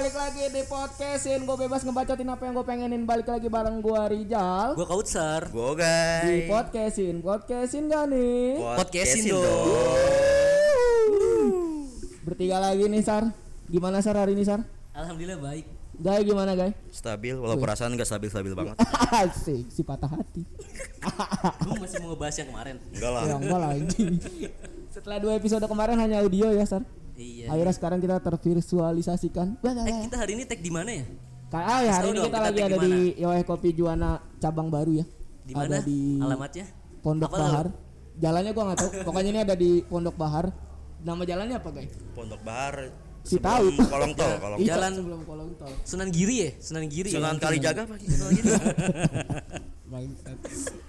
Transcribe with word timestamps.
Balik 0.00 0.16
lagi 0.16 0.48
di 0.48 0.64
podcastin 0.64 1.44
Gue 1.44 1.60
bebas 1.60 1.84
ngebacotin 1.84 2.24
apa 2.32 2.48
yang 2.48 2.56
gue 2.56 2.64
pengenin 2.64 3.04
Balik 3.04 3.28
lagi 3.28 3.52
bareng 3.52 3.84
gue 3.84 4.00
Rijal 4.08 4.72
Gua 4.72 4.88
Kautsar. 4.88 5.52
Di 5.52 5.60
guys. 5.76 6.48
podcastin 6.48 7.20
Podcastin 7.20 7.84
gak 7.84 8.08
nih? 8.08 8.56
Podcastin 8.80 9.28
Podcastin 9.28 9.44
dong. 9.44 9.68
Bertiga 12.24 12.64
lagi 12.64 12.88
nih 12.88 13.04
Sar 13.04 13.28
Gimana 13.68 14.00
Sar 14.00 14.16
hari 14.16 14.32
ini 14.32 14.40
Sar? 14.40 14.64
Alhamdulillah 14.96 15.36
baik. 15.36 15.68
Gay 16.00 16.20
gimana 16.24 16.56
Gay? 16.56 16.72
Stabil, 16.88 17.36
walau 17.36 17.60
perasaan 17.60 17.92
gak 17.92 18.08
stabil-stabil 18.08 18.56
banget. 18.56 18.80
Asik, 19.20 19.68
si 19.68 19.84
patah 19.84 20.16
hati 20.16 20.48
Lu 21.68 21.76
masih 21.76 22.00
mau 22.00 22.16
ngebahas 22.16 22.40
yang 22.40 22.48
kemarin? 22.48 22.80
Enggak 22.88 23.10
lah. 23.12 23.22
Ya 23.28 23.34
enggak 23.36 23.58
lah 23.60 23.68
anjing. 23.76 24.16
Setelah 24.96 25.20
dua 25.20 25.36
episode 25.36 25.60
kemarin 25.68 26.00
hanya 26.00 26.24
audio 26.24 26.48
ya 26.56 26.64
Sar 26.64 26.88
Iya. 27.20 27.52
Akhirnya 27.52 27.74
sekarang 27.76 27.98
kita 28.00 28.16
tervisualisasikan 28.18 29.60
Eh 29.60 30.08
kita 30.08 30.16
hari 30.16 30.32
ini 30.34 30.48
tag 30.48 30.58
di 30.58 30.72
mana 30.72 30.88
ya? 30.88 31.04
Ka- 31.52 31.60
Ah 31.60 31.80
ya 31.82 31.92
hari 31.92 32.16
ini 32.16 32.20
kita 32.22 32.30
kita 32.30 32.40
lagi 32.40 32.60
ada 32.62 32.76
di 32.78 32.80
di 32.80 33.20
Yoeh 33.20 33.44
Kopi 33.44 33.70
Juana 33.70 34.10
cabang 34.40 34.72
baru 34.72 35.04
ya 35.04 35.06
Di 35.44 35.52
mana? 35.52 35.76
Ada 35.76 35.78
di 35.84 36.00
Alamatnya? 36.16 36.66
Pondok 37.00 37.28
Apa 37.28 37.38
Bahar. 37.38 37.66
Jalannya 38.16 38.52
gua 38.52 38.64
nggak 38.68 38.78
tahu. 38.78 38.90
Pokoknya 39.08 39.30
ini 39.30 39.40
ada 39.40 39.54
di 39.54 39.70
Pondok 39.82 40.16
Bahar. 40.16 40.52
Nama 41.00 41.22
jalannya 41.24 41.56
apa, 41.56 41.68
guys? 41.72 41.92
Pondok 42.12 42.40
Bahar. 42.40 42.92
Si 43.20 43.36
tahu. 43.36 43.72
Kolong 43.72 44.12
tol, 44.12 44.32
kolong 44.44 44.58
tol. 44.58 44.68
Jalan- 44.68 44.96
sebelum 44.96 45.20
kolong 45.24 45.50
tol. 45.56 45.72
Sunan 45.82 46.08
Giri 46.08 46.36
ya? 46.40 46.50
Sunan 46.56 46.84
Giri. 46.88 47.08
Sunan 47.08 47.36
ya? 47.36 47.40
Kalijaga 47.40 47.80
apa? 47.84 47.96
Bangsat. 49.88 50.36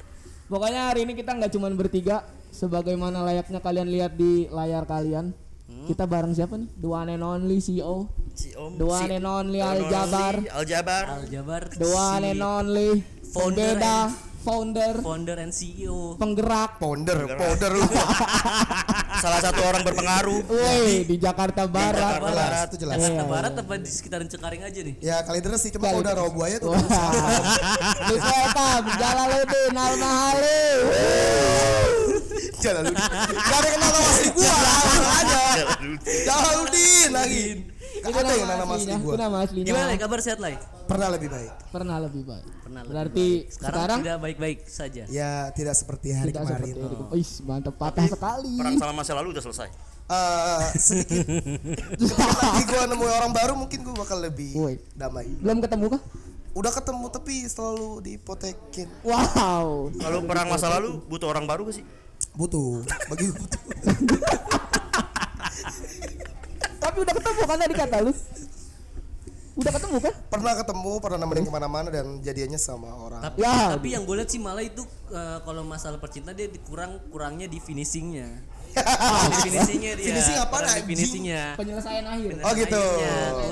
Pokoknya 0.51 0.91
hari 0.91 1.07
ini 1.07 1.15
kita 1.15 1.31
nggak 1.31 1.51
cuman 1.51 1.79
bertiga 1.79 2.27
sebagaimana 2.51 3.23
layaknya 3.23 3.59
kalian 3.59 3.87
lihat 3.87 4.13
di 4.13 4.51
layar 4.51 4.83
kalian. 4.83 5.31
Hmm. 5.81 5.89
Kita 5.89 6.05
bareng 6.05 6.29
siapa 6.29 6.61
nih? 6.61 6.69
The 6.77 6.85
one 6.85 7.09
and 7.09 7.25
only 7.25 7.57
CEO. 7.57 8.05
Si 8.37 8.53
Om. 8.53 8.77
The 8.77 8.85
one 8.85 9.09
si 9.09 9.17
and 9.17 9.25
only 9.25 9.59
Al 9.65 9.81
Al 9.81 9.89
Jabar. 9.89 10.35
Al 10.53 10.65
Jabar. 10.69 11.03
Aljabar. 11.25 11.61
The 11.73 11.89
one 11.89 12.23
and 12.29 12.41
only 12.45 12.89
Founder 13.31 13.79
pembeda, 13.79 13.97
founder, 14.45 14.93
Founder 15.01 15.37
and 15.41 15.49
CEO. 15.49 16.19
penggerak. 16.21 16.77
Ponder, 16.77 17.33
powder 17.33 17.71
lu. 17.73 17.81
Salah 19.23 19.41
satu 19.41 19.57
orang 19.63 19.81
berpengaruh. 19.81 20.41
Woi, 20.51 21.01
di 21.07 21.15
Jakarta 21.17 21.65
Barat. 21.65 22.21
Jakarta 22.21 22.29
Barat. 22.29 22.67
itu 22.69 22.77
jelas. 22.77 22.95
Jakarta 23.01 23.23
Iya, 23.23 23.31
Barat 23.31 23.53
apa 23.57 23.73
di 23.79 23.89
sekitaran 23.89 24.27
Cengkaring 24.29 24.61
aja 24.67 24.79
nih? 24.85 24.95
Ya 25.01 25.17
kali 25.25 25.41
deres 25.41 25.65
sih, 25.65 25.73
cuma 25.73 25.89
kalau 25.89 26.05
udah 26.05 26.13
rawa 26.13 26.29
buaya 26.29 26.61
tuh. 26.61 26.77
Di 28.05 28.15
Vietnam, 28.21 28.83
Jalaluddin 29.01 29.77
Al 29.79 29.95
Lu. 32.69 32.93
Gak 33.33 33.57
ada 33.57 33.67
yang 33.73 33.81
nama 33.81 33.99
asli 34.05 34.27
gua, 34.37 34.53
langsung 34.53 35.07
aja. 35.09 35.41
Jalaluddin 36.29 37.09
lagi. 37.09 37.43
Gak 38.05 38.21
ada 38.21 38.33
yang 38.37 38.49
nama 38.49 38.73
asli 38.77 38.93
gua. 39.01 39.13
Nama 39.17 39.37
aslinya. 39.41 39.67
Gimana 39.67 39.91
kabar 39.97 40.19
sehat 40.21 40.39
lah? 40.39 40.53
Pernah 40.85 41.07
lebih 41.17 41.29
baik. 41.33 41.51
Pernah 41.73 41.97
lebih 41.97 42.23
baik. 42.27 42.45
Pernah 42.61 42.79
lebih 42.85 42.91
Berarti 42.93 43.27
baik. 43.27 43.53
sekarang, 43.55 43.73
sekarang, 43.73 43.99
tidak 44.05 44.17
baik-baik 44.21 44.59
saja. 44.69 45.03
Ya 45.09 45.31
tidak 45.57 45.73
seperti 45.73 46.07
hari 46.13 46.29
tidak 46.29 46.45
kemarin. 46.45 46.61
seperti 46.69 46.93
itu. 46.93 47.05
Ih, 47.17 47.29
mantap 47.49 47.75
patah 47.81 48.05
sekali. 48.05 48.53
Perang 48.61 48.75
sama 48.77 48.93
masa 48.93 49.11
lalu 49.17 49.27
udah 49.33 49.43
selesai. 49.43 49.69
Eh, 50.11 50.61
sedikit. 50.75 51.23
Sedikit 52.03 52.35
lagi 52.43 52.63
gua 52.67 52.83
nemu 52.83 53.05
orang 53.07 53.31
baru 53.31 53.53
mungkin 53.55 53.79
gua 53.87 53.95
bakal 54.03 54.19
lebih 54.19 54.51
Woi. 54.59 54.75
damai. 54.91 55.31
Belum 55.39 55.63
ketemu 55.63 55.85
kah? 55.95 56.01
Udah 56.51 56.71
ketemu 56.75 57.05
tapi 57.07 57.47
selalu 57.47 58.03
dipotekin. 58.03 58.91
Wow. 59.07 59.87
Kalau 59.95 60.19
perang 60.27 60.51
masa 60.51 60.67
lalu 60.67 60.99
butuh 61.07 61.31
orang 61.31 61.47
baru 61.47 61.63
gak 61.71 61.79
sih? 61.79 61.85
Butuh, 62.31 62.81
bagi 63.11 63.27
butuh. 63.27 63.61
Tapi 66.81 66.97
udah 66.97 67.13
ketemu 67.13 67.41
kan 67.43 67.57
tadi 67.59 67.75
kata 67.75 67.97
lu? 68.01 68.11
Udah 69.51 69.71
ketemu 69.75 69.97
kan? 69.99 70.13
Pernah 70.31 70.53
ketemu, 70.55 70.91
pernah 71.03 71.17
nemenin 71.19 71.43
ke 71.43 71.53
mana-mana 71.53 71.87
dan 71.91 72.23
jadiannya 72.23 72.55
sama 72.55 72.87
orang. 72.87 73.21
Tapi, 73.21 73.43
Ya. 73.43 73.75
tapi 73.75 73.91
yang 73.91 74.07
gue 74.07 74.15
lihat 74.15 74.31
sih 74.31 74.39
malah 74.39 74.63
itu 74.63 74.81
eh, 75.11 75.37
kalau 75.43 75.61
masalah 75.67 75.99
percintaan 75.99 76.33
dia 76.33 76.47
dikurang 76.47 77.03
kurangnya 77.11 77.51
di 77.51 77.59
finishingnya. 77.59 78.41
di 79.31 79.37
finishingnya 79.45 79.91
dia. 79.97 80.05
Finishing 80.07 80.35
di 80.35 80.41
anjing? 80.41 80.85
finishingnya. 80.87 81.43
Penyelesaian 81.59 82.05
akhir. 82.07 82.31
Oh 82.41 82.51
gitu. 82.55 82.83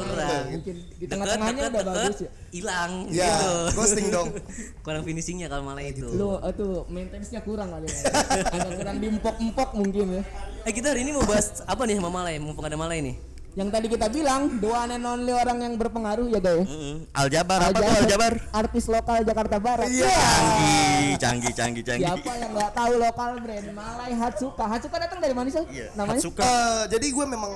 Kurang. 0.09 0.43
Mungkin 0.55 0.75
di 0.99 1.05
tengah-tengahnya 1.05 1.63
udah 1.69 1.83
bagus 1.83 2.17
ya. 2.23 2.29
hilang 2.49 2.91
Ya, 3.13 3.29
gitu. 3.29 3.51
ghosting 3.77 4.07
dong. 4.09 4.27
kurang 4.85 5.03
finishingnya 5.03 5.47
kalau 5.51 5.63
malah 5.67 5.83
itu. 5.83 6.07
Lu 6.07 6.39
itu 6.39 6.67
maintenance-nya 6.89 7.41
kurang 7.43 7.69
kali 7.71 7.87
ya. 7.87 7.99
Agak 8.55 8.71
kurang 8.79 8.97
diempok-empok 9.03 9.69
mungkin 9.75 10.05
ya. 10.19 10.23
Eh 10.67 10.73
kita 10.75 10.91
hari 10.91 11.07
ini 11.07 11.11
mau 11.15 11.23
bahas 11.23 11.63
apa 11.63 11.81
nih 11.87 11.99
sama 11.99 12.09
Malay? 12.11 12.35
Mumpung 12.41 12.65
ada 12.65 12.77
Malay 12.79 12.99
nih. 13.03 13.15
Yang 13.57 13.69
tadi 13.73 13.87
kita 13.89 14.07
bilang, 14.07 14.61
the 14.61 14.69
one 14.69 14.93
and 14.93 15.03
only 15.03 15.33
orang 15.33 15.57
yang 15.59 15.73
berpengaruh 15.73 16.29
ya 16.29 16.37
guys. 16.37 16.69
Mm-mm. 16.69 17.09
Al 17.11 17.27
Jabar 17.27 17.59
apa 17.59 17.75
tuh 17.75 17.91
Al 17.91 18.05
Jabar? 18.05 18.33
Artis 18.53 18.85
lokal 18.85 19.25
Jakarta 19.25 19.57
Barat. 19.57 19.89
Iya. 19.89 20.05
Canggih, 20.05 21.17
canggih, 21.17 21.51
canggih, 21.51 21.83
canggih. 21.83 22.07
Siapa 22.13 22.31
yang 22.37 22.51
nggak 22.53 22.71
tahu 22.71 22.93
lokal 23.01 23.31
brand 23.41 23.67
Malay 23.73 24.11
Hatsuka? 24.13 24.63
Hatsuka 24.63 24.97
datang 25.01 25.19
dari 25.19 25.33
mana 25.33 25.49
sih? 25.49 25.65
Iya. 25.65 25.87
Namanya? 25.97 26.21
Hatsuka. 26.21 26.45
Eh, 26.45 26.83
jadi 26.93 27.07
gue 27.09 27.25
memang 27.25 27.51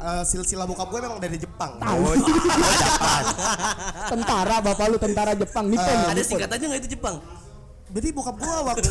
eh, 0.00 0.22
silsilah 0.24 0.64
bokap 0.64 0.88
gue 0.88 1.00
memang 1.04 1.18
dari 1.20 1.36
Jepang. 1.36 1.76
Oh, 1.76 2.16
Tentara, 4.10 4.56
bapak 4.64 4.86
lu 4.90 4.98
tentara 4.98 5.32
Jepang 5.36 5.68
Nippon. 5.68 5.86
ya, 5.86 6.08
Ada 6.08 6.22
singkatannya 6.24 6.66
nggak 6.72 6.80
itu 6.82 6.90
Jepang? 6.96 7.20
Jadi 7.94 8.08
bokap 8.10 8.36
gue 8.42 8.56
waktu 8.66 8.90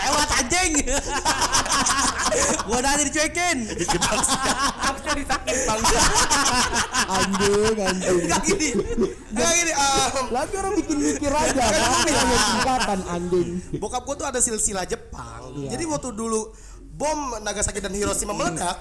Lewat 0.00 0.28
anjing. 0.42 0.72
Gua 2.66 2.78
tadi 2.80 3.02
dicuekin. 3.06 3.58
Harusnya 4.84 5.12
disakit 5.14 5.56
bangsa. 5.62 6.00
Anjing, 7.06 7.76
anjing. 7.78 8.18
Enggak 8.24 8.40
gini. 8.42 8.68
Enggak 9.30 9.52
gini. 9.52 9.72
eh, 9.72 10.08
Lagi 10.32 10.54
orang 10.56 10.74
bikin 10.80 10.96
mikir 10.98 11.32
aja, 11.32 11.62
kan? 11.62 12.06
Singkatan 12.40 13.00
anjing. 13.06 13.48
bokap 13.76 14.02
gue 14.04 14.14
tuh 14.16 14.26
ada 14.26 14.40
silsilah 14.40 14.84
Jepang. 14.84 15.52
Jadi 15.68 15.84
waktu 15.84 16.08
dulu 16.12 16.50
bom 16.92 17.40
Nagasaki 17.40 17.80
dan 17.80 17.92
Hiroshima 17.92 18.32
meledak, 18.32 18.76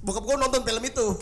bokap 0.00 0.24
gue 0.24 0.36
nonton 0.36 0.60
film 0.60 0.82
itu. 0.84 1.06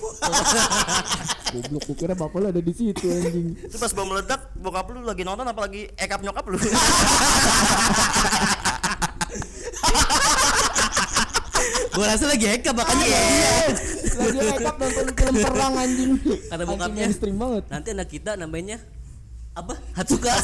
Goblok, 1.55 1.87
gua 1.87 1.95
kira 1.95 2.15
bapak 2.19 2.39
lu 2.43 2.47
ada 2.51 2.59
di 2.59 2.75
situ 2.75 3.07
anjing. 3.07 3.55
Itu 3.55 3.79
pas 3.79 3.95
bom 3.95 4.07
meledak, 4.07 4.51
bokap 4.59 4.91
lu 4.91 5.07
lagi 5.07 5.23
nonton 5.23 5.47
apalagi 5.47 5.87
ekap 5.95 6.19
nyokap 6.19 6.43
lu. 6.51 6.59
Gua 11.95 12.05
rasa 12.05 12.25
lagi 12.27 12.45
heka 12.45 12.71
makanya 12.71 13.07
ya. 13.07 13.23
Lagi 14.15 14.39
makeup 14.41 14.77
nonton 14.77 15.07
film 15.11 15.35
perang 15.41 15.75
anjing. 15.75 16.11
Kata 16.51 16.63
bokapnya. 16.65 17.07
mainstream 17.07 17.37
banget. 17.37 17.63
Nanti 17.71 17.89
anak 17.91 18.09
kita 18.09 18.31
namanya 18.35 18.77
apa? 19.55 19.79
Hatsuka. 19.95 20.35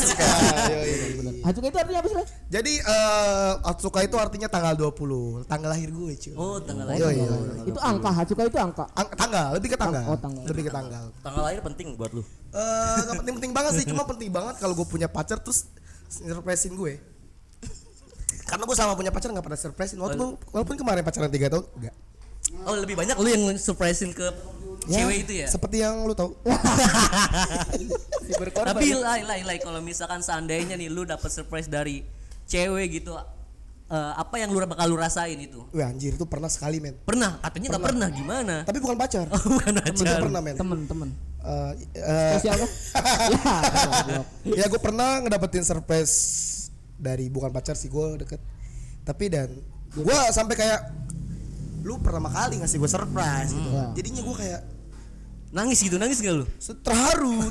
Hatsuka 1.44 1.66
itu 1.66 1.78
artinya 1.78 1.98
apa 1.98 2.08
sih? 2.08 2.26
Jadi 2.46 2.72
eh 2.78 3.52
Atsuka 3.66 4.00
itu 4.00 4.14
artinya 4.14 4.46
tanggal 4.46 4.78
20, 4.78 5.50
tanggal 5.50 5.70
lahir 5.70 5.90
gue, 5.90 6.10
cuy. 6.14 6.34
Oh, 6.38 6.62
tanggal 6.62 6.86
Iya, 6.94 7.10
lahir. 7.10 7.26
iya. 7.26 7.66
Itu 7.66 7.80
angka, 7.82 8.10
Hatsuka 8.14 8.42
itu 8.46 8.54
angka. 8.54 8.86
Ang- 8.94 9.10
tanggal, 9.12 9.46
lebih 9.58 9.68
ke 9.74 9.78
tanggal. 9.78 10.04
Oh, 10.06 10.14
tanggal. 10.16 10.44
Lebih 10.46 10.62
ke 10.62 10.72
tanggal. 10.72 11.04
Tanggal 11.20 11.42
lahir 11.42 11.60
penting 11.60 11.98
buat 11.98 12.14
lu. 12.14 12.22
Eh, 12.50 13.02
penting-penting 13.12 13.50
banget 13.50 13.72
sih, 13.78 13.86
cuma 13.86 14.06
penting 14.06 14.30
banget 14.30 14.54
kalau 14.58 14.74
gue 14.74 14.86
punya 14.86 15.10
pacar 15.10 15.42
terus 15.42 15.66
surprisein 16.06 16.74
gue. 16.74 17.02
Karena 18.50 18.66
gue 18.66 18.76
sama 18.76 18.98
punya 18.98 19.14
pacar 19.14 19.30
gak 19.30 19.46
pernah 19.46 19.60
surprisein. 19.62 20.02
Walaupun, 20.02 20.34
walaupun 20.50 20.74
kemarin 20.74 21.06
pacaran 21.06 21.30
3 21.30 21.46
tahun, 21.54 21.64
enggak. 21.78 21.94
Oh, 22.66 22.74
lebih 22.74 22.98
banyak 22.98 23.14
lu 23.14 23.28
yang 23.30 23.44
surprisein 23.54 24.10
ke 24.10 24.26
cewek 24.90 25.16
itu 25.28 25.32
ya. 25.44 25.46
Seperti 25.46 25.86
yang 25.86 26.02
lu 26.02 26.14
tahu. 26.18 26.34
Si. 28.30 28.34
Tapi 28.38 28.94
lai 28.94 29.26
lai 29.26 29.42
lai 29.42 29.58
kalau 29.58 29.82
misalkan 29.82 30.22
seandainya 30.22 30.78
nih 30.78 30.86
lu 30.86 31.02
dapat 31.02 31.26
surprise 31.34 31.66
dari 31.66 32.06
cewek 32.46 33.02
gitu 33.02 33.18
eh, 33.90 34.12
apa 34.14 34.38
yang 34.38 34.54
lu 34.54 34.62
bakal 34.62 34.86
lu 34.86 34.94
rasain 34.94 35.34
itu? 35.34 35.66
Wah 35.74 35.90
anjir 35.90 36.14
itu 36.14 36.26
pernah 36.26 36.46
sekali 36.46 36.78
men. 36.78 36.94
Pernah, 37.02 37.42
katanya 37.42 37.74
nggak 37.74 37.84
pernah. 37.90 38.08
gimana? 38.10 38.54
Tapi 38.62 38.78
bukan 38.78 38.96
pacar. 38.98 39.26
Oh, 39.34 39.42
bukan 39.50 39.72
Temen 39.82 39.94
aja. 39.98 40.02
gue 40.14 40.24
pernah 40.30 40.40
men. 40.42 40.56
temen-temen. 40.58 41.08
Eh, 41.40 41.72
eh, 41.96 42.32
Spesial 42.38 42.56
kah? 42.60 42.70
Ya, 44.10 44.64
ya 44.64 44.64
gue 44.70 44.80
pernah 44.80 45.20
ngedapetin 45.24 45.64
surprise 45.66 46.14
dari 47.00 47.32
bukan 47.32 47.48
pacar 47.48 47.74
sih 47.74 47.88
gue 47.88 48.20
deket. 48.20 48.40
Tapi 49.02 49.24
dan 49.32 49.48
gue 49.96 50.16
sampai 50.30 50.54
kayak 50.54 50.80
lu 51.80 51.96
pertama 52.04 52.28
kali 52.28 52.60
ngasih 52.60 52.76
gue 52.76 52.90
surprise 52.90 53.50
gitu. 53.56 53.68
Iya. 53.72 53.84
Jadinya 53.96 54.22
gue 54.22 54.36
kayak 54.36 54.60
Nangis 55.50 55.82
gitu, 55.82 55.98
nangis 55.98 56.22
gak 56.22 56.30
lu? 56.30 56.46
terharu. 56.86 57.34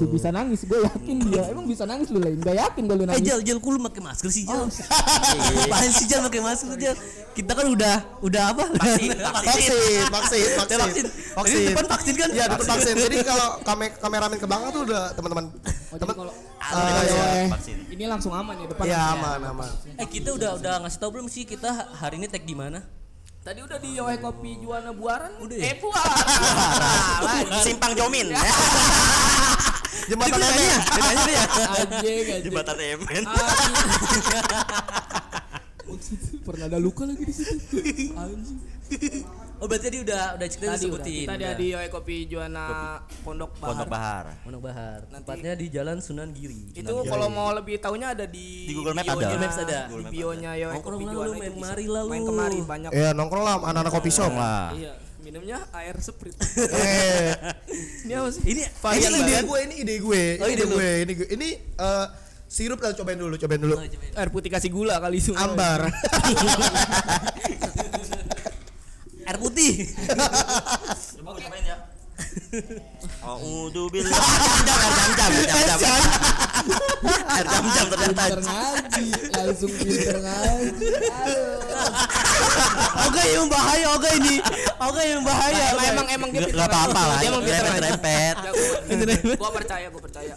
Si, 0.00 0.04
si 0.04 0.04
bisa 0.04 0.28
nangis, 0.28 0.60
gue 0.68 0.78
yakin 0.84 1.16
dia. 1.32 1.48
Emang 1.48 1.64
bisa 1.64 1.88
nangis 1.88 2.12
lu 2.12 2.20
lain? 2.20 2.36
Gak 2.44 2.52
yakin 2.60 2.82
gue 2.84 2.96
lu 3.00 3.04
Eh 3.04 3.08
nangis. 3.08 3.24
Jal, 3.24 3.40
Jal, 3.40 3.56
kok 3.56 3.70
lu 3.72 3.80
pakai 3.80 4.02
masker 4.04 4.28
sih 4.28 4.44
Jal? 4.44 4.68
Apaan 5.64 5.92
sih 5.96 6.04
Jal 6.04 6.20
pakai 6.28 6.40
masker 6.44 6.76
Jal? 6.76 6.96
Kita 7.32 7.56
kan 7.56 7.72
udah 7.72 7.96
udah 8.20 8.42
apa? 8.52 8.64
Vaksin, 8.76 9.16
vaksin, 9.40 10.04
vaksin, 10.12 10.48
vaksin, 10.60 10.76
vaksin. 10.76 11.06
vaksin. 11.40 11.56
Ini 11.56 11.72
depan 11.72 11.86
vaksin 11.88 12.14
kan? 12.20 12.28
Ya, 12.36 12.44
depan 12.52 12.66
vaksin. 12.68 12.94
Jadi 13.00 13.16
kalau 13.24 13.48
kame 13.64 13.86
kameramen 13.96 14.36
ke 14.36 14.44
belakang 14.44 14.68
tuh 14.68 14.82
udah 14.84 15.02
teman-teman. 15.16 15.44
Oh, 15.88 15.96
jadi 15.96 16.12
iya. 16.74 17.02
iya. 17.02 17.46
Vaksin. 17.50 17.76
ini 17.90 18.04
langsung 18.06 18.32
aman 18.34 18.54
ya 18.54 18.66
depan. 18.70 18.84
Ya 18.86 19.00
aman, 19.18 19.40
aman. 19.54 19.70
Eh 19.98 20.06
kita 20.06 20.34
udah 20.36 20.56
udah 20.56 20.74
ngasih 20.86 20.98
tau 21.02 21.10
belum 21.10 21.26
sih 21.26 21.42
kita 21.42 21.90
hari 21.98 22.22
ini 22.22 22.26
tag 22.30 22.46
di 22.46 22.54
mana? 22.54 22.86
Tadi 23.40 23.64
udah 23.64 23.80
di 23.80 23.96
Yohe 23.96 24.20
Kopi 24.20 24.60
Juana 24.60 24.92
Buaran. 24.92 25.32
Udah 25.40 25.56
Eh 25.56 25.72
ya? 25.72 25.80
Buaran. 25.80 27.48
Simpang 27.64 27.96
Jomin. 27.96 28.28
Jembatan 30.10 30.42
Emen. 30.42 30.80
Bedanya 30.90 31.22
dia. 31.24 31.42
Anjing 31.46 32.26
anjing. 32.26 32.42
Jembatan 32.44 32.76
Emen. 32.78 33.24
Pernah 36.46 36.66
ada 36.66 36.78
luka 36.80 37.08
lagi 37.08 37.24
di 37.24 37.34
situ. 37.34 37.76
Anjing. 38.12 38.60
Oh 39.60 39.68
berarti 39.68 39.86
tadi 39.86 39.98
udah 40.00 40.22
udah 40.34 40.48
cerita 40.48 40.66
Tadi 40.66 40.76
udah. 40.80 40.80
sebutin. 40.80 41.20
Kita 41.22 41.32
ada 41.32 41.44
udah. 41.44 41.54
di 41.54 41.66
Yohe 41.68 41.88
Kopi 41.88 42.16
Juana 42.24 42.64
Pondok 43.20 43.52
Bahar. 43.54 43.68
Pondok 43.68 43.88
Bahar. 43.88 44.24
Pondok 44.40 44.62
Bahar. 44.64 44.98
Tempatnya 45.06 45.52
di 45.52 45.66
Jalan 45.68 46.00
Sunan 46.00 46.32
Giri. 46.32 46.72
Itu 46.72 47.04
kalau 47.04 47.28
mau 47.28 47.52
lebih 47.52 47.76
tahunya 47.76 48.16
ada 48.16 48.24
di 48.24 48.64
Di 48.64 48.72
Google 48.72 48.96
Map 48.96 49.04
bio-nya- 49.04 49.12
ada. 49.12 49.28
Google 49.28 49.40
Maps 49.42 49.58
ada. 49.58 49.78
Di 49.84 50.04
bionya 50.08 50.50
Nongkrong 50.72 50.96
Kopi 50.96 51.04
Juana 51.06 51.28
main 51.30 51.36
itu 51.36 51.52
bisa. 51.52 51.60
kemari 51.60 51.86
lah 51.86 52.02
lu. 52.02 52.08
Main 52.08 52.22
kemari 52.24 52.58
banyak. 52.62 52.90
Ya 52.90 53.08
nongkrong 53.12 53.44
lah 53.44 53.54
anak-anak 53.62 53.92
kopi 53.92 54.10
shop 54.10 54.32
lah. 54.32 54.72
Iya, 54.72 54.92
minumnya 55.20 55.58
air 55.70 55.96
sprite. 56.00 56.40
Eh, 56.56 57.30
Ini 58.02 58.12
apa 58.16 58.28
sih? 58.32 58.42
Ini 58.42 58.62
ini 58.62 58.72
varian 58.80 59.10
ide 59.12 59.20
banget. 59.20 59.44
gue, 59.44 59.58
ini 59.60 59.74
ide 59.78 59.94
gue, 59.98 60.22
Oh, 60.40 60.46
ini 60.46 60.54
ide 60.54 60.56
ide 60.56 60.64
gue, 60.66 60.90
ini 60.98 61.12
gue. 61.14 61.28
Ini 61.30 61.48
eh, 61.76 62.06
sirup 62.46 62.80
lah 62.80 62.96
cobain 62.96 63.14
dulu, 63.14 63.36
cobain 63.36 63.60
dulu. 63.60 63.76
Oh, 63.76 63.84
cobain. 63.84 64.12
Air 64.16 64.28
putih 64.32 64.48
kasih 64.48 64.72
gula 64.72 64.96
kali 64.98 65.20
semua. 65.20 65.44
Ambar. 65.46 65.84
Air 69.30 69.38
putih. 69.38 69.86
Coba 71.22 71.38
gue 71.38 71.42
cobain 71.46 71.62
ya. 71.62 71.78
Audu 73.30 73.86
billah. 73.94 74.10
Jam-jam, 74.66 75.30
jam-jam. 75.38 76.00
Air 77.30 77.46
jam-jam 77.46 77.86
ternyata. 77.94 78.22
Ngaji, 78.42 79.06
langsung 79.30 79.70
pinter 79.70 80.18
ngaji. 80.18 80.88
Oke 83.06 83.22
yang 83.30 83.46
bahaya 83.46 83.86
oke 83.94 84.10
ini. 84.18 84.34
Oke 84.82 85.02
yang 85.14 85.22
bahaya. 85.22 85.62
Emang 85.78 85.86
emang 85.86 86.06
emang 86.10 86.28
dia 86.34 86.50
Nggak 86.50 86.66
apa-apa 86.74 87.02
lah. 87.06 87.18
Emang. 87.22 87.42
Rempet-rempet. 87.46 88.34
Ya, 88.34 88.50
gua, 89.38 89.50
percaya, 89.54 89.86
gua 89.94 90.02
percaya. 90.02 90.34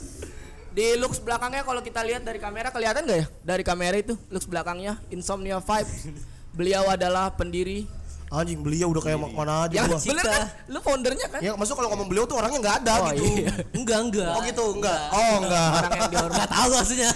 Di 0.70 1.02
looks 1.02 1.18
belakangnya 1.18 1.66
kalau 1.66 1.82
kita 1.82 2.06
lihat 2.06 2.22
dari 2.22 2.38
kamera 2.38 2.70
kelihatan 2.70 3.10
gak 3.10 3.18
ya? 3.18 3.28
Dari 3.42 3.66
kamera 3.66 3.98
itu 3.98 4.14
looks 4.30 4.46
belakangnya 4.46 5.02
Insomnia 5.10 5.58
Vibes. 5.58 6.14
Beliau 6.54 6.86
adalah 6.94 7.34
pendiri. 7.34 7.90
Anjing 8.34 8.60
beliau 8.60 8.90
udah 8.90 9.04
kayak 9.04 9.20
mana 9.22 9.54
aja 9.64 9.76
Yang 9.76 9.86
gua. 9.88 10.00
bener 10.04 10.26
kan? 10.26 10.42
Lu 10.66 10.80
foundernya 10.82 11.28
kan? 11.30 11.40
Ya 11.40 11.52
maksud 11.54 11.74
kalau 11.74 11.86
ngomong 11.88 12.08
beliau 12.08 12.26
tuh 12.26 12.34
orangnya 12.36 12.60
nggak 12.60 12.76
ada 12.82 12.94
Oh, 12.98 13.10
gitu. 13.12 13.30
iya. 13.40 13.54
Enggak 13.78 14.00
enggak. 14.02 14.32
Oh 14.32 14.42
gitu, 14.42 14.66
enggak. 14.74 15.00
Oh 15.08 15.34
enggak. 15.40 15.70
Orang 15.72 15.92
yang 15.94 16.10
dihormati. 16.10 16.34
Enggak 16.34 16.50
tahu 16.58 16.70
maksudnya. 16.74 17.10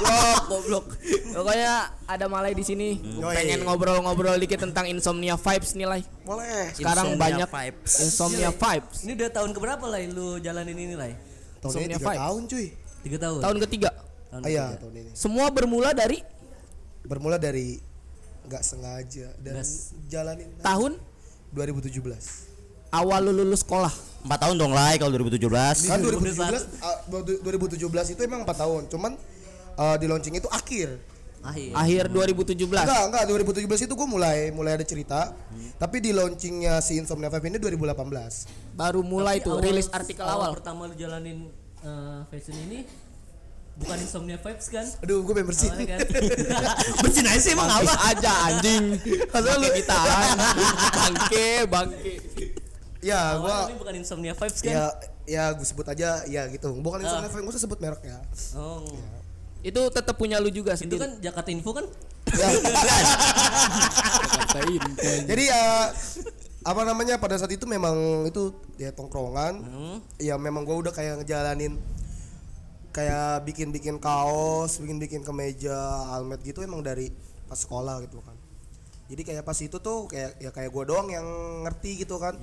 Goblok, 0.00 0.42
goblok. 0.48 0.86
Pokoknya 1.32 1.72
ada 2.04 2.26
Malay 2.26 2.52
di 2.52 2.62
sini. 2.62 2.88
Yoi. 2.98 3.34
pengen 3.34 3.60
ngobrol-ngobrol 3.62 4.38
dikit 4.38 4.60
tentang 4.60 4.86
Insomnia 4.86 5.34
Vibes 5.34 5.72
nih, 5.72 5.86
Lay. 5.88 6.02
Boleh. 6.22 6.70
Sekarang 6.72 7.10
Insomnia 7.10 7.20
banyak 7.20 7.48
Vibes. 7.48 7.92
Insomnia 8.00 8.50
Vibes. 8.50 8.98
Ini 9.00 9.12
udah 9.16 9.30
tahun 9.32 9.50
keberapa 9.50 9.84
lah 9.84 9.98
lu 10.04 10.38
jalanin 10.38 10.76
ini 10.76 10.94
lah? 10.94 11.10
Tahun 11.60 11.74
ini 11.76 11.90
Insomnia 11.90 11.90
tiga 11.92 12.06
Vibes. 12.06 12.20
tahun 12.20 12.40
cuy. 12.46 12.66
Tiga 13.00 13.16
tahun. 13.18 13.38
Tahun 13.40 13.56
ketiga. 13.60 13.90
Tahun 14.30 14.40
Ah, 14.40 14.46
Iya 14.46 14.64
ketiga. 14.64 14.80
tahun 14.80 14.94
ini. 14.96 15.10
Semua 15.12 15.46
bermula 15.48 15.90
dari 15.92 16.18
Bermula 17.02 17.36
dari 17.36 17.80
nggak 18.42 18.62
sengaja 18.62 19.28
dan 19.38 19.54
Gas. 19.56 19.92
jalanin 20.06 20.48
tahun 20.58 20.96
2017. 21.50 22.02
awal 22.90 23.20
lu 23.22 23.32
lulus 23.36 23.62
sekolah. 23.62 23.92
Empat 24.20 24.38
tahun 24.42 24.56
dong 24.56 24.72
lah 24.72 24.90
kalau 24.96 25.14
2017. 25.16 25.40
Kan 25.86 25.98
2017 26.02 26.82
ah, 26.82 26.96
2017 27.08 27.78
itu 28.10 28.20
emang 28.20 28.42
4 28.42 28.50
tahun, 28.56 28.82
cuman 28.88 29.12
eh, 29.76 29.96
di 29.96 30.06
launching 30.06 30.34
itu 30.34 30.48
akhir. 30.50 30.98
Akhir. 31.40 31.72
Akhir 31.72 32.04
2017. 32.10 32.68
Enggak, 32.68 33.02
enggak 33.06 33.22
2017 33.24 33.86
itu 33.86 33.94
gue 33.94 34.08
mulai 34.08 34.50
mulai 34.50 34.76
ada 34.76 34.84
cerita. 34.84 35.32
Tapi 35.78 35.96
di 35.98 36.10
launchingnya 36.12 36.82
si 36.82 36.98
Insomnia 36.98 37.28
5 37.28 37.40
ini 37.46 37.56
2018. 37.56 38.76
Baru 38.76 39.00
mulai 39.00 39.38
Tapi 39.38 39.46
tuh 39.46 39.52
awal- 39.54 39.64
rilis 39.64 39.88
artikel 39.88 40.20
awal. 40.22 40.52
pertama 40.52 40.84
lu 40.84 40.94
jalanin 40.94 41.48
eh, 41.80 42.20
fashion 42.28 42.58
ini 42.60 42.84
bukan 43.80 43.96
insomnia 43.96 44.36
vibes 44.36 44.68
kan? 44.68 44.84
Aduh, 45.00 45.24
gue 45.24 45.32
pengen 45.32 45.48
bersin. 45.48 45.72
Awalnya 45.72 45.96
kan. 45.96 45.98
Bersin 47.02 47.26
aja 47.26 47.40
sih 47.40 47.52
emang 47.56 47.72
apa? 47.72 47.92
aja 48.12 48.32
anjing. 48.52 48.84
Masa 49.32 49.50
lu 49.56 49.68
ditahan. 49.72 50.36
bangke, 50.92 51.48
bangke. 51.64 52.12
ya, 53.00 53.40
gua 53.40 53.72
ini 53.72 53.80
bukan 53.80 53.94
insomnia 53.96 54.36
vibes 54.36 54.60
kan? 54.60 54.72
ya 54.76 54.84
ya 55.30 55.54
gue 55.54 55.62
sebut 55.62 55.86
aja 55.86 56.26
ya 56.26 56.42
gitu. 56.50 56.74
Bukan 56.82 57.06
Insomnia 57.06 57.30
5, 57.30 57.38
gue 57.38 57.52
usah 57.54 57.62
sebut 57.62 57.78
mereknya. 57.78 58.18
Oh. 58.58 58.82
Itu 59.62 59.86
tetap 59.94 60.18
punya 60.18 60.42
lu 60.42 60.50
juga 60.50 60.74
Itu 60.74 60.82
sendiri. 60.84 61.00
kan 61.00 61.10
Jakarta 61.22 61.48
Info 61.54 61.70
kan? 61.70 61.86
Ya, 62.30 62.46
jadi 65.30 65.44
ya 65.50 65.90
apa 66.62 66.82
namanya 66.84 67.16
pada 67.16 67.34
saat 67.40 67.50
itu 67.50 67.64
memang 67.64 68.28
itu 68.28 68.52
ya 68.76 68.92
tongkrongan. 68.92 69.54
Hmm. 69.62 69.96
Ya 70.20 70.36
memang 70.36 70.66
gue 70.66 70.76
udah 70.76 70.92
kayak 70.92 71.24
ngejalanin 71.24 71.80
kayak 72.90 73.46
bikin-bikin 73.46 74.02
kaos, 74.02 74.82
bikin-bikin 74.82 75.22
kemeja, 75.22 75.78
helmet 76.14 76.42
gitu 76.42 76.62
emang 76.66 76.82
dari 76.82 77.10
pas 77.46 77.58
sekolah 77.58 78.02
gitu 78.06 78.18
kan. 78.22 78.34
Jadi 79.10 79.22
kayak 79.26 79.42
pas 79.42 79.58
itu 79.58 79.78
tuh 79.82 80.06
kayak 80.06 80.38
ya 80.38 80.50
kayak 80.54 80.70
gue 80.70 80.84
doang 80.86 81.10
yang 81.10 81.26
ngerti 81.66 82.06
gitu 82.06 82.18
kan. 82.22 82.38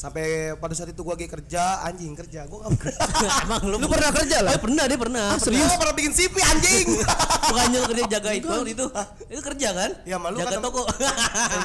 Sampai 0.00 0.56
pada 0.56 0.72
saat 0.72 0.88
itu 0.88 1.04
gue 1.04 1.12
lagi 1.12 1.28
kerja, 1.28 1.84
anjing 1.84 2.16
kerja, 2.16 2.48
gue 2.48 2.56
gak 2.56 2.72
pernah. 2.72 3.04
Emang 3.44 3.62
lu, 3.68 3.76
Lu 3.76 3.84
pernah 3.84 4.08
kerja 4.08 4.40
lah? 4.40 4.56
Eh, 4.56 4.60
pernah 4.64 4.84
dia 4.88 4.96
pernah. 4.96 5.36
Serius? 5.36 5.68
Gue 5.68 5.76
pernah 5.76 5.92
bikin 5.92 6.12
CV 6.16 6.34
anjing. 6.40 6.86
Bukannya 7.52 7.78
lu 7.84 7.86
kerja 7.92 8.04
jaga 8.16 8.30
itu 8.32 8.48
itu. 8.64 8.86
Itu 9.28 9.40
kerja 9.44 9.68
kan? 9.76 9.90
Ya, 10.08 10.16
malu 10.16 10.40
jaga 10.40 10.56
kan- 10.56 10.64
toko. 10.64 10.88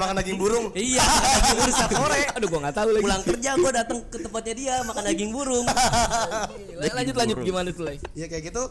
Makan 0.03 0.15
daging 0.19 0.35
burung. 0.35 0.65
iya, 0.75 0.99
daging 0.99 1.57
burung 1.63 1.75
sore. 1.79 2.21
Aduh 2.35 2.47
gua 2.51 2.59
enggak 2.59 2.75
tahu 2.75 2.89
lagi. 2.91 3.03
Pulang 3.07 3.23
kerja 3.23 3.49
gua 3.55 3.71
datang 3.71 3.99
ke 4.03 4.17
tempatnya 4.19 4.53
dia 4.59 4.75
makan 4.83 5.03
daging 5.07 5.31
burung. 5.31 5.65
lanjut 6.75 7.15
lanjut 7.15 7.37
gimana 7.39 7.67
tuh, 7.71 7.83
Lay? 7.87 8.03
Ya 8.19 8.27
kayak 8.27 8.51
gitu. 8.51 8.63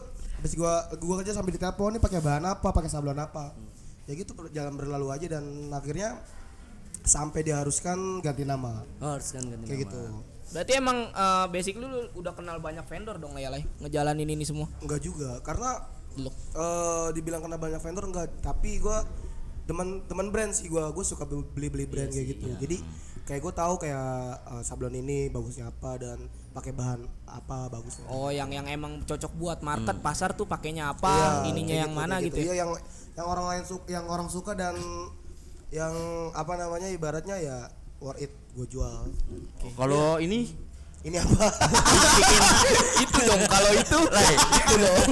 Habis 0.45 0.53
gua 0.61 0.93
gua 1.01 1.25
kerja 1.25 1.33
sambil 1.33 1.57
ditelepon 1.57 1.97
nih 1.97 2.01
pakai 2.05 2.21
bahan 2.21 2.45
apa, 2.53 2.69
pakai 2.69 2.89
sablon 2.93 3.17
apa. 3.17 3.57
Ya 4.05 4.13
gitu 4.13 4.37
jalan 4.53 4.77
berlalu 4.77 5.09
aja 5.09 5.25
dan 5.25 5.73
akhirnya 5.73 6.21
sampai 7.05 7.41
diharuskan 7.41 8.19
ganti 8.19 8.43
nama. 8.43 8.81
Oh, 8.99 9.13
harus 9.13 9.29
kan 9.29 9.41
ganti 9.41 9.63
Kayak 9.63 9.79
nama. 9.79 9.83
gitu. 9.85 10.01
Berarti 10.45 10.71
emang 10.73 10.97
eh, 11.07 11.45
basic 11.49 11.73
lu, 11.75 11.87
udah 12.13 12.33
kenal 12.33 12.57
banyak 12.57 12.83
vendor 12.83 13.15
dong 13.15 13.33
Lay? 13.33 13.63
Ngejalanin 13.79 14.27
ini 14.27 14.43
semua. 14.43 14.67
Enggak 14.79 15.01
juga 15.01 15.39
karena 15.39 15.81
Lu. 16.15 16.31
eh 16.31 17.07
dibilang 17.11 17.41
kena 17.41 17.55
banyak 17.55 17.77
vendor 17.77 18.05
enggak, 18.05 18.29
tapi 18.39 18.77
gua 18.77 19.03
teman 19.63 19.99
teman 20.05 20.29
brand 20.29 20.49
sih 20.49 20.65
gua 20.65 20.89
gua 20.89 21.01
suka 21.01 21.25
beli 21.25 21.67
beli 21.67 21.83
brand 21.83 22.07
kayak 22.07 22.37
gitu 22.37 22.53
jadi 22.55 22.77
kayak 23.25 23.41
gue 23.41 23.49
tahu 23.51 23.73
kayak 23.75 24.05
eh, 24.47 24.61
sablon 24.61 24.93
ini 24.93 25.27
bagusnya 25.27 25.67
apa 25.67 25.97
dan 25.97 26.21
pakai 26.53 26.69
bahan 26.69 27.01
apa 27.25 27.67
bagusnya 27.67 28.05
Oh, 28.05 28.29
yang 28.29 28.47
yang 28.47 28.69
emang 28.69 29.01
cocok 29.01 29.33
buat 29.33 29.59
market 29.59 29.97
pasar 29.99 30.31
tuh 30.31 30.45
pakainya 30.45 30.93
apa, 30.93 31.09
Iya, 31.41 31.49
ininya 31.49 31.75
yang 31.79 31.91
mana 31.91 32.21
gitu. 32.21 32.37
ya? 32.37 32.53
Iya 32.53 32.63
yang 32.63 32.69
yang 33.11 33.25
orang 33.25 33.45
lain 33.49 33.63
suka, 33.65 33.87
yang 33.89 34.05
orang 34.05 34.29
suka 34.29 34.53
dan 34.53 34.77
yang 35.75 35.95
apa 36.31 36.55
namanya 36.55 36.87
ibaratnya 36.87 37.35
ya 37.35 37.57
worth 37.99 38.23
it 38.23 38.31
gue 38.55 38.67
jual. 38.71 39.11
Kalau 39.75 40.23
ini 40.23 40.55
Ini 41.05 41.21
apa? 41.21 41.53
itu 43.05 43.19
dong 43.29 43.43
kalau 43.45 43.71
itu. 43.77 43.99
Lai, 44.15 44.33
itu 44.33 44.73
dong. 44.81 45.05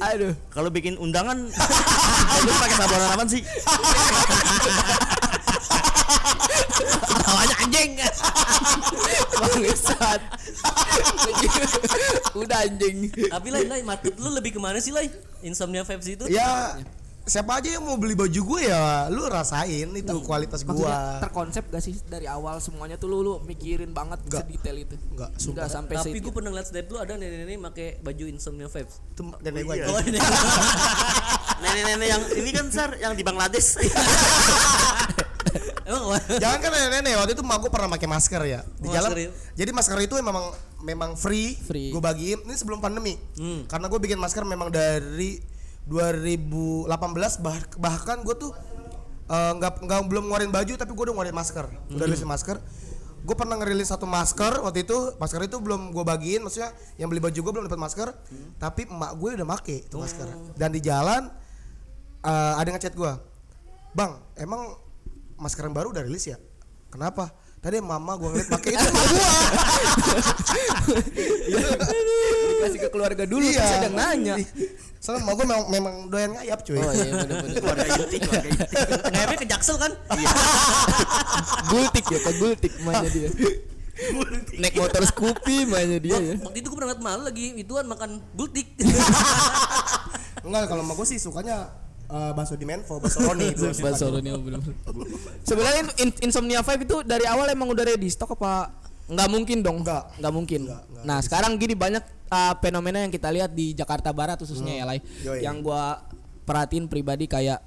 Aduh. 0.00 0.32
kalau 0.48 0.72
bikin 0.72 0.96
undangan 0.96 1.36
lu 2.46 2.50
pakai 2.56 2.76
sablonan 2.78 3.10
apa 3.12 3.24
sih? 3.28 3.42
Tawanya 7.20 7.56
anjing. 7.68 7.90
Bangsat. 9.36 10.20
Udah 12.32 12.58
anjing. 12.64 13.12
Tapi 13.12 13.48
lain 13.52 13.68
lain 13.68 13.84
market 13.84 14.16
lu 14.16 14.32
lebih 14.32 14.56
ke 14.56 14.60
mana 14.62 14.80
sih 14.80 14.94
lain? 14.94 15.12
Insomnia 15.44 15.84
vibes 15.84 16.08
itu? 16.08 16.24
ya 16.32 16.80
siapa 17.28 17.52
aja 17.54 17.68
yang 17.70 17.84
mau 17.84 17.94
beli 17.94 18.12
baju 18.12 18.40
gue 18.40 18.60
ya 18.64 19.06
lu 19.06 19.22
rasain 19.24 19.84
itu 19.86 20.14
kualitas 20.22 20.64
gua. 20.64 21.20
terkonsep 21.20 21.68
gak 21.68 21.78
sih 21.78 21.94
dari 22.02 22.24
awal 22.24 22.56
semuanya 22.58 22.96
tuh 22.96 23.06
lu, 23.06 23.20
lu 23.20 23.32
mikirin 23.44 23.92
banget 23.92 24.16
Enggak. 24.24 24.48
sedetail 24.48 24.76
itu. 24.80 24.96
Enggak, 25.08 25.30
Enggak 25.30 25.38
sumpah. 25.38 25.68
sampai 25.68 25.94
Tapi 25.94 26.18
gue 26.18 26.32
pernah 26.32 26.50
ngeliat 26.50 26.66
snap 26.66 26.86
lu 26.86 26.96
ada 26.96 27.12
nenek-nenek 27.14 27.60
pakai 27.62 27.88
baju 28.00 28.24
insomnia 28.26 28.66
vibes. 28.66 28.98
Itu 29.06 29.22
nenek 29.38 29.62
gue. 29.62 29.76
Oh, 29.84 30.00
ini. 30.00 30.18
Nenek-nenek 31.62 32.08
yang 32.08 32.22
ini 32.34 32.50
kan 32.50 32.66
Sar 32.68 32.90
yang 32.96 33.12
di 33.12 33.22
Bangladesh. 33.22 33.76
Emang? 35.84 36.20
Jangan 36.36 36.58
kan 36.60 36.70
nenek-nenek 36.70 37.12
waktu 37.16 37.32
itu 37.32 37.42
mak 37.42 37.58
gue 37.58 37.70
pernah 37.70 37.88
pakai 37.88 38.04
masker 38.06 38.42
ya 38.44 38.60
di 38.76 38.86
Oh, 38.86 38.92
jalan. 38.92 39.08
masker 39.08 39.18
ya? 39.18 39.30
Jadi 39.56 39.70
masker 39.72 39.98
itu 40.02 40.14
memang 40.18 40.44
memang 40.80 41.10
free. 41.14 41.56
Free. 41.56 41.88
Gue 41.90 41.98
bagiin 41.98 42.44
ini 42.44 42.54
sebelum 42.54 42.78
pandemi. 42.78 43.16
Hmm. 43.34 43.64
Karena 43.64 43.88
gue 43.88 43.98
bikin 43.98 44.16
masker 44.16 44.44
memang 44.44 44.68
dari 44.68 45.40
2018 45.88 46.86
bah- 47.38 47.72
bahkan 47.76 48.20
gue 48.20 48.34
tuh 48.34 48.52
eh, 49.26 49.52
nggak 49.54 49.82
nggak 49.82 50.00
belum 50.04 50.24
ngeluarin 50.24 50.48
baju 50.48 50.72
tapi 50.74 50.90
gue 50.90 51.02
udah 51.02 51.14
ngeluarin 51.14 51.34
masker. 51.34 51.66
Udah 51.88 51.98
Hmm. 51.98 52.04
rilis 52.06 52.22
masker. 52.22 52.56
Gue 53.18 53.34
pernah 53.34 53.56
ngerilis 53.56 53.88
satu 53.88 54.04
masker 54.04 54.56
waktu 54.58 54.84
itu 54.84 54.96
masker 55.14 55.42
itu 55.42 55.58
belum 55.58 55.90
gue 55.90 56.00
bagiin 56.02 56.40
maksudnya 56.40 56.70
yang 56.96 57.08
beli 57.08 57.18
baju 57.18 57.36
gue 57.36 57.52
belum 57.52 57.66
dapat 57.66 57.76
masker 57.78 58.08
Hmm. 58.08 58.56
tapi 58.56 58.84
emak 58.84 59.12
gue 59.14 59.30
udah 59.34 59.46
make 59.46 59.76
itu 59.82 59.94
Oh. 59.94 60.00
masker 60.00 60.28
dan 60.54 60.70
di 60.70 60.80
jalan 60.80 61.28
eh, 62.18 62.54
ada 62.54 62.68
ngechat 62.68 62.92
gua 62.92 63.20
bang 63.90 64.10
emang 64.34 64.74
masker 65.36 65.62
yang 65.62 65.72
baru 65.72 65.90
udah 65.90 66.02
rilis 66.02 66.24
ya 66.26 66.38
kenapa 66.88 67.30
tadi 67.58 67.78
mama 67.78 68.14
gua 68.14 68.32
ngeliat 68.32 68.48
pakai 68.48 68.70
itu 68.70 68.80
sama 68.86 69.02
gua 69.04 69.28
Dikasih 72.50 72.80
ke 72.80 72.88
keluarga 72.88 73.22
dulu 73.24 73.44
Iya. 73.44 73.54
terus 73.56 73.72
ada 73.72 73.84
yang 73.84 73.96
nanya. 73.96 74.34
Soalnya 74.98 75.22
mama 75.22 75.32
gua 75.32 75.44
memang, 75.44 75.62
memang 75.68 75.94
doyan 76.06 76.30
ngayap 76.32 76.58
cuy 76.60 76.74
Oh 76.74 76.90
iya 76.90 77.12
benar-benar. 77.16 77.54
Keluarga 77.62 77.84
inti, 77.96 78.16
keluarga 78.18 78.48
inti. 78.48 78.64
ngayapnya 79.08 79.38
ke 79.38 79.46
jaksel 79.46 79.76
kan 79.76 79.92
Gultik 81.70 82.04
ya, 82.04 82.18
ke 82.18 82.32
gultik 82.34 82.72
mainnya 82.80 83.08
dia. 83.08 83.28
Naik 84.54 84.74
motor 84.76 85.02
Scoopy 85.04 85.66
mainnya 85.66 85.98
dia 85.98 86.16
ya. 86.16 86.34
waktu 86.38 86.58
itu 86.58 86.68
gue 86.68 86.78
pernah 86.78 86.94
malu 86.96 87.22
lagi 87.24 87.50
ituan 87.56 87.82
makan 87.84 88.22
gultik 88.32 88.70
enggak 90.46 90.64
kalau 90.66 90.82
sama 90.82 90.94
gua 90.94 91.02
sih 91.04 91.18
sukanya 91.18 91.56
eh, 92.06 92.30
bakso 92.32 92.54
di 92.54 92.62
Menfo 92.62 92.98
bakso 92.98 93.18
Roni 93.20 93.50
itu 93.50 93.66
Bahasa 93.78 94.06
Roni 94.06 94.30
bener 94.30 94.62
Sebenarnya 95.42 95.82
In- 95.98 96.18
Insomnia 96.22 96.62
5 96.62 96.78
itu 96.80 96.96
dari 97.02 97.26
awal 97.26 97.50
emang 97.50 97.66
udah 97.68 97.84
ready 97.84 98.06
stok 98.06 98.34
apa 98.34 98.70
nggak 99.08 99.28
mungkin 99.28 99.58
dong 99.60 99.78
Nggak. 99.80 100.04
nggak 100.16 100.32
mungkin 100.32 100.60
Nggak, 100.64 100.82
nggak 100.84 101.04
nah 101.04 101.18
sekarang 101.18 101.56
gini 101.56 101.72
banyak 101.72 102.00
uh, 102.26 102.54
fenomena 102.58 103.00
yang 103.00 103.10
kita 103.10 103.28
lihat 103.28 103.50
di 103.50 103.72
Jakarta 103.72 104.10
Barat 104.10 104.36
khususnya 104.36 104.74
ya 104.74 104.84
Lai 104.84 105.00
Yoi. 105.18 105.40
yang 105.40 105.58
gua 105.58 106.04
perhatiin 106.44 106.86
pribadi 106.86 107.24
kayak 107.24 107.60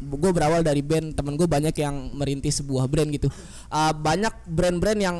gue 0.00 0.30
berawal 0.30 0.60
dari 0.60 0.80
band 0.80 1.12
temen 1.12 1.34
gue 1.34 1.44
banyak 1.44 1.76
yang 1.76 1.92
merintis 2.12 2.58
sebuah 2.58 2.86
brand 2.86 3.10
gitu 3.10 3.28
Uh, 3.68 3.92
banyak 3.92 4.32
brand-brand 4.44 4.96
yang 4.96 5.16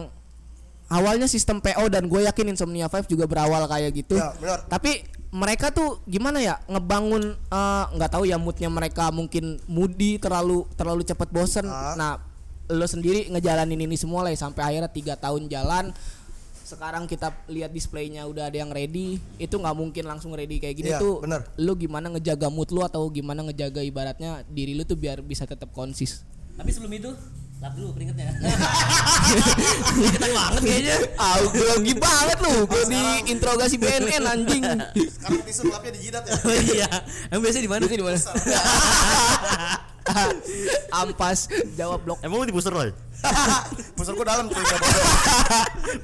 awalnya 0.89 1.27
sistem 1.27 1.61
PO 1.61 1.87
dan 1.87 2.07
gue 2.07 2.25
yakin 2.25 2.51
Insomnia 2.51 2.87
5 2.87 3.07
juga 3.07 3.23
berawal 3.25 3.63
kayak 3.65 3.91
gitu 3.95 4.17
Ya, 4.17 4.33
benar. 4.35 4.65
tapi 4.67 5.05
mereka 5.31 5.71
tuh 5.71 6.03
gimana 6.05 6.41
ya 6.41 6.59
ngebangun 6.67 7.23
eh, 7.37 7.85
nggak 7.93 8.11
tahu 8.11 8.25
ya 8.25 8.35
moodnya 8.35 8.67
mereka 8.67 9.11
mungkin 9.11 9.63
moody 9.67 10.17
terlalu 10.17 10.67
terlalu 10.75 11.05
cepat 11.05 11.29
bosen 11.29 11.63
Ah. 11.63 11.95
nah 11.95 12.13
lo 12.71 12.87
sendiri 12.87 13.27
ngejalanin 13.29 13.77
ini 13.77 13.99
semua 13.99 14.23
lah 14.23 14.31
ya, 14.31 14.39
sampai 14.39 14.63
akhirnya 14.63 14.89
tiga 14.89 15.15
tahun 15.15 15.51
jalan. 15.51 15.91
Sekarang 16.63 17.11
kita 17.11 17.35
lihat 17.51 17.75
displaynya 17.75 18.23
udah 18.31 18.47
ada 18.47 18.55
yang 18.55 18.71
ready 18.71 19.19
itu 19.37 19.55
nggak 19.59 19.75
mungkin 19.75 20.07
langsung 20.07 20.31
ready 20.31 20.63
kayak 20.63 20.79
gini 20.79 20.95
Iya, 20.95 21.03
tuh. 21.03 21.19
bener. 21.19 21.43
lo 21.59 21.75
gimana 21.75 22.07
ngejaga 22.15 22.47
mood 22.47 22.71
lo 22.71 22.87
atau 22.87 23.11
gimana 23.11 23.43
ngejaga 23.43 23.83
ibaratnya 23.83 24.47
diri 24.47 24.79
lo 24.79 24.87
tuh 24.87 24.95
biar 24.95 25.19
bisa 25.19 25.51
tetap 25.51 25.75
konsis? 25.75 26.23
Tapi 26.55 26.71
sebelum 26.71 26.95
itu 26.95 27.11
lap 27.61 27.77
dulu 27.77 27.93
keringetnya. 27.93 28.33
Keringetan 29.93 30.31
banget 30.33 30.63
kayaknya. 30.65 30.97
Ah 31.21 31.37
grogi 31.45 31.93
banget 31.93 32.39
lu. 32.41 32.55
Gue 32.65 32.83
di 32.89 33.03
interogasi 33.29 33.77
BNN 33.77 34.25
anjing. 34.25 34.65
Sekarang 34.97 35.45
tisu 35.45 35.69
lapnya 35.69 35.93
di 35.93 36.01
jidat 36.09 36.25
ya? 36.25 36.33
Oh 36.41 36.57
iya. 36.73 36.89
Emang 37.29 37.45
biasanya 37.45 37.65
di 37.69 37.71
mana? 37.71 37.81
Biasanya 37.85 38.01
di 38.01 38.07
mana? 38.09 38.19
Ampas. 41.05 41.53
Jawab 41.77 42.01
blok. 42.01 42.19
Emang 42.25 42.41
lu 42.41 42.49
di 42.49 42.55
booster 42.57 42.73
loh? 42.73 42.89
pusar 43.93 44.17
gua 44.17 44.25
dalam 44.25 44.49
bodoh. 44.49 44.81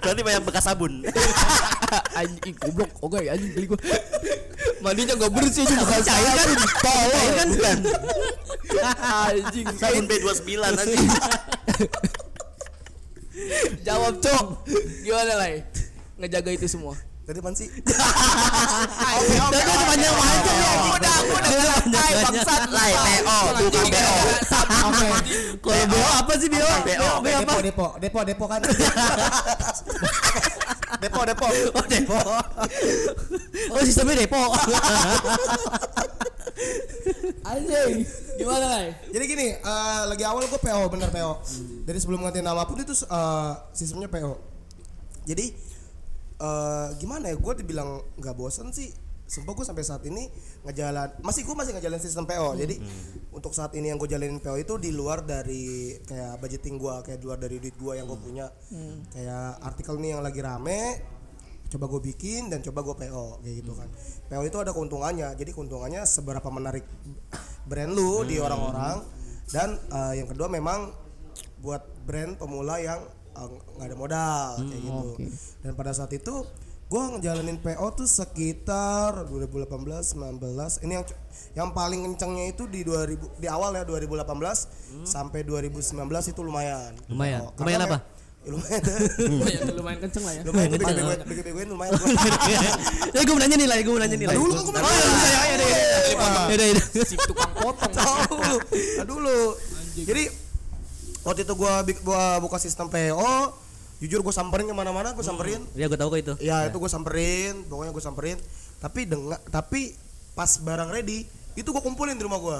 Berarti 0.04 0.20
banyak 0.20 0.42
bekas 0.44 0.68
sabun. 0.68 1.00
anjing 2.20 2.52
ih, 2.52 2.54
goblok. 2.60 2.92
Oke 3.00 3.32
anjing 3.32 3.56
geli 3.56 3.72
gua 3.72 3.80
mandinya 4.84 5.14
gak 5.16 5.32
bersih 5.32 5.62
aja 5.64 5.74
bukan 5.80 6.00
saya 6.04 6.30
kan? 6.36 6.48
Tolong 6.84 7.30
kan 7.36 7.48
bukan? 7.52 7.78
anjing 9.00 9.66
Sabun 9.78 10.04
B29 10.10 10.50
nanti. 10.60 10.98
jawab 13.86 14.14
cok. 14.20 14.46
Gimana 15.04 15.32
lah 15.36 15.48
ngejaga 16.16 16.50
itu 16.52 16.66
semua? 16.68 16.96
Tadi 17.26 17.42
apaan 17.42 17.58
sih. 17.58 17.66
Udah 17.66 19.50
udah 19.50 19.86
panjang 19.90 20.14
panjang 20.14 20.58
ya 20.62 20.70
udah 20.94 21.16
udah 21.26 21.50
selesai 21.50 22.22
bangsat. 22.22 22.60
Lai, 22.70 22.92
PO, 22.94 23.38
bukan 23.66 23.86
BO. 23.90 24.14
Oke. 24.86 25.08
kalau 25.58 25.84
BO 25.90 26.06
apa 26.22 26.32
sih 26.38 26.46
BO 26.46 26.70
BO. 26.86 27.10
depo 27.26 27.58
depo 27.58 27.86
depo 27.98 28.20
depo 28.22 28.44
kan 28.46 28.62
depo 31.06 31.20
depo 31.22 31.46
oh 31.78 31.86
depo 31.86 32.18
oh 33.70 33.80
sistemnya 33.86 34.26
depo 34.26 34.42
anjing. 37.46 38.02
Gimana 38.36 38.66
lah 38.66 38.82
jadi 39.14 39.24
gini 39.24 39.46
eh, 39.54 40.02
lagi 40.10 40.24
awal 40.26 40.50
gue 40.50 40.60
PO 40.60 40.82
bener 40.90 41.08
PO 41.14 41.32
dari 41.86 41.98
sebelum 42.02 42.26
ngantin 42.26 42.42
nama 42.42 42.66
pun 42.66 42.82
itu 42.82 42.92
eh, 42.92 43.52
sistemnya 43.70 44.10
PO 44.10 44.34
jadi 45.24 45.46
eh, 46.42 46.88
gimana 46.98 47.30
ya 47.30 47.36
gue 47.38 47.52
dibilang 47.62 48.02
nggak 48.18 48.34
bosen 48.34 48.74
sih 48.74 48.90
Sumpah 49.26 49.58
gue 49.58 49.66
sampai 49.66 49.82
saat 49.82 50.06
ini 50.06 50.30
ngejalan 50.62 51.18
masih 51.20 51.42
gue 51.42 51.54
masih 51.58 51.74
ngejalan 51.74 51.98
sistem 51.98 52.24
PO. 52.30 52.54
Jadi 52.54 52.78
untuk 53.34 53.50
saat 53.52 53.74
ini 53.74 53.90
yang 53.90 53.98
gue 53.98 54.06
jalanin 54.06 54.38
PO 54.38 54.56
itu 54.56 54.74
di 54.78 54.94
luar 54.94 55.26
dari 55.26 55.98
kayak 56.06 56.38
budgeting 56.38 56.78
gue, 56.78 56.94
kayak 57.02 57.18
di 57.18 57.24
luar 57.26 57.38
dari 57.42 57.58
duit 57.58 57.74
gue 57.74 57.92
yang 57.98 58.06
gue 58.06 58.18
punya. 58.18 58.46
Kayak 59.10 59.58
artikel 59.66 59.98
nih 59.98 60.14
yang 60.14 60.22
lagi 60.22 60.40
rame, 60.40 61.02
coba 61.66 61.90
gue 61.90 62.00
bikin 62.14 62.46
dan 62.54 62.62
coba 62.62 62.86
gue 62.86 62.96
PO 63.02 63.42
kayak 63.42 63.54
gitu 63.60 63.72
kan. 63.74 63.88
PO 64.30 64.42
itu 64.46 64.58
ada 64.62 64.70
keuntungannya. 64.70 65.28
Jadi 65.34 65.50
keuntungannya 65.50 66.06
seberapa 66.06 66.46
menarik 66.48 66.86
brand 67.66 67.90
lu 67.90 68.22
di 68.22 68.38
orang-orang 68.38 69.02
dan 69.50 69.74
eh, 69.90 70.22
yang 70.22 70.30
kedua 70.30 70.46
memang 70.46 70.94
buat 71.58 71.82
brand 72.06 72.38
pemula 72.38 72.78
yang 72.78 73.02
eh, 73.34 73.48
nggak 73.74 73.86
ada 73.90 73.96
modal 73.98 74.50
kayak 74.62 74.82
gitu. 74.86 75.08
Dan 75.66 75.72
pada 75.74 75.90
saat 75.90 76.14
itu 76.14 76.46
gue 76.86 77.02
ngejalanin 77.18 77.58
PO 77.58 77.86
tuh 77.98 78.06
sekitar 78.06 79.26
2018 79.26 79.66
19 80.14 80.86
ini 80.86 80.92
yang 80.94 81.04
yang 81.58 81.68
paling 81.74 82.06
kencengnya 82.06 82.54
itu 82.54 82.70
di 82.70 82.86
2000 82.86 83.42
di 83.42 83.50
awal 83.50 83.74
ya 83.74 83.82
2018 83.82 84.22
sampai 85.02 85.42
2019 85.42 85.82
itu 86.30 86.40
lumayan. 86.46 86.94
Lumayan. 87.10 87.42
PO. 87.42 87.58
Lumayan 87.58 87.80
apa? 87.90 87.98
ya, 87.98 88.50
lumayan. 88.54 88.82
Lumayan 89.18 89.62
lumayan 89.74 89.98
kenceng 90.06 90.22
lah 90.22 90.32
ya. 90.38 90.42
Lumayan 90.46 90.68
gue 90.70 90.78
bego 90.78 91.42
begoin 91.42 91.68
lumayan. 91.74 91.92
Gua. 91.98 92.08
ya 93.10 93.20
gue 93.26 93.34
nanya 93.34 93.56
nih 93.58 93.66
lah 93.66 93.76
gue 93.82 93.98
nanya 93.98 94.16
nih 94.16 94.26
lah 94.30 94.34
Dulu 94.38 94.54
gue 94.54 94.78
oh 94.78 94.92
iya 94.94 95.42
iya 95.42 95.56
iya 95.58 95.66
iya. 96.06 96.42
Iya 96.54 96.66
iya 96.70 97.02
si 97.02 97.18
tukang 97.18 97.50
potong. 97.50 97.90
Tahu 97.98 98.30
dulu 98.30 98.56
dulu 99.10 99.38
jadi 100.06 100.30
waktu 101.26 101.42
itu 101.42 101.54
bik- 101.58 102.02
gua 102.06 102.38
buka 102.38 102.62
sistem 102.62 102.86
PO 102.86 103.65
jujur 104.02 104.20
gue 104.20 104.34
samperin 104.34 104.68
ke 104.68 104.74
mana-mana 104.76 105.16
gue 105.16 105.24
samperin. 105.24 105.62
Ya 105.72 105.88
gue 105.88 105.96
tahu 105.96 106.12
kok 106.12 106.20
itu. 106.20 106.34
Ya 106.44 106.68
itu 106.68 106.76
gue 106.76 106.90
samperin 106.90 107.64
pokoknya 107.68 107.92
gue 107.92 108.04
samperin. 108.04 108.38
Tapi 108.80 109.08
dengan 109.08 109.40
tapi 109.48 109.96
pas 110.36 110.60
barang 110.60 110.92
ready 110.92 111.24
itu 111.56 111.64
gue 111.72 111.80
kumpulin 111.80 112.12
di 112.12 112.24
rumah 112.28 112.36
gue 112.36 112.58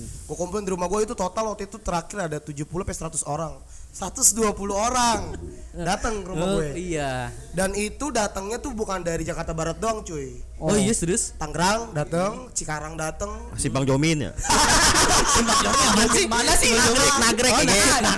gue 0.00 0.36
kumpulin 0.36 0.64
di 0.64 0.72
rumah 0.72 0.88
gue 0.88 1.04
itu 1.04 1.12
total 1.12 1.52
waktu 1.52 1.68
itu 1.68 1.76
terakhir 1.76 2.24
ada 2.24 2.40
70 2.40 2.64
sampai 2.64 2.96
100 3.20 3.28
orang 3.28 3.52
120 3.90 4.46
orang 4.70 5.34
datang 5.70 6.22
ke 6.22 6.28
rumah 6.30 6.46
oh 6.46 6.58
gue. 6.62 6.74
iya. 6.78 7.30
Dan 7.50 7.74
itu 7.74 8.10
datangnya 8.10 8.58
tuh 8.58 8.70
bukan 8.70 9.02
dari 9.02 9.22
Jakarta 9.22 9.50
Barat 9.50 9.78
doang 9.78 10.02
cuy. 10.02 10.38
Oh 10.58 10.74
iya 10.74 10.94
serius? 10.94 11.34
Tangerang 11.34 11.90
datang 11.90 12.52
Cikarang 12.52 12.94
datang 12.94 13.30
Simpang 13.58 13.82
Jomin 13.82 14.30
ya. 14.30 14.32
mana 16.30 16.54
sih? 16.54 16.70
Nagrek, 16.70 17.14
nagrek 17.18 17.52
Oh, 17.54 17.62
ya. 17.66 17.98
nah, 18.02 18.14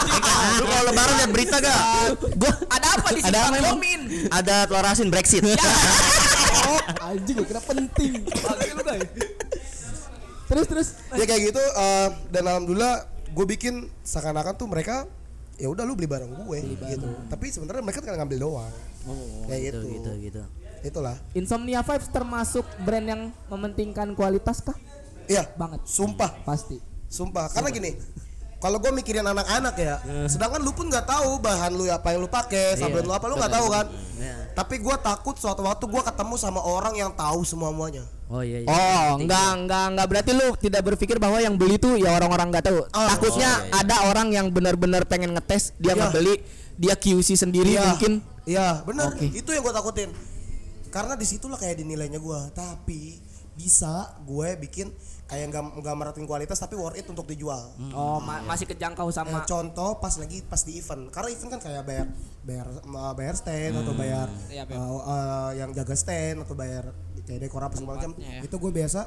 Lu 0.60 0.64
kalau 0.66 0.82
lebaran 0.90 1.14
lihat 1.22 1.30
berita 1.32 1.56
gak? 1.60 1.80
gua 2.36 2.52
ada 2.68 2.86
apa 2.98 3.08
di 3.12 3.20
apa 3.24 3.56
emang? 3.56 3.64
Domin 3.78 4.00
Ada 4.28 4.56
telur 4.68 4.86
asin 4.86 5.08
Brexit. 5.08 5.42
oh 6.68 6.80
anjing 7.04 7.36
gua 7.36 7.46
kira 7.48 7.60
penting. 7.64 8.12
Terus 10.48 10.66
terus. 10.68 10.88
Ya 11.16 11.24
kayak 11.24 11.42
gitu 11.48 11.62
eh, 11.62 12.08
dan 12.28 12.42
alhamdulillah 12.44 13.08
gue 13.32 13.46
bikin 13.48 13.88
seakan-akan 14.04 14.52
tuh 14.56 14.68
mereka 14.68 15.08
ya 15.62 15.70
udah 15.70 15.86
lu 15.86 15.94
beli 15.94 16.10
barang 16.10 16.26
gue 16.26 16.58
gitu. 16.90 17.06
Tapi 17.30 17.46
sebenarnya 17.54 17.82
mereka 17.86 18.02
kan 18.02 18.18
ngambil 18.18 18.38
doang. 18.42 18.74
Kayak 19.46 19.60
gitu, 19.70 19.78
gitu. 19.86 20.10
gitu 20.18 20.42
itulah. 20.82 21.16
Insomnia 21.32 21.80
Vibes 21.80 22.10
termasuk 22.10 22.66
brand 22.82 23.06
yang 23.06 23.22
mementingkan 23.46 24.18
kualitas 24.18 24.58
kah? 24.58 24.74
iya 25.30 25.46
Banget. 25.54 25.86
sumpah. 25.86 26.34
Pasti. 26.42 26.82
sumpah 27.12 27.44
karena 27.52 27.68
gini 27.68 27.92
kalau 28.56 28.80
gue 28.80 28.88
mikirin 28.88 29.20
anak-anak 29.20 29.76
ya 29.76 30.00
sedangkan 30.24 30.64
lu 30.64 30.72
pun 30.72 30.88
nggak 30.88 31.04
tahu 31.04 31.36
bahan 31.44 31.76
lu 31.76 31.84
apa 31.92 32.16
yang 32.16 32.24
lu 32.24 32.30
pakai 32.32 32.72
sablon 32.72 33.04
lu 33.04 33.12
apa 33.12 33.28
lu 33.28 33.36
nggak 33.36 33.52
tahu 33.52 33.66
kan 33.68 33.86
tapi 34.52 34.78
gue 34.78 34.96
takut 35.00 35.34
suatu 35.34 35.64
waktu 35.64 35.84
gue 35.84 36.02
ketemu 36.04 36.34
sama 36.36 36.60
orang 36.60 36.94
yang 36.94 37.10
tahu 37.12 37.42
semua 37.42 37.72
muanya 37.72 38.04
oh 38.28 38.40
iya 38.40 38.64
iya 38.64 38.68
Oh, 38.68 39.20
enggak 39.20 39.48
enggak 39.58 39.84
enggak 39.92 40.06
berarti 40.08 40.30
lu 40.32 40.46
tidak 40.56 40.82
berpikir 40.86 41.16
bahwa 41.20 41.36
yang 41.40 41.56
beli 41.56 41.76
tuh 41.76 42.00
ya 42.00 42.16
orang-orang 42.16 42.48
enggak 42.48 42.64
tahu. 42.64 42.80
Oh, 42.80 43.06
Takutnya 43.12 43.50
oh, 43.50 43.58
iya, 43.60 43.68
iya. 43.68 43.80
ada 43.84 43.96
orang 44.08 44.28
yang 44.32 44.46
benar-benar 44.48 45.04
pengen 45.04 45.36
ngetes, 45.36 45.76
dia 45.76 45.92
Iya. 45.92 46.08
ngebeli, 46.08 46.34
dia 46.80 46.94
QC 46.96 47.36
sendiri 47.36 47.76
Iya. 47.76 47.84
mungkin. 47.92 48.12
Iya, 48.48 48.68
benar. 48.88 49.12
Oke. 49.12 49.28
Itu 49.30 49.52
yang 49.52 49.60
gue 49.60 49.74
takutin. 49.74 50.10
Karena 50.88 51.12
di 51.14 51.26
situlah 51.28 51.60
kayak 51.60 51.84
dinilainya 51.84 52.16
gue. 52.18 52.40
Tapi 52.56 53.20
bisa 53.52 54.16
gue 54.24 54.48
bikin 54.64 54.88
kayak 55.32 55.48
nggak 55.48 55.64
nggak 55.80 55.94
meratin 55.96 56.24
kualitas 56.24 56.60
tapi 56.60 56.76
worth 56.76 56.94
it 56.94 57.08
untuk 57.08 57.24
dijual. 57.24 57.72
Oh, 57.90 58.20
ma- 58.20 58.44
masih 58.44 58.68
kejangkau 58.68 59.08
Eh, 59.08 59.14
sama 59.14 59.40
contoh 59.42 59.96
pas 59.96 60.12
lagi 60.14 60.44
pas 60.44 60.60
di 60.60 60.76
event. 60.76 61.08
Karena 61.08 61.28
event 61.32 61.50
kan 61.50 61.60
kayak 61.62 61.82
bayar 61.82 62.06
bayar 62.42 62.66
eh, 62.68 63.12
bayar 63.16 63.34
stand 63.34 63.74
atau 63.74 63.94
bayar 63.94 64.28
Iya, 64.46 64.62
eh, 64.62 64.66
Beb. 64.68 64.76
eh, 64.76 65.50
yang 65.56 65.70
jaga 65.72 65.94
stand 65.94 66.44
atau 66.44 66.52
bayar 66.52 66.92
kayak 67.24 67.40
dekor 67.40 67.64
apa 67.64 67.74
segala 67.74 67.96
macam. 67.96 68.12
Ya. 68.14 68.44
Itu 68.44 68.60
gue 68.60 68.70
biasa 68.70 69.00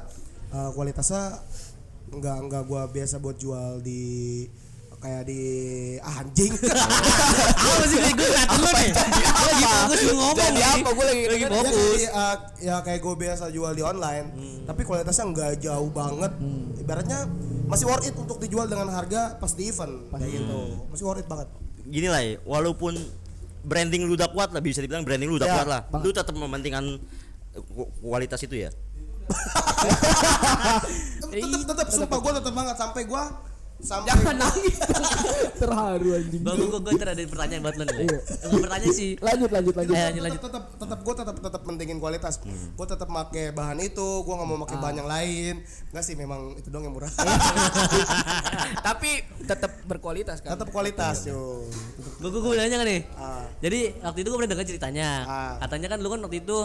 eh, 0.50 0.70
kualitasnya 0.74 1.22
nggak 2.08 2.38
nggak 2.44 2.62
gue 2.64 2.82
biasa 2.92 3.16
buat 3.16 3.36
jual 3.36 3.78
di 3.80 4.02
kayak 5.06 5.22
di 5.22 5.40
ah, 6.02 6.18
anjing. 6.18 6.50
Apa 7.62 7.84
sih 7.86 7.98
gue 8.02 8.26
liat 8.26 8.48
lu 8.50 8.66
nih. 8.66 8.90
Gue 8.90 9.46
lagi 9.46 9.64
fokus 9.64 9.98
lu 10.02 10.12
ngomong 10.12 10.36
Jadi 10.36 10.52
nih. 10.52 10.62
apa? 10.66 10.88
Gua 10.90 11.04
lagi- 11.06 11.26
lagi 11.28 11.38
Ya, 11.38 11.48
fokus. 11.48 11.70
kayak 11.70 11.94
di, 11.94 12.06
uh, 12.10 12.36
ya 12.58 12.76
kayak 12.82 13.00
gue 13.00 13.14
biasa 13.16 13.44
jual 13.48 13.70
di 13.70 13.80
online 13.80 14.26
tapi 14.66 14.80
kualitasnya 14.82 15.24
nggak 15.30 15.50
jauh 15.60 15.88
banget. 15.90 16.32
Ibaratnya 16.76 17.18
masih 17.66 17.84
worth 17.86 18.04
it 18.04 18.14
untuk 18.14 18.36
dijual 18.36 18.66
dengan 18.66 18.86
harga 18.90 19.36
pas 19.36 19.52
di 19.52 19.62
event. 19.64 20.10
Kayak 20.10 20.28
gitu. 20.32 20.58
Masih 20.88 21.04
worth 21.06 21.18
it 21.18 21.26
banget. 21.26 21.46
Gini 21.86 22.06
lah, 22.06 22.18
ya, 22.18 22.34
walaupun 22.42 22.92
branding 23.62 24.04
lu 24.04 24.14
udah 24.14 24.26
kuat 24.28 24.50
lah 24.50 24.58
bisa 24.58 24.78
dibilang 24.78 25.02
branding 25.02 25.26
lu 25.28 25.36
udah 25.38 25.46
Ya, 25.46 25.54
kuat 25.56 25.66
lah. 25.68 25.80
Lu 25.96 26.10
tetap 26.10 26.32
mementingkan 26.32 26.84
eh, 27.54 27.62
ku- 27.64 27.88
kualitas 28.00 28.40
itu 28.40 28.56
ya. 28.58 28.70
tetap 31.26 31.60
tetap 31.64 31.86
sumpah 31.88 32.16
gue 32.16 32.32
tetap 32.34 32.52
banget. 32.52 32.74
Sampai 32.74 33.02
gue 33.04 33.22
sampai 33.76 34.08
Jangan 34.08 34.36
nangis. 34.40 34.76
Terharu 35.60 36.08
anjing. 36.16 36.42
Bang 36.42 36.56
gue 36.56 36.80
gue 36.80 36.92
ntar 36.96 37.08
ada 37.12 37.22
pertanyaan 37.28 37.60
buat 37.60 37.76
lu 37.76 37.84
nih. 37.84 38.08
Gue 38.24 38.60
bertanya 38.64 38.90
sih. 38.92 39.10
Lanjut 39.20 39.50
lanjut 39.52 39.74
lanjut. 39.76 39.94
Eh, 39.94 40.04
lanjut 40.08 40.22
lanjut. 40.24 40.40
tetap 40.48 40.64
tetap 40.76 40.98
gue 41.04 41.14
tetap 41.16 41.36
tetap 41.36 41.62
pentingin 41.66 41.98
kualitas 42.00 42.34
gue 42.46 42.86
tetap 42.86 43.08
pakai 43.08 43.52
bahan 43.52 43.78
itu 43.80 44.08
gue 44.24 44.34
nggak 44.36 44.48
mau 44.48 44.58
pakai 44.64 44.78
bahan 44.80 44.96
yang 45.00 45.08
lain 45.10 45.54
nggak 45.92 46.04
sih 46.04 46.14
memang 46.14 46.56
itu 46.56 46.68
dong 46.68 46.84
yang 46.84 46.94
murah 46.94 47.10
Tapi 48.86 49.10
tetap 49.44 49.72
berkualitas 49.84 50.40
kan. 50.40 50.56
tetap 50.56 50.68
kualitas 50.72 51.26
yo 51.26 51.64
Gue 52.20 52.30
gue 52.32 52.54
nanya 52.56 52.80
kan 52.80 52.86
nih. 52.88 53.02
Ah. 53.16 53.44
Jadi 53.60 53.80
waktu 54.00 54.18
itu 54.24 54.28
gue 54.32 54.38
pernah 54.40 54.52
dengar 54.56 54.66
ceritanya. 54.66 55.08
Ah. 55.26 55.54
Katanya 55.64 55.96
kan 55.96 55.98
lu 56.00 56.08
kan 56.08 56.20
waktu 56.24 56.38
itu 56.40 56.58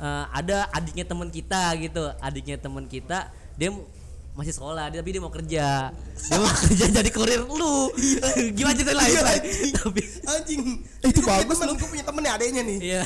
eh, 0.00 0.24
ada 0.28 0.68
adiknya 0.76 1.04
teman 1.08 1.28
kita 1.32 1.62
gitu. 1.80 2.02
Adiknya 2.20 2.56
teman 2.60 2.84
kita 2.84 3.32
dia 3.60 3.70
masih 4.30 4.54
sekolah 4.54 4.88
dia, 4.88 5.02
tapi 5.02 5.10
dia 5.10 5.22
mau 5.22 5.28
kerja. 5.28 5.90
Dia 5.92 6.38
mau 6.38 6.48
kerja 6.48 6.84
jadi 6.88 7.10
kurir 7.10 7.42
lu. 7.44 7.90
Gimana 8.56 8.74
cerita 8.78 8.94
lain 8.94 9.10
Iya, 9.10 9.22
tapi 9.74 10.00
anjing. 10.24 10.62
Itu 11.02 11.18
Gua 11.20 11.34
punya 11.36 11.44
bagus 11.44 11.58
lu. 11.60 11.72
gue 11.76 11.88
punya 11.90 12.04
temen 12.06 12.22
nih 12.22 12.32
adeknya 12.32 12.62
nih. 12.62 12.78
Iya. 12.80 13.02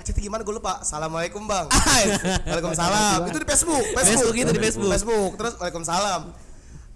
Acet 0.00 0.16
gimana? 0.16 0.42
Gue 0.42 0.56
lupa. 0.56 0.80
Assalamualaikum 0.80 1.44
bang. 1.44 1.68
Waalaikumsalam. 2.48 3.28
Itu 3.28 3.38
di 3.38 3.46
Facebook. 3.52 3.84
Facebook 3.94 4.34
itu 4.34 4.50
di 4.50 4.60
Facebook. 4.60 4.90
Facebook. 4.90 5.32
Terus 5.36 5.52
Waalaikumsalam. 5.60 6.22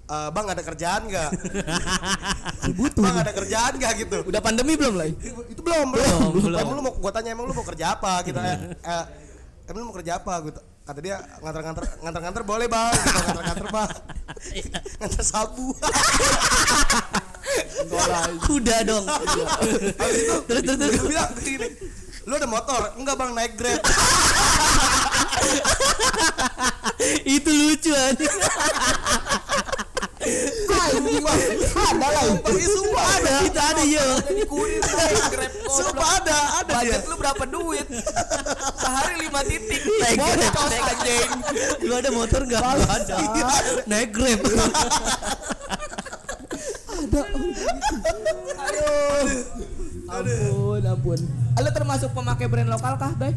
Eh, 0.02 0.28
Bang 0.35 0.47
ada 0.50 0.62
kerjaan 0.64 1.00
gak? 1.07 1.31
Bang 2.99 3.16
ada 3.23 3.33
kerjaan 3.33 3.73
gak 3.78 3.92
gitu? 4.02 4.19
Udah 4.26 4.40
pandemi 4.42 4.75
belum 4.75 4.99
lah? 4.99 5.07
Itu 5.47 5.61
belum 5.62 5.95
belum, 5.95 6.19
belum. 6.33 6.59
Emang 6.59 6.75
lu 6.75 6.83
mau 6.83 6.92
gue 6.97 7.12
tanya 7.14 7.31
emang 7.37 7.47
lu 7.47 7.54
mau 7.54 7.62
kerja 7.62 7.95
apa 7.95 8.25
gitu. 8.26 8.40
Eh, 8.40 8.57
eh, 8.83 9.04
Emang 9.69 9.85
lu 9.85 9.87
mau 9.92 9.97
kerja 9.97 10.19
apa 10.19 10.35
gitu 10.42 10.61
Kata 10.83 10.99
dia 10.99 11.23
nganter-nganter 11.39 11.87
nganter-nganter 12.03 12.43
boleh 12.43 12.67
bang. 12.67 12.91
Gitu, 12.91 13.23
nganter-nganter 13.23 13.71
bang. 13.71 13.91
Nganter 14.99 15.23
sabu. 15.23 15.71
Kuda 18.47 18.87
dong. 18.87 19.07
Terus 20.51 20.62
terus 20.67 20.79
terus. 20.79 21.03
bilang 21.07 21.31
gini 21.39 21.71
lu 22.23 22.39
ada 22.39 22.47
motor? 22.47 22.95
Enggak 22.99 23.19
bang 23.19 23.35
naik 23.35 23.59
grab. 23.59 23.83
Itu 27.27 27.51
lucu 27.51 27.91
anjing. 27.91 28.31
Ada 31.83 32.09
lah. 32.14 32.23
Sumpah. 32.62 33.07
Ada. 33.18 33.35
Ada 33.73 33.85
ya. 33.89 34.05
Sumpah 35.73 36.09
ada, 36.21 36.39
ada 36.61 36.73
dia. 36.85 37.01
Budget 37.01 37.03
lu 37.09 37.17
berapa 37.17 37.45
duit? 37.49 37.87
Sehari 38.77 39.15
5 39.27 39.49
titik. 39.49 39.81
Naik 39.83 40.19
grab. 40.21 40.53
Anjing. 40.93 41.31
lu 41.83 41.93
ada 41.97 42.11
motor 42.13 42.41
nggak 42.45 42.61
Nggak 42.61 42.93
ada 42.93 43.17
naik 43.89 44.11
grab 44.13 44.41
Ampun, 50.13 50.83
ampun. 50.85 51.21
Lu 51.57 51.71
termasuk 51.73 52.11
pemakai 52.13 52.47
brand 52.47 52.69
lokal 52.69 53.01
kah, 53.01 53.13
Bay? 53.17 53.33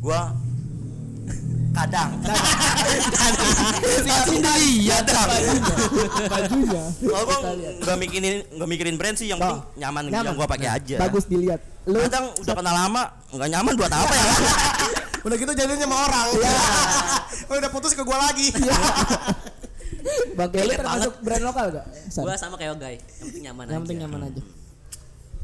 Gua 0.00 0.45
kadang 1.76 2.10
langsung 4.08 4.40
dilihat 4.40 5.04
Bajunya. 6.32 6.84
kalau 7.04 7.24
gua 7.28 7.38
nggak 7.84 7.96
mikirin 8.00 8.36
nggak 8.56 8.68
mikirin 8.68 8.94
brand 8.96 9.16
sih 9.20 9.28
yang 9.28 9.38
penting 9.38 9.60
nyaman, 9.76 10.08
yang 10.08 10.36
gua 10.36 10.48
pakai 10.48 10.68
aja 10.80 10.96
Bagus 10.96 11.28
dilihat. 11.28 11.60
Lu 11.86 12.00
kadang 12.02 12.32
udah 12.34 12.54
kenal 12.56 12.74
lama 12.74 13.02
nggak 13.30 13.48
nyaman 13.52 13.72
buat 13.76 13.92
apa 13.92 14.14
ya 14.14 14.24
Udah 15.26 15.34
gitu 15.42 15.52
jadinya 15.58 15.90
sama 15.90 15.96
orang. 16.06 16.26
Udah 17.58 17.70
putus 17.74 17.98
ke 17.98 18.02
gua 18.06 18.30
lagi. 18.30 18.54
Bang 20.38 20.54
Kelly 20.54 20.78
termasuk 20.78 21.18
brand 21.18 21.42
lokal 21.42 21.66
gak? 21.74 21.86
Gua 22.14 22.38
sama 22.38 22.54
kayak 22.54 22.78
Ogai 22.78 23.02
yang 23.02 23.18
penting 23.18 23.42
nyaman 23.42 23.64
Yang 23.66 23.82
penting 23.82 23.98
aja 23.98 24.04
nyaman 24.06 24.20
aja. 24.30 24.42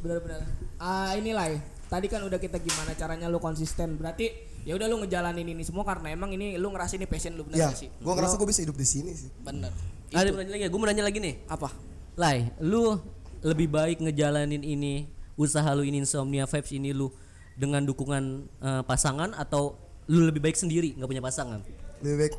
Benar-benar. 0.07 0.41
Ah 0.79 1.19
inilah 1.19 1.47
ya. 1.51 1.59
Tadi 1.91 2.07
kan 2.07 2.23
udah 2.23 2.39
kita 2.39 2.63
gimana 2.63 2.95
caranya 2.95 3.27
lu 3.27 3.43
konsisten. 3.43 3.99
Berarti 3.99 4.31
ya 4.63 4.73
udah 4.73 4.87
lu 4.87 4.97
ngejalanin 4.99 5.47
ini 5.49 5.63
semua 5.63 5.83
karena 5.83 6.11
emang 6.11 6.31
ini 6.31 6.55
lu 6.55 6.69
ngerasa 6.69 6.95
ini 6.95 7.05
passion 7.05 7.33
lu 7.33 7.43
bener 7.43 7.59
Ya, 7.59 7.69
sih? 7.73 7.91
gua 7.99 8.15
ngerasa 8.15 8.35
gua 8.35 8.47
bisa 8.47 8.61
hidup 8.61 8.75
di 8.75 8.85
sini 8.85 9.11
sih. 9.13 9.31
Bener. 9.41 9.71
ada 10.11 10.23
yang 10.23 10.37
nanya 10.37 10.53
lagi 10.53 10.65
gue 10.67 10.77
mau 10.77 10.85
nanya 10.85 11.03
lagi 11.03 11.19
nih 11.19 11.35
Apa? 11.47 11.73
Lai, 12.15 12.53
lu 12.59 13.01
lebih 13.41 13.67
baik 13.67 13.99
ngejalanin 13.99 14.61
ini 14.61 15.09
usaha 15.35 15.65
lu 15.73 15.83
ini 15.83 15.99
insomnia 15.99 16.45
vibes 16.45 16.69
ini 16.71 16.93
lu 16.93 17.09
dengan 17.55 17.81
dukungan 17.81 18.25
eh, 18.61 18.83
pasangan 18.83 19.33
atau 19.33 19.73
lu 20.07 20.23
lebih 20.23 20.41
baik 20.41 20.55
sendiri 20.55 20.93
nggak 20.95 21.09
punya 21.09 21.21
pasangan? 21.21 21.65
Lebih 22.01 22.17
baik 22.19 22.35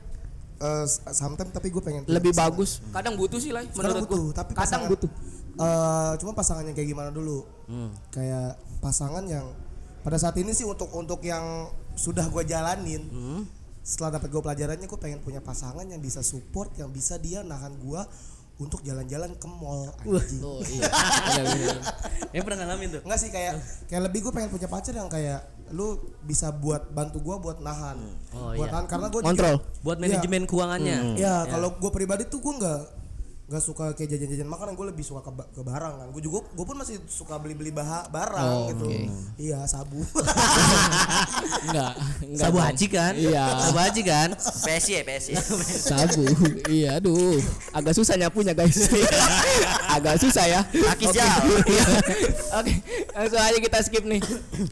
eh 0.56 0.86
sometimes 1.10 1.50
tapi 1.52 1.68
gue 1.68 1.82
pengen 1.82 2.06
Lebih 2.06 2.30
pasangan. 2.32 2.54
bagus. 2.54 2.72
Kadang 2.88 3.14
butuh 3.16 3.40
sih 3.40 3.50
lah 3.50 3.66
menurut 3.68 4.06
butuh, 4.06 4.22
gua. 4.24 4.38
tapi 4.38 4.52
Kadang 4.52 4.62
pasangan- 4.64 4.90
butuh. 4.90 5.12
Eh, 5.54 6.12
cuma 6.18 6.32
pasangannya 6.32 6.72
kayak 6.72 6.88
gimana 6.88 7.10
dulu? 7.10 7.42
Hmm. 7.66 7.90
Kayak 8.10 8.56
pasangan 8.80 9.26
yang 9.26 9.50
pada 10.02 10.16
saat 10.16 10.34
ini 10.36 10.50
sih 10.52 10.64
untuk 10.64 10.88
untuk 10.92 11.20
yang 11.22 11.74
sudah 11.94 12.26
gue 12.30 12.44
jalanin. 12.46 13.04
Hmm. 13.10 13.42
Setelah 13.84 14.18
dapat 14.18 14.32
gue 14.32 14.42
pelajarannya, 14.42 14.88
gue 14.88 15.00
pengen 15.00 15.20
punya 15.20 15.44
pasangan 15.44 15.84
yang 15.84 16.00
bisa 16.00 16.24
support, 16.24 16.72
yang 16.80 16.88
bisa 16.90 17.20
dia 17.20 17.44
nahan 17.44 17.76
gue 17.76 18.02
untuk 18.62 18.80
jalan-jalan 18.86 19.34
ke 19.36 19.48
mall. 19.50 19.90
Anjing. 20.06 20.42
Oh 20.46 20.62
iya. 20.62 20.86
Iya, 20.88 21.42
iya, 21.42 21.66
iya. 21.68 21.76
Yang 22.32 22.44
pernah 22.46 22.58
ngalamin 22.64 22.88
tuh? 22.96 23.02
Enggak 23.04 23.20
sih 23.20 23.30
kayak 23.34 23.54
kayak 23.90 24.02
lebih 24.08 24.20
gue 24.30 24.32
pengen 24.32 24.50
punya 24.54 24.70
pacar 24.70 24.94
yang 24.94 25.10
kayak 25.10 25.42
lu 25.74 25.98
bisa 26.22 26.54
buat 26.54 26.94
bantu 26.94 27.18
gue 27.20 27.36
buat 27.42 27.60
nahan. 27.60 27.98
Oh, 28.38 28.54
buat 28.54 28.70
iya. 28.70 28.74
nahan 28.78 28.88
karena 28.88 29.08
gue 29.10 29.22
Kontrol. 29.26 29.58
Buat 29.82 29.98
manajemen 30.00 30.46
keuangannya. 30.46 31.18
Ya, 31.18 31.44
kalau 31.50 31.76
gue 31.76 31.92
pribadi 31.92 32.30
tuh 32.30 32.40
gue 32.40 32.54
nggak 32.62 33.03
nggak 33.54 33.62
suka 33.62 33.94
kayak 33.94 34.10
jajan-jajan 34.10 34.50
makanan 34.50 34.74
gue 34.74 34.86
lebih 34.90 35.06
suka 35.06 35.22
ke, 35.22 35.30
ke 35.30 35.62
barang 35.62 35.94
kan 35.94 36.08
gue 36.10 36.22
juga 36.26 36.42
gue 36.50 36.66
pun 36.66 36.74
masih 36.74 36.98
suka 37.06 37.38
beli-beli 37.38 37.70
baha 37.70 38.10
barang 38.10 38.50
Oh, 38.50 38.66
gitu 38.74 38.86
oke. 38.90 39.00
iya 39.38 39.62
sabu 39.64 40.02
Enggak, 41.64 41.94
enggak. 42.22 42.44
Sabu 42.44 42.58
haji 42.60 42.88
kan? 42.90 43.14
Iya. 43.16 43.46
Sabu 43.62 43.78
haji 43.80 44.02
kan? 44.04 44.30
PSI 44.36 44.92
ya 44.94 45.02
PSI 45.06 45.34
Sabu. 45.90 46.24
iya, 46.68 46.98
aduh. 47.00 47.40
Agak 47.72 47.94
susah 47.94 48.16
nyapunya, 48.16 48.52
guys. 48.52 48.90
Agak 49.96 50.20
susah 50.20 50.46
ya. 50.46 50.62
Kaki 50.68 51.06
jauh. 51.10 51.58
Iya. 51.66 51.86
Oke, 52.60 52.74
langsung 53.12 53.42
aja 53.42 53.58
kita 53.60 53.78
skip 53.82 54.04
nih. 54.04 54.22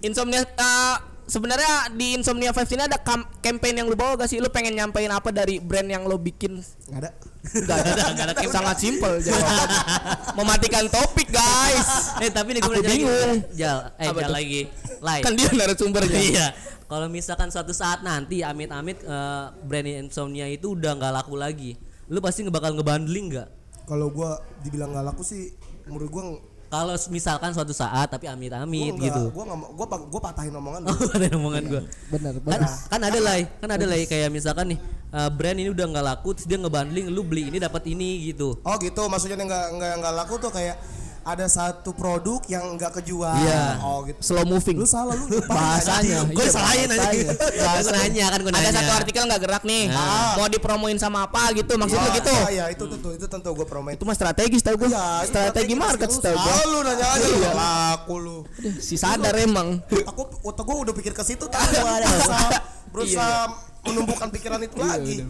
Insomnia 0.01 0.43
eh, 0.43 0.95
sebenarnya 1.31 1.95
di 1.95 2.13
Insomnia 2.13 2.51
Vibes 2.51 2.67
ini 2.69 2.83
ada 2.83 2.99
kam- 2.99 3.31
campaign 3.39 3.79
yang 3.79 3.87
lu 3.87 3.95
bawa 3.95 4.19
gak 4.19 4.27
sih? 4.27 4.37
Lu 4.37 4.51
pengen 4.51 4.75
nyampein 4.75 5.07
apa 5.07 5.31
dari 5.31 5.57
brand 5.57 5.87
yang 5.87 6.03
lu 6.03 6.19
bikin? 6.19 6.59
nggak 6.59 6.99
ada 6.99 7.11
Enggak 7.41 7.77
ada, 7.79 7.91
enggak 8.05 8.25
ada. 8.27 8.33
Sangat 8.53 8.77
simpel 8.77 9.17
jawabannya. 9.17 9.79
Mematikan 10.37 10.85
topik, 10.85 11.31
guys. 11.31 12.13
Eh 12.19 12.29
tapi 12.29 12.53
nih 12.53 12.61
gue 12.61 12.69
Aku 12.69 12.77
lagi. 12.77 12.91
bingung. 13.01 13.33
Jal, 13.51 13.77
eh 13.95 14.05
Apa 14.05 14.19
Jal 14.19 14.29
tuh? 14.29 14.35
lagi. 14.35 14.61
Lai. 14.99 15.19
Kan 15.23 15.33
dia 15.33 15.49
narasumbernya. 15.49 16.19
Iya. 16.29 16.47
Kalau 16.85 17.07
misalkan 17.07 17.47
suatu 17.47 17.71
saat 17.71 18.03
nanti 18.03 18.43
amit-amit 18.43 18.99
eh, 19.01 19.45
brand 19.63 19.87
insomnia 19.87 20.45
itu 20.45 20.75
udah 20.75 20.93
nggak 20.93 21.13
laku 21.15 21.33
lagi, 21.33 21.79
lu 22.05 22.19
pasti 22.19 22.43
ngebakal 22.43 22.75
ngebundling 22.75 23.31
nggak? 23.31 23.49
kalau 23.81 24.07
gue 24.07 24.29
dibilang 24.61 24.93
nggak 24.93 25.03
laku 25.03 25.19
sih 25.19 25.51
menurut 25.83 26.07
gue 26.07 26.23
Kalau 26.71 26.95
misalkan 27.11 27.51
suatu 27.51 27.75
saat 27.75 28.07
tapi 28.07 28.31
amit-amit 28.31 28.95
gitu. 28.95 29.27
gue 29.27 29.43
nggak 29.43 29.59
gue 29.75 29.85
gue 30.07 30.21
patahin 30.23 30.55
omongan 30.55 30.87
Oh, 30.87 30.95
ada 31.19 31.27
omongan 31.35 31.63
gue. 31.67 31.81
Bener, 32.07 32.33
Kan, 32.39 32.63
bener. 32.63 32.69
kan 32.87 33.01
ada 33.03 33.19
lah, 33.19 33.35
kan 33.59 33.69
ada 33.75 33.85
lah 33.85 33.97
kayak 34.07 34.31
misalkan 34.31 34.71
nih 34.71 34.79
eh, 35.11 35.29
brand 35.35 35.57
ini 35.59 35.67
udah 35.67 35.85
nggak 35.91 36.05
laku, 36.15 36.31
terus 36.31 36.47
dia 36.47 36.55
ngebundling, 36.55 37.11
lu 37.11 37.27
beli 37.27 37.51
ini 37.51 37.59
dapat 37.59 37.83
ini 37.91 38.31
gitu. 38.31 38.55
oh 38.63 38.75
gitu 38.79 39.03
maksudnya 39.11 39.35
yang 39.35 39.51
nggak 39.51 39.67
nggak 39.75 39.91
nggak 39.99 40.13
laku 40.15 40.39
tuh 40.39 40.47
kayak 40.47 40.79
ada 41.23 41.45
satu 41.45 41.91
produk 41.91 42.41
yang 42.45 42.65
nggak 42.73 42.97
kejual 42.97 43.29
Iya. 43.31 43.77
oh 43.79 44.01
gitu 44.03 44.17
Slow 44.19 44.41
moving. 44.43 44.73
lu 44.75 44.85
salah 44.85 45.13
lu 45.13 45.29
lupa 45.29 45.53
bahasanya 45.53 46.25
Gue 46.27 46.41
Iya, 46.41 46.51
salahin 46.51 46.89
aja. 46.89 46.97
bahasanya. 46.97 47.29
Gue 47.77 47.93
nanya 47.93 48.25
kan 48.27 48.39
gue 48.39 48.51
nanya. 48.51 48.63
ada 48.63 48.71
satu 48.75 48.91
artikel 48.97 49.23
nggak 49.23 49.41
gerak 49.41 49.63
nih 49.63 49.83
Ah. 49.87 50.33
mau 50.35 50.47
dipromoin 50.47 50.97
sama 50.97 51.23
apa 51.23 51.53
gitu 51.53 51.69
maksud 51.75 51.93
lu 51.93 52.01
Ah, 52.01 52.13
gitu 52.15 52.33
iya, 52.33 52.49
iya, 52.49 52.65
itu 52.69 52.83
tentu 52.87 53.09
itu 53.11 53.25
tentu 53.27 53.49
gue 53.51 53.63
promoin 53.63 53.93
itu 53.93 54.01
mah 54.01 54.13
strategis 54.13 54.59
tau 54.59 54.73
gue 54.75 54.89
Iya, 54.89 55.21
strategi 55.23 55.73
market 55.73 56.09
tau 56.09 56.33
gue 56.33 56.41
Tahu 56.51 56.65
lu 56.67 56.79
nanya 56.81 57.05
aja 57.07 57.27
lu 57.27 57.39
laku 57.51 58.15
lu. 58.17 58.37
si 58.77 58.95
sadar 58.95 59.37
emang 59.37 59.77
Aku 60.03 60.21
otak 60.41 60.63
gua 60.63 60.81
udah 60.81 60.93
pikir 60.93 61.11
ke 61.11 61.21
situ 61.21 61.45
tahu 61.45 61.61
ada 61.77 62.01
berusaha 62.09 62.49
berusaha 62.89 63.37
menumbuhkan 63.83 64.27
pikiran 64.27 64.57
itu 64.59 64.73
lagi. 64.75 65.21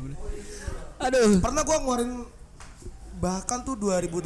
Aduh. 0.99 1.36
pernah 1.38 1.62
gua 1.62 1.77
ngeluarin 1.77 2.12
bahkan 3.22 3.62
tuh 3.62 3.78
2018 3.78 4.26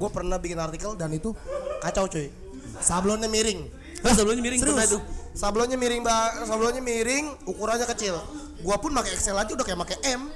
gue 0.00 0.10
pernah 0.10 0.40
bikin 0.40 0.56
artikel 0.56 0.96
dan 0.96 1.12
itu 1.12 1.36
kacau 1.84 2.08
cuy. 2.08 2.32
Sablonnya 2.80 3.28
miring. 3.28 3.68
Oh, 4.06 4.14
sebelumnya 4.14 4.42
miring? 4.42 4.60
Pernah 4.62 4.86
serius 4.86 4.94
tuh. 4.94 5.02
sablonnya 5.34 5.78
miring 5.78 6.02
ba 6.06 6.34
sablonnya 6.46 6.82
miring 6.82 7.34
ukurannya 7.46 7.86
kecil. 7.94 8.14
Gua 8.62 8.78
pun 8.78 8.90
pakai 8.94 9.14
Excel 9.14 9.34
aja 9.38 9.50
udah 9.54 9.66
kayak 9.66 9.78
pakai 9.86 9.98
M. 10.18 10.30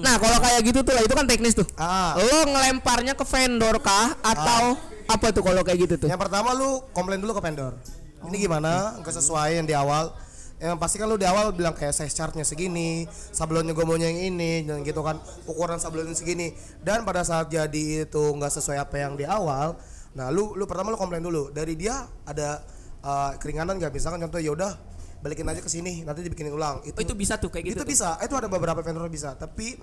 Nah, 0.00 0.16
kalau 0.16 0.38
kayak 0.40 0.60
gitu 0.64 0.80
tuh 0.80 0.92
lah 0.96 1.02
itu 1.04 1.12
kan 1.12 1.26
teknis 1.28 1.52
tuh. 1.52 1.66
ah. 1.76 2.16
Lo 2.16 2.48
ngelemparnya 2.48 3.12
ke 3.12 3.24
vendor 3.28 3.76
kah? 3.84 4.16
Atau 4.24 4.80
apa 5.04 5.26
tuh 5.32 5.44
kalau 5.44 5.60
kayak 5.60 5.84
gitu 5.84 5.94
tuh? 6.00 6.08
yang 6.08 6.16
pertama 6.16 6.56
lu 6.56 6.80
komplain 6.96 7.20
dulu 7.20 7.36
ke 7.36 7.42
vendor. 7.44 7.76
Ini 8.24 8.36
gimana? 8.38 8.96
Nggak 9.02 9.14
sesuai 9.20 9.60
yang 9.60 9.66
di 9.68 9.74
awal 9.76 10.14
yang 10.62 10.78
pasti 10.78 10.94
kan 10.94 11.10
lu 11.10 11.18
di 11.18 11.26
awal 11.26 11.50
bilang 11.50 11.74
kayak 11.74 11.90
size 11.90 12.14
chartnya 12.14 12.46
segini 12.46 13.02
sablonnya 13.10 13.74
gue 13.74 13.82
maunya 13.82 14.06
yang 14.06 14.30
ini 14.30 14.62
dan 14.62 14.86
gitu 14.86 15.02
kan 15.02 15.18
ukuran 15.50 15.82
sablonnya 15.82 16.14
segini. 16.14 16.54
Dan 16.78 17.02
pada 17.02 17.26
saat 17.26 17.50
jadi 17.50 18.06
itu 18.06 18.22
nggak 18.22 18.62
sesuai 18.62 18.78
apa 18.78 18.94
yang 19.02 19.18
di 19.18 19.26
awal 19.26 19.74
nah 20.12 20.28
lu 20.28 20.54
lu 20.54 20.62
pertama 20.70 20.94
lu 20.94 20.98
komplain 21.00 21.18
dulu. 21.18 21.50
Dari 21.50 21.74
dia 21.74 22.06
ada 22.22 22.62
uh, 23.02 23.34
keringanan 23.42 23.74
nggak? 23.82 23.90
Misalkan 23.90 24.22
contoh 24.22 24.38
ya 24.38 24.54
udah 24.54 24.70
balikin 25.18 25.46
aja 25.50 25.58
ke 25.58 25.66
sini 25.66 26.06
nanti 26.06 26.22
dibikinin 26.22 26.54
ulang. 26.54 26.78
Itu 26.86 26.94
Oh, 26.94 27.02
itu 27.02 27.14
bisa 27.18 27.42
tuh 27.42 27.50
kayak 27.50 27.74
gitu. 27.74 27.74
itu 27.78 27.82
tuh. 27.82 27.90
bisa. 27.90 28.14
Itu 28.22 28.38
ada 28.38 28.46
beberapa 28.46 28.86
vendor 28.86 29.10
bisa. 29.10 29.34
Tapi 29.34 29.74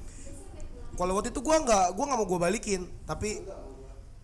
kalau 0.96 1.20
waktu 1.20 1.36
itu 1.36 1.44
gua 1.44 1.60
nggak 1.60 1.86
gua 1.92 2.04
nggak 2.08 2.20
mau 2.24 2.28
gua 2.28 2.40
balikin. 2.48 2.88
Tapi 3.04 3.44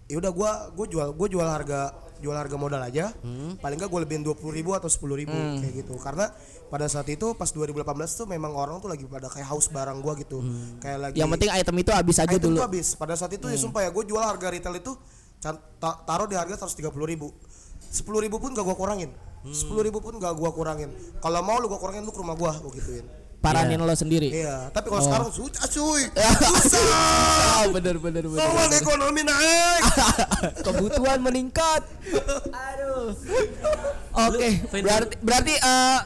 ya 0.07 0.23
udah 0.23 0.31
gua 0.31 0.51
gua 0.71 0.85
jual 0.87 1.07
gua 1.11 1.27
jual 1.27 1.47
harga 1.51 2.04
jual 2.25 2.33
harga 2.33 2.57
modal 2.57 2.81
aja 2.81 3.13
paling 3.61 3.77
nggak 3.77 3.89
gua 3.93 4.01
lebihin 4.01 4.25
dua 4.25 4.33
puluh 4.33 4.57
ribu 4.57 4.73
atau 4.73 4.89
sepuluh 4.89 5.13
ribu 5.13 5.37
kayak 5.61 5.85
gitu. 5.85 5.93
Karena 6.01 6.33
pada 6.65 6.89
saat 6.89 7.05
itu 7.05 7.37
pas 7.37 7.45
2018 7.53 7.85
tuh 8.17 8.25
memang 8.25 8.49
orang 8.57 8.81
tuh 8.81 8.89
lagi 8.89 9.05
pada 9.05 9.29
kayak 9.29 9.45
haus 9.53 9.69
barang 9.69 10.01
gua 10.01 10.17
gitu. 10.17 10.41
Kayak 10.81 10.97
lagi 11.05 11.17
Yang 11.21 11.29
penting 11.37 11.51
item 11.53 11.75
itu 11.85 11.91
habis 11.93 12.17
aja 12.17 12.33
item 12.33 12.57
dulu. 12.57 12.65
habis. 12.65 12.97
Pada 12.97 13.13
saat 13.13 13.29
itu 13.29 13.45
ya 13.45 13.57
sumpah 13.61 13.85
ya 13.85 13.93
gua 13.93 14.01
jual 14.01 14.23
harga 14.25 14.49
retail 14.49 14.73
itu 14.73 14.97
taruh 15.79 16.25
di 16.25 16.33
harga 16.33 16.65
130 16.65 16.89
ribu. 17.05 17.29
sepuluh 17.85 18.19
ribu 18.19 18.41
pun 18.41 18.49
gak 18.51 18.65
gua 18.65 18.73
kurangin. 18.73 19.13
Sepuluh 19.53 19.85
ribu 19.85 20.01
pun 20.01 20.17
gak 20.17 20.33
gua 20.33 20.49
kurangin. 20.49 20.89
Kalau 21.21 21.39
mau 21.45 21.61
lu 21.61 21.69
gua 21.69 21.77
kurangin 21.77 22.01
lu 22.01 22.09
ke 22.09 22.17
rumah 22.19 22.33
gua 22.33 22.57
gua 22.57 22.73
gituin 22.73 23.05
Paranin 23.45 23.77
lo 23.77 23.93
sendiri. 23.93 24.29
Iya, 24.31 24.69
tapi 24.69 24.89
kalau 24.89 25.03
sekarang 25.03 25.29
susah 25.29 25.65
cuy. 25.67 26.03
Ah, 27.55 27.69
bener 27.75 27.95
bener 27.97 28.25
bener. 28.25 28.41
Tolong 28.41 28.73
ekonomi 28.73 29.21
naik. 29.21 29.81
Kebutuhan 30.65 31.19
meningkat. 31.19 31.81
Aduh. 32.47 33.13
Oke, 34.11 34.49
vendor- 34.65 35.07
berarti 35.07 35.15
berarti 35.21 35.53
eh, 35.55 35.99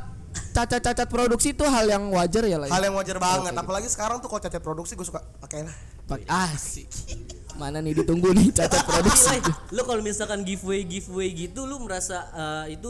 cacat-cacat 0.51 1.07
produksi 1.07 1.53
itu 1.53 1.63
hal 1.63 1.85
yang 1.87 2.03
wajar 2.09 2.43
ya 2.43 2.57
lah. 2.57 2.67
Hal 2.67 2.81
yang 2.81 2.93
wajar 2.93 3.17
banget, 3.17 3.53
apalagi 3.53 3.87
sekarang 3.87 4.19
tuh 4.19 4.27
kalau 4.27 4.41
cacat 4.41 4.59
produksi 4.59 4.93
gue 4.93 5.05
suka 5.05 5.21
pakai 5.39 5.63
lah. 5.63 5.75
Pak- 6.05 6.25
Ah, 6.25 6.51
sih. 6.51 6.85
Mana 7.55 7.79
nih 7.79 7.91
ditunggu 7.93 8.31
nih 8.31 8.49
cacat 8.51 8.83
produksi. 8.83 9.35
Lu 9.71 9.81
kalau 9.83 10.01
misalkan 10.01 10.41
giveaway 10.41 10.83
giveaway 10.83 11.29
gitu 11.29 11.63
lu 11.63 11.79
merasa 11.79 12.27
eh, 12.31 12.75
itu 12.75 12.89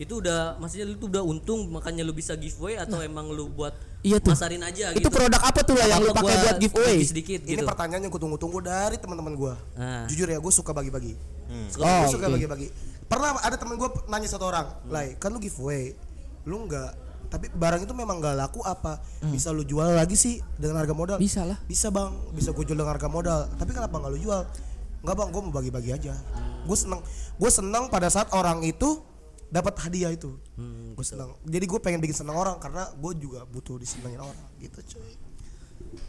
itu 0.00 0.16
udah 0.16 0.56
maksudnya 0.56 0.88
lu 0.88 0.96
tuh 0.96 1.06
udah 1.06 1.20
untung 1.20 1.68
makanya 1.68 2.00
lu 2.00 2.10
bisa 2.10 2.32
giveaway 2.32 2.74
atau 2.74 2.98
emang 3.00 3.28
lu 3.28 3.46
buat 3.46 3.76
Iya 4.00 4.16
tuh. 4.16 4.32
masarin 4.32 4.64
aja 4.64 4.96
Itu 4.96 5.04
gitu. 5.04 5.12
produk 5.12 5.36
apa 5.44 5.60
tuh 5.60 5.76
lah 5.76 5.84
yang 5.86 6.00
lu 6.00 6.08
pakai 6.10 6.36
buat 6.40 6.56
giveaway? 6.56 7.04
sedikit 7.04 7.44
Ini 7.44 7.52
gitu. 7.54 7.68
pertanyaan 7.68 8.00
yang 8.00 8.08
gue 8.08 8.16
tunggu-tunggu 8.18 8.58
dari 8.58 8.96
teman-teman 8.96 9.36
gue. 9.36 9.52
Ah. 9.76 10.08
Jujur 10.08 10.24
ya, 10.24 10.40
gue 10.40 10.48
suka 10.50 10.72
bagi-bagi. 10.72 11.12
Suka- 11.68 11.84
Oh, 11.84 11.98
gue 12.00 12.16
suka 12.16 12.26
oke. 12.26 12.40
bagi-bagi. 12.40 12.72
Pernah 13.04 13.36
ada 13.38 13.60
temen 13.60 13.76
gue 13.76 13.88
nanya 14.08 14.24
satu 14.24 14.48
orang, 14.48 14.72
Lai, 14.88 15.20
kan 15.20 15.28
lu 15.28 15.36
giveaway, 15.36 15.92
lu 16.42 16.64
nggak, 16.64 16.90
tapi 17.28 17.52
barang 17.52 17.84
itu 17.84 17.92
memang 17.92 18.16
nggak 18.18 18.40
laku 18.40 18.64
apa? 18.64 19.04
Bisa 19.26 19.52
lu 19.52 19.60
jual 19.62 19.92
lagi 19.92 20.16
sih 20.16 20.40
dengan 20.56 20.80
harga 20.80 20.96
modal? 20.96 21.16
Hmm. 21.18 21.22
Bisa 21.22 21.44
lah. 21.44 21.60
Bisa 21.62 21.92
bang, 21.92 22.08
bisa 22.32 22.50
gue 22.50 22.64
jual 22.64 22.72
dengan 22.74 22.96
harga 22.96 23.04
modal. 23.06 23.52
Tapi 23.52 23.68
kenapa 23.70 24.00
nggak 24.00 24.10
lu 24.10 24.20
jual? 24.22 24.48
Nggak 25.00 25.12
bang, 25.14 25.28
gue 25.28 25.40
mau 25.44 25.52
bagi-bagi 25.52 25.90
aja. 25.92 26.16
Gue 26.62 26.72
seneng, 26.74 27.04
gue 27.36 27.50
seneng 27.52 27.84
pada 27.88 28.08
saat 28.08 28.32
orang 28.32 28.64
itu 28.64 29.04
dapat 29.50 29.74
hadiah 29.82 30.10
itu. 30.10 30.30
gue 30.94 31.06
seneng. 31.06 31.34
Jadi 31.44 31.64
gue 31.66 31.80
pengen 31.80 31.98
bikin 31.98 32.16
seneng 32.16 32.34
orang 32.34 32.56
karena 32.56 32.86
gue 32.92 33.12
juga 33.18 33.42
butuh 33.44 33.76
disenengin 33.76 34.20
orang 34.20 34.38
gitu 34.58 34.78
cuy. 34.94 35.14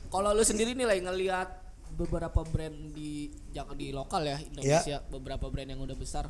Kalau 0.08 0.30
lu 0.32 0.44
sendiri 0.44 0.76
nih 0.76 0.86
lah 0.86 0.98
ngelihat 1.02 1.50
beberapa 1.92 2.44
brand 2.44 2.94
di 2.94 3.28
jangan 3.52 3.76
di 3.76 3.92
lokal 3.92 4.24
ya 4.24 4.38
Indonesia, 4.40 5.04
beberapa 5.08 5.48
brand 5.48 5.68
yang 5.68 5.82
udah 5.82 5.96
besar 5.96 6.30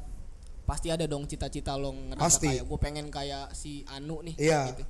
pasti 0.62 0.88
ada 0.88 1.04
dong 1.04 1.26
cita-cita 1.26 1.74
lo 1.76 1.92
ngerasa 1.92 2.22
Pasti. 2.22 2.48
kayak 2.48 2.64
gue 2.64 2.80
pengen 2.80 3.08
kayak 3.10 3.52
si 3.52 3.82
Anu 3.92 4.22
nih 4.24 4.36
Iya. 4.40 4.62
gitu. 4.72 4.84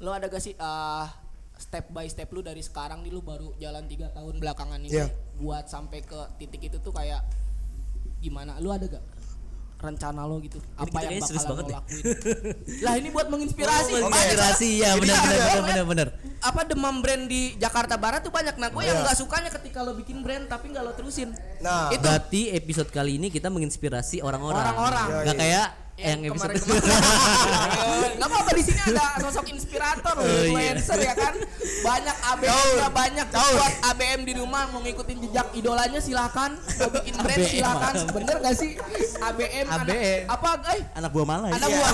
Lo 0.00 0.14
ada 0.14 0.30
gak 0.30 0.40
sih 0.40 0.54
ah, 0.56 1.04
step 1.58 1.92
by 1.92 2.08
step 2.08 2.30
lu 2.32 2.40
dari 2.40 2.62
sekarang 2.64 3.04
nih 3.04 3.12
lu 3.12 3.20
baru 3.20 3.52
jalan 3.60 3.84
tiga 3.84 4.08
tahun 4.10 4.38
belakangan 4.40 4.80
ini 4.80 4.96
Iya. 4.96 5.10
buat 5.36 5.68
sampai 5.68 6.00
ke 6.00 6.16
titik 6.40 6.72
itu 6.72 6.78
tuh 6.80 6.94
kayak 6.94 7.20
gimana? 8.22 8.56
Lu 8.62 8.70
ada 8.70 8.86
gak 8.86 9.02
rencana 9.80 10.22
lo 10.24 10.36
gitu? 10.38 10.60
apa 10.76 10.96
yang 11.02 11.18
bakal 11.18 11.40
banget 11.40 11.66
lo 11.66 11.72
lakuin? 11.76 12.04
lah 12.84 12.94
ini 12.96 13.08
buat 13.08 13.26
menginspirasi. 13.28 13.90
Oh, 13.96 14.06
menginspirasi 14.06 14.70
ya 14.78 14.90
benar 14.96 15.16
benar 15.18 15.38
benar 15.40 15.62
benar 15.64 15.84
benar. 15.84 16.08
apa 16.40 16.60
demam 16.64 16.96
brand 17.00 17.24
di 17.24 17.52
Jakarta 17.56 17.96
Barat 17.96 18.20
tuh 18.20 18.32
banyak 18.32 18.56
nah 18.56 18.68
gue 18.68 18.80
yang 18.80 18.96
Iya. 18.96 19.04
nggak 19.04 19.16
sukanya 19.16 19.50
ketika 19.50 19.80
lo 19.80 19.92
bikin 19.92 20.20
brand 20.20 20.44
tapi 20.46 20.72
nggak 20.72 20.84
lo 20.84 20.92
terusin 20.92 21.32
Nah, 21.60 21.92
itu 21.92 22.00
Berarti 22.00 22.48
episode 22.50 22.88
kali 22.88 23.20
ini 23.20 23.28
kita 23.28 23.52
menginspirasi 23.52 24.24
orang-orang. 24.24 24.64
Orang-orang. 24.64 25.06
Nggak 25.24 25.36
iya. 25.36 25.42
kayak 25.44 25.66
yang 26.00 26.20
episode 26.24 26.56
kemarin 26.56 26.60
nggak 28.16 28.28
apa-apa 28.28 28.50
di 28.52 28.62
sini 28.62 28.80
ada 28.82 29.04
sosok 29.20 29.46
inspirator 29.48 30.12
Oh, 30.12 30.24
iya. 30.24 30.44
influencer 30.44 30.98
ya 30.98 31.14
kan? 31.14 31.34
Banyak 31.80 32.16
ABM 32.26 32.52
nya 32.74 32.88
banyak 32.90 33.26
buat 33.30 33.74
ABM 33.86 34.20
di 34.22 34.34
rumah 34.34 34.68
mau 34.68 34.80
ngikutin 34.80 35.16
jejak 35.22 35.48
idolanya 35.52 35.96
silakan. 35.98 36.56
Mau 36.56 36.90
bikin 36.90 37.14
brand 37.16 37.40
silakan. 37.42 37.92
Bener 38.10 38.36
gak 38.38 38.54
sih? 38.54 38.70
ABM 39.18 39.66
anak- 39.66 39.88
ABM. 39.88 40.22
apa 40.28 40.50
guys 40.58 40.84
Anak 40.92 41.10
buah 41.10 41.26
malah. 41.26 41.48
anak 41.50 41.68
buah 41.70 41.90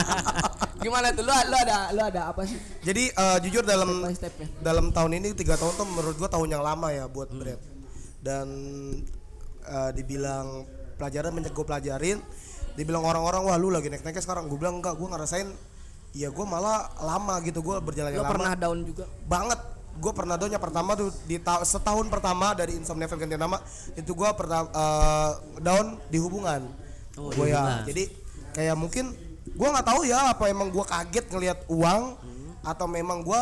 gimana 0.84 1.06
tuh? 1.10 1.22
Lu, 1.22 1.32
lu 1.32 1.56
ada 1.58 1.76
lu 1.90 2.02
ada 2.02 2.22
apa 2.30 2.42
sih? 2.44 2.56
Jadi 2.80 3.10
eh, 3.10 3.38
jujur 3.42 3.62
dalam 3.62 3.90
stepnya. 4.08 4.46
dalam 4.58 4.88
tahun 4.88 5.12
ini 5.14 5.28
tiga 5.34 5.56
tahun 5.56 5.72
tuh 5.74 5.86
menurut 5.86 6.16
gua 6.16 6.30
tahun 6.30 6.48
yang 6.50 6.62
lama 6.62 6.88
ya 6.90 7.04
buat 7.06 7.28
brand. 7.28 7.60
Dan 8.20 8.46
eh, 9.62 9.90
dibilang 9.92 10.64
pelajaran 10.96 11.28
banyak 11.30 11.52
gue 11.52 11.66
pelajarin 11.66 12.18
dibilang 12.76 13.02
orang-orang 13.02 13.42
wah 13.48 13.56
lu 13.56 13.72
lagi 13.72 13.88
naik-naiknya 13.88 14.22
sekarang. 14.22 14.46
Gue 14.46 14.60
bilang 14.60 14.78
enggak 14.78 14.94
gue 14.94 15.08
ngerasain 15.08 15.48
ya 16.16 16.28
gue 16.32 16.46
malah 16.48 16.92
lama 17.00 17.40
gitu 17.44 17.60
gue 17.60 17.76
berjalan 17.80 18.12
lama. 18.12 18.30
pernah 18.30 18.52
down 18.56 18.78
juga? 18.84 19.04
Banget. 19.26 19.60
Gue 19.96 20.12
pernah 20.12 20.36
downnya 20.36 20.60
pertama 20.60 20.92
tuh 20.92 21.08
di 21.24 21.40
ta- 21.40 21.64
setahun 21.64 22.04
pertama 22.12 22.52
dari 22.52 22.76
insomnia 22.76 23.08
Fam 23.08 23.16
ganti 23.16 23.32
nama 23.40 23.56
itu 23.96 24.12
gue 24.12 24.28
pertama 24.36 24.68
down 25.56 25.96
di 26.12 26.20
hubungan. 26.20 26.68
Oh, 27.16 27.32
gue 27.32 27.48
ya 27.48 27.80
jadi 27.88 28.12
kayak 28.52 28.76
mungkin 28.76 29.16
gue 29.56 29.68
nggak 29.72 29.86
tahu 29.88 30.04
ya 30.04 30.36
apa 30.36 30.52
emang 30.52 30.68
gue 30.68 30.84
kaget 30.84 31.32
ngelihat 31.32 31.58
uang 31.72 32.12
atau 32.60 32.84
memang 32.84 33.24
gue 33.24 33.40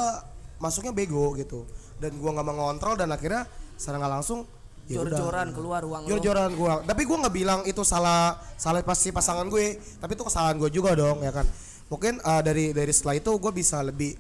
masuknya 0.62 0.94
bego 0.94 1.34
gitu. 1.34 1.66
Dan 1.98 2.14
gue 2.22 2.30
nggak 2.30 2.46
mau 2.46 2.70
ngontrol 2.70 2.94
dan 2.94 3.10
akhirnya 3.10 3.50
secara 3.74 3.98
nggak 3.98 4.14
langsung 4.22 4.46
ya 4.84 5.00
jor-joran 5.00 5.48
keluar 5.56 5.80
uang 5.80 6.04
jor-joran 6.04 6.52
gue 6.52 6.74
tapi 6.84 7.02
gue 7.08 7.16
nggak 7.16 7.34
bilang 7.34 7.60
itu 7.64 7.80
salah 7.82 8.36
salah 8.60 8.84
pasti 8.84 9.08
pasangan 9.12 9.48
gue. 9.48 9.80
Tapi 9.80 10.12
itu 10.12 10.24
kesalahan 10.24 10.56
gue 10.60 10.68
juga 10.68 10.92
dong 10.92 11.24
ya 11.24 11.32
kan? 11.32 11.48
Mungkin 11.88 12.20
uh, 12.20 12.40
dari 12.44 12.72
dari 12.72 12.92
setelah 12.92 13.16
itu 13.16 13.32
gue 13.32 13.52
bisa 13.52 13.80
lebih 13.80 14.16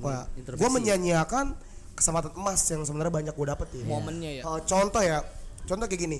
wah 0.00 0.28
Introspeksi. 0.36 0.60
gue 0.60 0.68
menyanyiakan 0.68 1.46
kesempatan 1.96 2.32
emas 2.36 2.60
yang 2.68 2.84
sebenarnya 2.84 3.12
banyak 3.12 3.34
gue 3.36 3.46
dapet 3.48 3.68
ya. 3.72 3.84
Momennya 3.88 4.30
ya. 4.40 4.42
Uh, 4.44 4.60
contoh 4.64 5.00
ya. 5.00 5.24
Contoh 5.64 5.88
kayak 5.88 6.02
gini. 6.04 6.18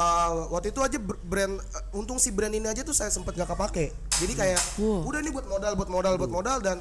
Uh, 0.00 0.48
waktu 0.48 0.72
itu 0.72 0.80
aja 0.80 0.96
br- 0.96 1.20
brand 1.20 1.60
uh, 1.60 1.98
untung 2.00 2.16
si 2.16 2.32
brand 2.32 2.52
ini 2.56 2.64
aja 2.64 2.80
tuh 2.80 2.96
saya 2.96 3.12
sempet 3.12 3.36
gak 3.36 3.52
kepake. 3.52 3.92
Jadi 4.16 4.32
kayak 4.32 4.60
Wow. 4.80 5.04
udah 5.04 5.20
nih 5.20 5.32
buat 5.32 5.44
modal 5.44 5.72
buat 5.76 5.90
modal 5.92 6.14
buat 6.16 6.32
modal 6.32 6.58
dan 6.64 6.80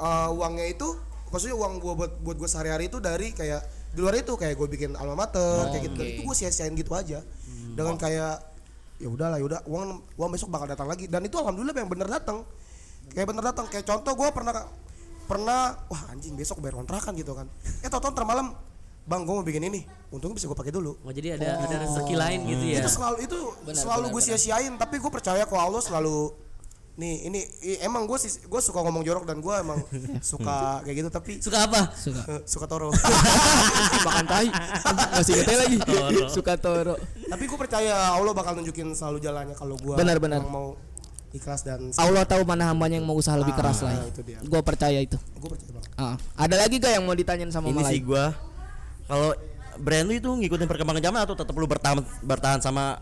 uh, 0.00 0.32
uangnya 0.32 0.72
itu 0.72 0.88
maksudnya 1.28 1.56
uang 1.60 1.76
gua 1.76 1.92
buat 1.92 2.12
buat 2.24 2.36
gue 2.40 2.48
sehari-hari 2.48 2.88
itu 2.88 2.96
dari 3.04 3.36
kayak 3.36 3.60
di 3.92 3.98
luar 4.04 4.14
itu 4.20 4.32
kayak 4.36 4.54
gue 4.54 4.68
bikin 4.68 4.90
alma 4.94 5.26
mater 5.26 5.72
kayak 5.72 5.82
gitu 5.90 6.00
oke. 6.00 6.06
itu 6.06 6.20
gue 6.24 6.36
sia-siain 6.36 6.74
gitu 6.76 6.92
aja. 6.92 7.24
Dengan 7.74 7.94
kayak 7.96 8.42
ya 8.98 9.08
udahlah 9.08 9.38
ya 9.38 9.46
udah 9.46 9.60
uang 9.70 10.18
uang 10.18 10.30
besok 10.34 10.48
bakal 10.52 10.68
datang 10.68 10.90
lagi. 10.90 11.08
Dan 11.08 11.24
itu 11.24 11.36
alhamdulillah 11.38 11.74
yang 11.76 11.90
bener 11.90 12.08
datang. 12.08 12.44
Kayak 13.14 13.26
bener 13.32 13.44
datang. 13.48 13.66
Kayak 13.70 13.86
contoh 13.88 14.12
gue 14.12 14.28
pernah 14.34 14.52
pernah 15.28 15.76
wah 15.92 16.02
anjing 16.12 16.34
besok 16.36 16.60
bayar 16.60 16.80
kontrakan 16.80 17.12
gitu 17.16 17.32
kan. 17.32 17.46
Eh 17.84 17.88
tau 17.88 18.00
tau 18.00 18.12
malam 18.24 18.52
bang 19.08 19.20
gue 19.24 19.34
mau 19.34 19.44
bikin 19.44 19.64
ini. 19.68 19.84
Untungnya 20.12 20.36
bisa 20.36 20.46
gue 20.48 20.58
pakai 20.58 20.72
dulu. 20.72 20.96
Oh 21.00 21.12
jadi 21.12 21.40
ada 21.40 21.64
ada 21.64 21.76
rezeki 21.84 22.14
lain 22.16 22.40
gitu 22.48 22.64
ya. 22.64 22.80
itu 22.84 22.90
selalu 22.92 23.16
itu 23.24 23.38
selalu 23.72 24.06
gue 24.12 24.22
sia-siain. 24.24 24.72
Tapi 24.76 25.00
gue 25.00 25.10
percaya 25.12 25.48
kalau 25.48 25.72
Allah 25.72 25.82
selalu 25.84 26.47
nih 26.98 27.14
ini 27.24 27.40
i- 27.62 27.80
emang 27.80 28.04
gue 28.04 28.18
sih 28.18 28.42
gue 28.42 28.58
suka 28.58 28.82
ngomong 28.82 29.00
jorok 29.00 29.22
dan 29.22 29.38
gue 29.38 29.54
emang 29.54 29.78
suka 30.20 30.82
kayak 30.82 30.96
gitu 30.96 31.08
tapi 31.08 31.32
Suka 31.38 31.58
apa? 31.62 31.94
suka. 31.94 32.22
Eh, 32.26 32.40
suka 32.44 32.66
toro. 32.66 32.90
Makan 34.06 34.26
tai. 34.26 34.50
Masih 35.12 35.34
gede 35.38 35.54
lagi. 35.56 35.76
Suka 36.26 36.54
toro. 36.54 36.98
Tapi 37.22 37.42
gue 37.44 37.54
percaya 37.56 37.94
Allah 38.10 38.32
bakal 38.32 38.58
nunjukin 38.58 38.90
selalu 38.92 39.18
jalannya 39.20 39.54
kalau 39.54 39.74
gue 39.76 39.94
Benar, 39.94 40.18
benar. 40.18 40.42
mau 40.42 40.74
ikhlas 41.28 41.60
dan 41.60 41.92
Allah 41.94 42.24
tahu 42.24 42.42
mana 42.42 42.66
hambanya 42.66 42.96
yang 42.96 43.04
mau 43.04 43.14
usaha 43.14 43.36
lebih 43.36 43.52
Ah, 43.52 43.58
keras 43.58 43.78
lah 43.80 43.94
itu 44.02 44.20
dia. 44.22 44.40
gue 44.40 44.60
percaya 44.60 44.98
itu. 44.98 45.14
Gue 45.34 45.48
percaya 45.50 45.70
banget. 45.70 45.90
Ah, 45.94 46.16
ada 46.34 46.54
lagi 46.56 46.76
gak 46.76 46.90
yang 46.90 47.04
mau 47.04 47.12
ditanyain 47.12 47.48
sama 47.48 47.68
Ini 47.68 47.82
sih 47.86 48.00
gua 48.00 48.32
kalau 49.04 49.32
brand 49.76 50.04
lu 50.04 50.14
itu 50.14 50.26
ngikutin 50.26 50.64
perkembangan 50.64 51.00
zaman 51.00 51.20
atau 51.22 51.34
tetap 51.34 51.52
lu 51.52 51.64
bertahan 51.64 51.96
bertahan 52.20 52.58
sama 52.58 52.98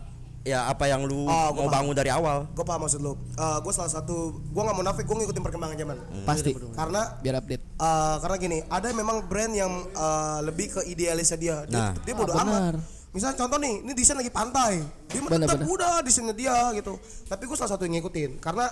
ya 0.47 0.63
apa 0.65 0.83
yang 0.85 1.03
lu 1.03 1.23
Oh, 1.23 1.51
mau 1.51 1.67
paham. 1.67 1.83
bangun 1.83 1.93
dari 1.93 2.07
awal? 2.07 2.47
gue 2.47 2.63
paham 2.63 2.81
maksud 2.81 2.99
lu 2.99 3.19
gue 3.35 3.73
salah 3.73 3.91
satu 3.91 4.15
gue 4.33 4.61
nggak 4.63 4.73
mau 4.73 4.85
nafik 4.85 5.03
gue 5.03 5.15
ngikutin 5.17 5.43
perkembangan 5.43 5.75
zaman 5.75 5.97
Pasti. 6.23 6.51
karena 6.71 7.01
Biar 7.19 7.35
update. 7.37 7.63
eh, 7.67 8.15
karena 8.17 8.35
gini 8.37 8.57
ada 8.65 8.87
memang 8.91 9.17
brand 9.23 9.51
yang 9.51 9.69
eh, 9.89 10.39
lebih 10.41 10.71
ke 10.71 10.81
idealisnya 10.85 11.35
dia 11.35 11.55
dia, 11.63 11.75
Nah. 11.81 11.91
dia 11.99 12.13
bodo 12.13 12.31
Ah, 12.31 12.41
amat 12.41 12.61
benar. 12.63 12.75
misalnya 13.09 13.35
contoh 13.37 13.57
nih 13.57 13.73
ini 13.81 13.91
desain 13.91 14.15
lagi 14.15 14.29
pantai 14.29 14.79
dia 15.05 15.19
tetap 15.19 15.59
udah 15.61 15.99
desainnya 15.99 16.31
dia 16.33 16.55
gitu 16.73 16.95
tapi 17.25 17.43
gue 17.43 17.55
salah 17.55 17.71
satu 17.73 17.83
yang 17.83 17.99
ngikutin 17.99 18.37
karena 18.37 18.71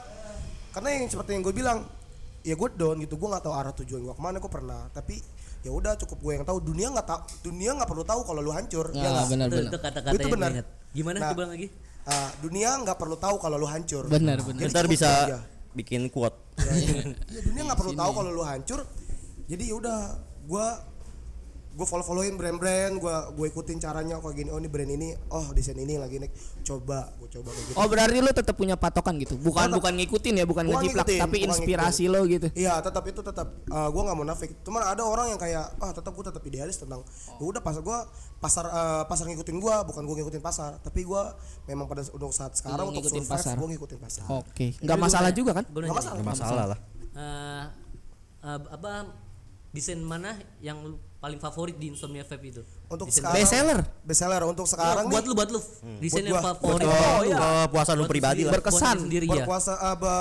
karena 0.72 0.88
yang 0.94 1.04
seperti 1.06 1.34
yang 1.34 1.42
gue 1.42 1.54
bilang 1.54 1.84
ya 2.42 2.54
gue 2.54 2.70
down 2.72 2.96
gitu 3.00 3.16
gue 3.16 3.28
nggak 3.28 3.42
tahu 3.42 3.54
arah 3.54 3.74
tujuan 3.76 4.00
gue 4.02 4.14
ke 4.14 4.22
mana 4.22 4.38
gue 4.38 4.48
pernah 4.48 4.86
tapi 4.90 5.18
ya 5.60 5.74
udah 5.74 5.98
cukup 5.98 6.18
gue 6.22 6.32
yang 6.34 6.46
tahu 6.46 6.62
dunia 6.62 6.88
nggak 6.90 7.04
tahu 7.04 7.20
dunia 7.44 7.74
nggak 7.74 7.90
perlu 7.90 8.04
tahu 8.04 8.22
kalau 8.22 8.40
lu 8.40 8.52
hancur 8.52 8.86
ya 8.92 9.02
Ya, 9.04 9.26
benar 9.26 9.48
itu, 9.48 9.58
benar. 9.58 9.66
itu 9.66 9.78
kata-kata 9.82 10.14
Itu 10.14 10.22
yang 10.22 10.34
benar. 10.36 10.52
Gue. 10.96 10.98
Gimana 10.98 11.18
Nah, 11.20 11.30
coba 11.36 11.44
lagi? 11.52 11.68
Ah, 12.06 12.30
dunia 12.40 12.80
nggak 12.80 12.96
perlu 12.96 13.18
tahu 13.18 13.36
kalau 13.36 13.58
lu 13.58 13.66
hancur 13.66 14.06
Benar 14.06 14.40
benar. 14.40 14.62
Jadi 14.62 14.72
Ntar 14.72 14.86
bisa 14.88 15.10
aja. 15.28 15.40
bikin 15.74 16.08
quote. 16.08 16.38
ya 16.56 17.12
dunia 17.44 17.68
nggak 17.68 17.80
perlu 17.82 17.94
tahu 18.00 18.12
kalau 18.14 18.32
lu 18.32 18.42
hancur 18.42 18.88
jadi 19.46 19.64
ya 19.68 19.76
udah 19.76 20.00
gue 21.76 21.84
follow 21.84 22.08
followin 22.08 22.40
brand-brand 22.40 22.96
gue 22.96 23.16
gue 23.36 23.46
ikutin 23.52 23.84
caranya 23.84 24.24
kok 24.24 24.32
gini 24.32 24.48
oh 24.48 24.60
ini 24.64 24.72
brand 24.72 24.88
ini 24.88 25.12
oh 25.28 25.52
desain 25.52 25.76
ini 25.76 26.00
lagi 26.00 26.24
naik 26.24 26.32
coba 26.64 27.12
gue 27.20 27.28
coba 27.28 27.52
kayak 27.52 27.66
gitu 27.68 27.76
Oh 27.76 27.88
berarti 27.92 28.18
lu 28.24 28.32
tetap 28.32 28.56
punya 28.56 28.80
patokan 28.80 29.20
gitu. 29.20 29.36
Bukan 29.36 29.68
Tetap. 29.68 29.78
bukan 29.78 29.94
ngikutin 30.00 30.34
ya, 30.40 30.46
bukan 30.48 30.64
ngejiplak, 30.72 31.06
ngikutin, 31.06 31.22
tapi 31.22 31.38
inspirasi 31.44 32.04
ngikutin. 32.08 32.24
lo 32.24 32.32
gitu. 32.32 32.48
Iya 32.56 32.74
tetap 32.80 33.04
itu 33.04 33.20
tetap 33.20 33.48
gue 33.68 34.02
nggak 34.08 34.16
mau 34.16 34.26
nafik. 34.26 34.52
Cuman 34.64 34.82
ada 34.88 35.04
orang 35.04 35.36
yang 35.36 35.40
kayak 35.40 35.76
ah 35.84 35.92
tetap 35.92 36.16
gue 36.16 36.26
tetap 36.26 36.42
idealis 36.48 36.80
tentang 36.80 37.04
ya 37.36 37.44
udah 37.44 37.60
pasar 37.60 37.82
gue 37.84 38.00
pasar 38.40 38.66
eh, 38.72 39.04
pasar 39.06 39.26
ngikutin 39.28 39.58
gue 39.60 39.76
bukan 39.92 40.02
gue 40.08 40.16
ngikutin 40.24 40.44
pasar 40.44 40.80
tapi 40.80 41.04
gue 41.04 41.22
memang 41.68 41.86
pada 41.92 42.08
untuk 42.16 42.32
saat 42.32 42.56
sekarang 42.56 42.88
untuk 42.88 43.04
ngikutin 43.04 43.24
survive 43.28 43.36
pasar. 43.44 43.56
gue 43.60 43.68
ngikutin 43.76 44.00
pasar. 44.00 44.24
Oke, 44.32 44.66
nggak 44.80 45.00
masalah 45.00 45.32
juga 45.36 45.52
kan? 45.60 45.66
Nggak 45.68 45.92
masalah. 45.92 46.16
Nggak 46.16 46.30
masalah 46.32 46.66
lah. 46.72 46.80
Eh, 47.16 47.66
eh, 48.48 48.60
apa 48.72 49.12
desain 49.76 50.00
mana 50.00 50.40
yang 50.64 50.80
paling 51.26 51.42
favorit 51.42 51.74
di 51.74 51.90
Insomnia 51.90 52.22
Vape 52.22 52.46
itu? 52.46 52.62
Untuk 52.86 53.10
Desain 53.10 53.26
sekarang 53.26 53.36
Best 53.36 53.50
seller. 53.50 53.80
best 54.06 54.20
seller 54.20 54.42
untuk 54.46 54.66
sekarang 54.66 55.10
buat 55.10 55.20
nih 55.20 55.26
lu 55.26 55.34
buat 55.34 55.50
lu 55.50 55.62
desain 55.98 56.22
Buat 56.22 56.22
yang 56.22 56.30
gua. 56.32 56.42
favorit. 56.46 56.86
Buat 56.86 57.02
Oh, 57.02 57.18
lu, 57.18 57.26
iya. 57.26 57.38
kepuasan 57.66 57.94
lu 57.94 58.00
Buat 58.00 58.12
pribadi 58.14 58.32
sendiri, 58.36 58.46
lah. 58.46 58.54
Berkesan. 58.54 58.96
sendiri 59.02 59.26
ya. 59.26 59.46
eh, 59.74 59.96
be- 59.98 60.14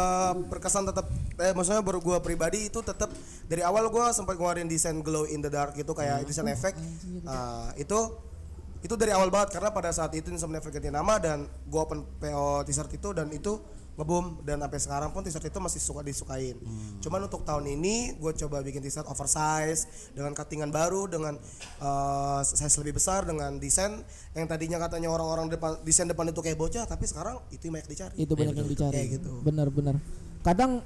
berkesan 0.49 0.83
tetap 0.87 1.07
eh 1.37 1.53
maksudnya 1.53 1.83
baru 1.83 1.99
gue 2.01 2.17
pribadi 2.19 2.59
itu 2.65 2.81
tetap 2.81 3.13
dari 3.45 3.61
awal 3.61 3.85
gue 3.87 4.05
sempat 4.11 4.33
ngeluarin 4.33 4.65
desain 4.65 4.97
glow 4.99 5.27
in 5.27 5.39
the 5.39 5.51
dark 5.51 5.75
gitu 5.75 5.93
kayak 5.93 6.25
desain 6.25 6.49
efek 6.49 6.73
Ah, 7.23 7.69
itu 7.77 7.99
itu 8.85 8.95
dari 9.01 9.17
awal 9.17 9.33
banget 9.33 9.57
karena 9.57 9.73
pada 9.73 9.89
saat 9.97 10.13
itu 10.13 10.29
Insomnia 10.29 10.61
ganti 10.61 10.93
nama 10.93 11.17
dan 11.17 11.49
gue 11.49 11.81
open 11.81 12.05
PO 12.21 12.69
t-shirt 12.69 12.93
itu 12.93 13.17
dan 13.17 13.33
itu 13.33 13.57
ngeboom 13.97 14.43
dan 14.45 14.61
sampai 14.61 14.81
sekarang 14.83 15.11
pun 15.15 15.25
t-shirt 15.25 15.49
itu 15.49 15.57
masih 15.57 15.81
suka 15.81 16.05
disukain. 16.05 16.61
Cuman 17.01 17.25
untuk 17.25 17.49
tahun 17.49 17.65
ini 17.65 18.21
gue 18.21 18.33
coba 18.45 18.61
bikin 18.61 18.85
t-shirt 18.85 19.09
oversize 19.09 20.13
dengan 20.13 20.37
cuttingan 20.37 20.69
baru 20.69 21.09
dengan 21.09 21.41
eh, 21.81 22.41
size 22.45 22.77
lebih 22.85 23.01
besar 23.01 23.25
dengan 23.25 23.57
desain 23.57 24.05
yang 24.37 24.45
tadinya 24.45 24.77
katanya 24.77 25.09
orang-orang 25.09 25.49
depan 25.49 25.81
desain 25.81 26.05
depan 26.05 26.29
itu 26.29 26.45
kayak 26.45 26.61
bocah 26.61 26.85
tapi 26.85 27.09
sekarang 27.09 27.41
itu 27.49 27.65
yang 27.65 27.81
banyak 27.81 27.89
dicari. 27.89 28.15
Itu 28.21 28.33
banyak 28.37 28.53
yang 28.53 28.69
dicari. 28.69 28.93
Kayak 28.93 29.09
gitu. 29.17 29.33
Benar 29.41 29.73
benar. 29.73 29.97
Kadang 30.45 30.85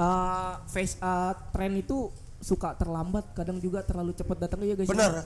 uh, 0.00 0.54
face 0.64 0.96
uh, 1.04 1.36
tren 1.52 1.76
itu 1.76 2.08
suka 2.44 2.76
terlambat, 2.76 3.32
kadang 3.32 3.56
juga 3.56 3.80
terlalu 3.80 4.12
cepat 4.12 4.36
datang 4.36 4.60
ya 4.64 4.76
guys. 4.76 4.88
Bener. 4.88 5.24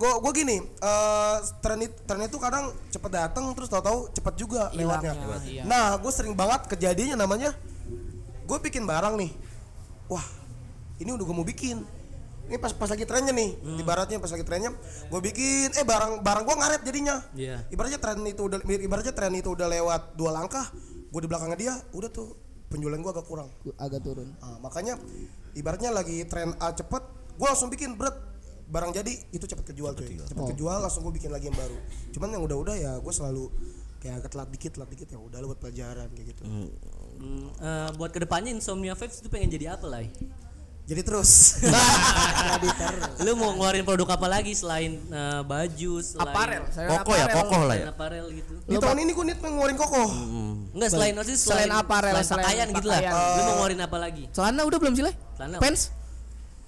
Gue 0.00 0.12
gue 0.16 0.32
gini, 0.32 0.56
eh 0.64 1.36
tren 1.60 1.76
tren 2.08 2.20
itu 2.24 2.40
kadang 2.40 2.72
cepet 2.88 3.10
datang 3.12 3.52
terus 3.52 3.68
tahu-tahu 3.68 4.08
cepet 4.16 4.34
juga 4.40 4.72
lewatnya. 4.72 5.12
Hilangnya, 5.12 5.44
iya. 5.44 5.62
Nah, 5.68 6.00
gue 6.00 6.08
sering 6.08 6.32
banget 6.32 6.72
kejadiannya 6.72 7.20
namanya 7.20 7.52
gue 8.48 8.58
bikin 8.64 8.88
barang 8.88 9.20
nih. 9.20 9.28
Wah, 10.08 10.24
ini 10.96 11.12
udah 11.12 11.20
gue 11.20 11.36
mau 11.36 11.44
bikin. 11.44 11.84
Ini 12.48 12.56
pas 12.58 12.72
pas 12.72 12.88
lagi 12.90 13.04
trennya 13.06 13.30
nih, 13.30 13.60
Hmm. 13.62 13.78
ibaratnya 13.78 14.18
pas 14.18 14.32
lagi 14.32 14.42
trennya, 14.42 14.74
gue 15.06 15.20
bikin, 15.22 15.70
eh 15.70 15.84
barang 15.86 16.24
barang 16.24 16.42
gue 16.48 16.56
ngaret 16.58 16.82
jadinya. 16.82 17.16
Iya. 17.36 17.62
Ibaratnya 17.70 18.00
tren 18.02 18.24
itu 18.26 18.42
udah, 18.42 18.58
ibaratnya 18.64 19.14
tren 19.14 19.30
itu 19.36 19.54
udah 19.54 19.68
lewat 19.70 20.18
dua 20.18 20.34
langkah, 20.34 20.66
gue 21.12 21.20
di 21.22 21.28
belakangnya 21.30 21.58
dia, 21.60 21.74
udah 21.94 22.10
tuh 22.10 22.34
penjualan 22.66 22.98
gue 22.98 23.12
agak 23.12 23.26
kurang. 23.28 23.52
agak 23.78 24.00
turun. 24.02 24.34
Nah, 24.42 24.58
makanya 24.58 24.98
ibaratnya 25.54 25.94
lagi 25.94 26.26
tren 26.26 26.56
A 26.58 26.74
cepet, 26.74 27.04
gue 27.38 27.46
langsung 27.46 27.70
bikin 27.70 27.94
berat 27.94 28.18
barang 28.70 28.90
jadi 28.94 29.12
itu 29.30 29.44
cepet 29.44 29.74
kejual 29.74 29.92
tuh, 29.92 30.06
cepet 30.06 30.44
kejual 30.54 30.78
langsung 30.78 31.02
gue 31.02 31.14
bikin 31.18 31.34
lagi 31.34 31.50
yang 31.50 31.58
baru. 31.58 31.74
Cuman 32.14 32.28
yang 32.30 32.42
udah-udah 32.46 32.76
ya 32.78 32.92
gue 32.96 33.12
selalu 33.12 33.50
kayak 33.98 34.22
agak 34.24 34.30
telat 34.32 34.48
dikit, 34.48 34.70
telat 34.78 34.88
dikit 34.88 35.08
ya 35.10 35.18
udah 35.18 35.38
lu 35.42 35.50
buat 35.50 35.60
pelajaran 35.60 36.08
kayak 36.14 36.26
gitu. 36.32 36.42
Hmm, 36.46 36.70
eh, 37.52 37.88
buat 37.98 38.14
ke 38.14 38.22
depannya 38.22 38.54
Insomnia 38.54 38.94
Vape 38.94 39.12
itu 39.12 39.28
pengen 39.28 39.50
jadi 39.50 39.74
apa 39.74 39.84
lah? 39.90 40.06
Jadi 40.90 41.06
terus. 41.06 41.62
Lu 43.22 43.38
mau 43.38 43.54
ngeluarin 43.54 43.86
produk 43.86 44.10
apa 44.18 44.26
lagi 44.26 44.58
selain 44.58 44.98
eh, 44.98 45.40
baju, 45.46 45.92
selain 46.02 46.26
Aparel, 46.34 46.62
saya 46.66 46.88
Kokoh 46.90 47.14
ya, 47.14 47.26
kokoh 47.30 47.62
lah 47.62 47.76
ya. 47.78 47.86
aparel 47.94 48.26
gitu? 48.34 48.52
Di 48.66 48.74
tahun 48.74 48.98
ini 49.06 49.10
gue 49.14 49.24
niat 49.30 49.38
ngeluarin 49.38 49.78
kokoh. 49.78 50.08
Enggak 50.74 50.90
selain 50.90 51.14
Selain 51.14 51.38
selain, 51.38 51.70
aparel, 51.70 52.10
selain 52.10 52.26
selain 52.26 52.42
pakaian 52.42 52.66
gitu 52.74 52.88
lah. 52.90 53.00
pakaian. 53.06 53.14
Lu 53.14 53.42
mau 53.46 53.54
ngeluarin 53.54 53.80
apa 53.86 53.96
lagi? 54.02 54.24
Celana 54.34 54.60
udah 54.66 54.78
belum 54.82 54.92
sih? 54.98 55.04
Celana. 55.38 55.56
Pants? 55.62 55.82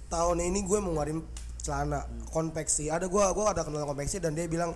Tahun 0.07 0.37
ini 0.39 0.59
gue 0.63 0.77
mau 0.79 0.91
ngeluarin 0.95 1.19
celana 1.63 2.03
konveksi. 2.29 2.91
Ada 2.91 3.07
gue, 3.07 3.23
gue 3.23 3.45
ada 3.47 3.63
kenal 3.63 3.87
konveksi 3.87 4.19
dan 4.19 4.35
dia 4.35 4.45
bilang 4.51 4.75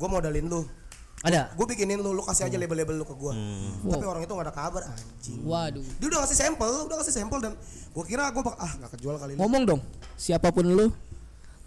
gue 0.00 0.08
modalin 0.08 0.48
lu. 0.48 0.64
Ada. 1.18 1.50
Gue 1.58 1.66
bikinin 1.66 1.98
lu, 1.98 2.14
lu 2.14 2.22
kasih 2.22 2.46
aja 2.46 2.56
label-label 2.56 3.02
lu 3.02 3.04
ke 3.04 3.12
gue. 3.12 3.32
Tapi 3.90 4.04
orang 4.06 4.22
itu 4.22 4.32
gak 4.32 4.46
ada 4.48 4.54
kabar 4.54 4.82
anjing. 4.86 5.42
Waduh. 5.42 5.84
Dia 5.98 6.06
udah 6.08 6.18
ngasih 6.24 6.38
sampel, 6.38 6.72
udah 6.86 6.96
ngasih 7.02 7.14
sampel 7.14 7.38
dan 7.42 7.52
gue 7.92 8.04
kira 8.06 8.30
gue 8.30 8.42
bak 8.42 8.56
ah 8.56 8.72
nggak 8.78 8.90
kejual 8.96 9.18
kali 9.18 9.34
ini. 9.34 9.38
Ngomong 9.42 9.62
dong, 9.66 9.80
siapa 10.14 10.54
pun 10.54 10.62
lu, 10.64 10.94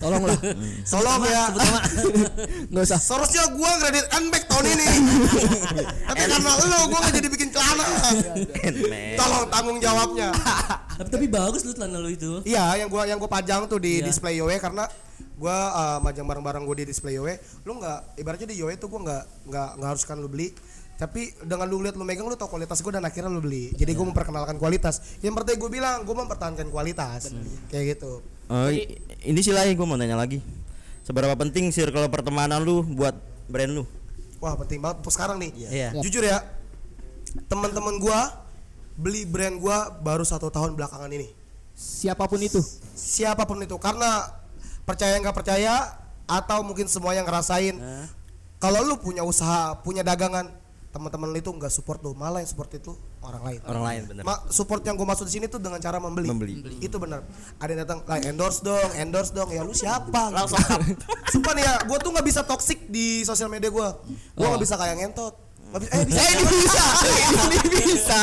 tolonglah. 0.02 0.38
Tolong 0.92 1.22
ya. 1.24 1.44
Sebut 1.48 1.62
nama. 1.62 1.80
Nggak 2.74 2.84
usah. 2.90 3.00
Seharusnya 3.00 3.44
gua 3.54 3.72
kredit 3.80 4.06
unback 4.18 4.44
tahun 4.50 4.66
ini. 4.68 4.88
Tapi 6.10 6.22
karena 6.26 6.52
lu 6.58 6.78
gua 6.90 7.00
nggak 7.00 7.14
jadi 7.16 7.28
bikin 7.30 7.50
celana. 7.54 7.86
Tolong 9.16 9.46
tanggung 9.48 9.78
jawabnya. 9.78 10.30
tapi 10.92 11.10
tapi 11.10 11.26
bagus 11.26 11.62
lu 11.66 11.74
celana 11.74 11.98
lu 11.98 12.10
itu. 12.10 12.42
Iya, 12.44 12.78
yang 12.78 12.90
gua 12.90 13.06
yang 13.06 13.18
gua 13.18 13.30
pajang 13.30 13.66
tuh 13.66 13.78
di 13.78 14.02
Iya. 14.02 14.10
display 14.10 14.38
Yowe 14.38 14.54
karena 14.58 14.86
gua 15.36 15.58
uh, 15.74 15.98
majang 16.02 16.26
barang-barang 16.26 16.62
gua 16.62 16.76
di 16.78 16.86
display 16.86 17.18
Yowe. 17.18 17.34
Lu 17.66 17.78
nggak 17.78 18.18
ibaratnya 18.18 18.48
di 18.50 18.58
Yowe 18.58 18.74
tuh 18.78 18.90
gua 18.90 19.02
nggak 19.06 19.24
nggak 19.50 19.70
nggak 19.78 19.90
haruskan 19.90 20.18
lu 20.18 20.30
beli. 20.30 20.54
Tapi 21.02 21.34
dengan 21.42 21.66
lu 21.66 21.82
lihat 21.82 21.98
lu 21.98 22.06
megang 22.06 22.30
lu 22.30 22.38
tau 22.38 22.46
kualitas 22.46 22.78
gua 22.86 23.02
dan 23.02 23.06
akhirnya 23.06 23.34
lu 23.34 23.42
beli. 23.42 23.74
Jadi 23.74 23.92
gua 23.98 24.06
memperkenalkan 24.14 24.62
kualitas. 24.62 25.18
Yang 25.26 25.42
penting 25.42 25.58
gua 25.58 25.70
bilang 25.74 25.98
gua 26.06 26.16
mempertahankan 26.22 26.70
kualitas. 26.70 27.34
Kayak 27.74 27.98
gitu. 27.98 28.22
Oh, 28.52 28.68
i- 28.68 29.00
ini 29.24 29.40
sih 29.40 29.56
lah 29.56 29.64
gue 29.64 29.88
mau 29.88 29.96
nanya 29.96 30.20
lagi. 30.20 30.44
Seberapa 31.02 31.32
penting 31.34 31.72
circle 31.72 32.12
pertemanan 32.12 32.60
lu 32.60 32.84
buat 32.84 33.16
brand 33.48 33.72
lu? 33.72 33.84
Wah, 34.44 34.60
penting 34.60 34.84
banget 34.84 35.00
untuk 35.06 35.14
sekarang 35.14 35.40
nih. 35.40 35.52
Iya. 35.56 35.90
Jujur 36.04 36.22
ya, 36.22 36.42
teman-teman 37.48 37.96
gua 37.98 38.44
beli 38.98 39.24
brand 39.24 39.56
gua 39.58 39.94
baru 40.02 40.26
satu 40.26 40.52
tahun 40.52 40.74
belakangan 40.76 41.10
ini. 41.14 41.30
Siapa 41.78 42.28
pun 42.28 42.42
itu. 42.42 42.60
Siapa 42.94 43.46
pun 43.48 43.62
itu, 43.62 43.78
karena 43.80 44.30
percaya 44.84 45.16
nggak 45.18 45.34
percaya 45.34 45.96
atau 46.28 46.62
mungkin 46.62 46.86
semua 46.90 47.14
yang 47.16 47.24
ngerasain. 47.24 47.78
Kalau 48.62 48.86
lu 48.86 48.98
punya 49.02 49.26
usaha, 49.26 49.74
punya 49.82 50.06
dagangan, 50.06 50.54
teman-teman 50.92 51.28
lu 51.28 51.38
itu 51.38 51.48
nggak 51.48 51.72
support 51.72 52.00
lu, 52.00 52.12
malah 52.12 52.44
yang 52.44 52.48
support 52.48 52.68
itu 52.70 52.92
orang 53.22 53.42
lain. 53.42 53.60
Orang 53.64 53.84
lain 53.84 54.02
bener. 54.06 54.24
Ma- 54.24 54.44
support 54.48 54.84
yang 54.84 54.94
gue 54.94 55.04
maksud 55.04 55.24
di 55.24 55.34
sini 55.34 55.46
tuh 55.48 55.58
dengan 55.58 55.80
cara 55.80 55.98
membeli. 55.98 56.28
Membeli. 56.28 56.54
Itu 56.78 57.00
benar. 57.00 57.24
Ada 57.58 57.70
yang 57.70 57.82
datang, 57.82 58.00
lah 58.04 58.20
endorse 58.22 58.60
dong, 58.60 58.90
endorse 58.94 59.32
dong. 59.32 59.48
Ya 59.48 59.64
lu 59.64 59.72
siapa? 59.72 60.28
Langsung. 60.30 60.60
Sumpah 61.32 61.54
nih 61.54 61.64
ya, 61.64 61.76
gue 61.82 61.98
tuh 61.98 62.12
nggak 62.12 62.28
bisa 62.28 62.42
toxic 62.44 62.86
di 62.86 63.24
sosial 63.24 63.48
media 63.48 63.72
gue. 63.72 63.88
Gue 64.36 64.46
nggak 64.46 64.62
bisa 64.62 64.76
kayak 64.76 65.00
ngentot. 65.00 65.34
Nggak 65.72 65.80
bisa. 65.80 65.92
Eh 65.96 66.04
bisa. 66.04 66.24
Eh, 66.28 66.36
ini 66.44 66.56
bisa. 66.60 66.84
ini 67.48 67.80
bisa. 67.88 68.20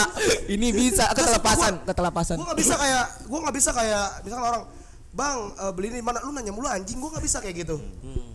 Ini 0.46 0.68
bisa. 0.70 1.04
Ketelepasan, 1.10 1.74
ketelepasan. 1.82 2.36
Gue 2.36 2.46
nggak 2.46 2.60
bisa 2.60 2.74
kayak, 2.76 3.04
gue 3.24 3.38
nggak 3.40 3.56
bisa 3.56 3.70
kayak, 3.72 4.06
misalkan 4.20 4.44
orang, 4.46 4.62
bang 5.08 5.38
eh, 5.56 5.72
beli 5.72 5.86
ini 5.88 6.00
mana? 6.04 6.20
Lu 6.20 6.30
nanya 6.30 6.52
mulu 6.52 6.68
anjing. 6.68 7.00
Gue 7.00 7.08
nggak 7.08 7.24
bisa 7.24 7.40
kayak 7.40 7.64
gitu. 7.64 7.80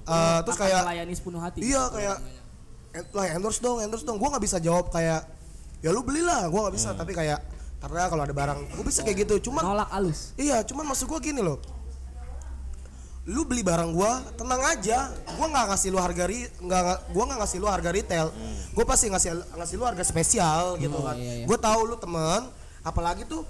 Eh, 0.04 0.40
terus 0.42 0.58
Akan 0.58 0.66
kayak, 0.66 0.82
melayani 0.84 1.14
sepenuh 1.14 1.38
hati. 1.38 1.60
iya 1.62 1.86
kayak, 1.88 2.18
"En- 2.18 2.42
lah 2.94 3.26
endorse 3.34 3.58
dong, 3.58 3.82
endorse 3.82 4.06
dong. 4.06 4.22
Gue 4.22 4.30
nggak 4.30 4.44
bisa 4.44 4.58
jawab 4.58 4.88
kayak, 4.88 5.26
ya 5.82 5.90
lu 5.90 6.06
belilah. 6.06 6.46
Gue 6.48 6.60
nggak 6.62 6.76
bisa. 6.76 6.90
Tapi 6.94 7.12
kayak, 7.12 7.42
karena 7.82 8.06
kalau 8.06 8.22
ada 8.22 8.32
barang, 8.32 8.60
gue 8.70 8.86
bisa 8.86 9.02
kayak 9.02 9.26
gitu. 9.26 9.50
Cuman 9.50 9.66
Nolak 9.66 9.90
alus. 9.92 10.32
Iya, 10.38 10.62
cuman 10.62 10.86
maksud 10.86 11.10
gua 11.10 11.18
gini 11.18 11.42
loh. 11.42 11.58
Lu 13.24 13.48
beli 13.48 13.64
barang 13.64 13.96
gua, 13.96 14.20
tenang 14.36 14.60
aja. 14.68 15.08
Gua 15.40 15.48
nggak 15.48 15.66
ngasih 15.72 15.90
lu 15.90 15.98
harga 15.98 16.28
ri, 16.28 16.44
nggak 16.60 16.82
nggak- 16.84 17.02
gua 17.16 17.24
nggak 17.24 17.40
ngasih 17.40 17.58
lu 17.58 17.68
harga 17.72 17.90
retail. 17.90 18.28
Gua 18.76 18.84
pasti 18.84 19.08
ngasih 19.08 19.30
ngasih 19.56 19.76
lu 19.80 19.84
harga 19.88 20.04
spesial 20.04 20.76
gitu 20.76 21.00
kan. 21.00 21.16
iya, 21.16 21.34
iya. 21.42 21.46
Gua 21.48 21.56
tahu 21.56 21.88
lu 21.88 21.96
temen, 21.96 22.52
apalagi 22.84 23.24
tuh 23.24 23.48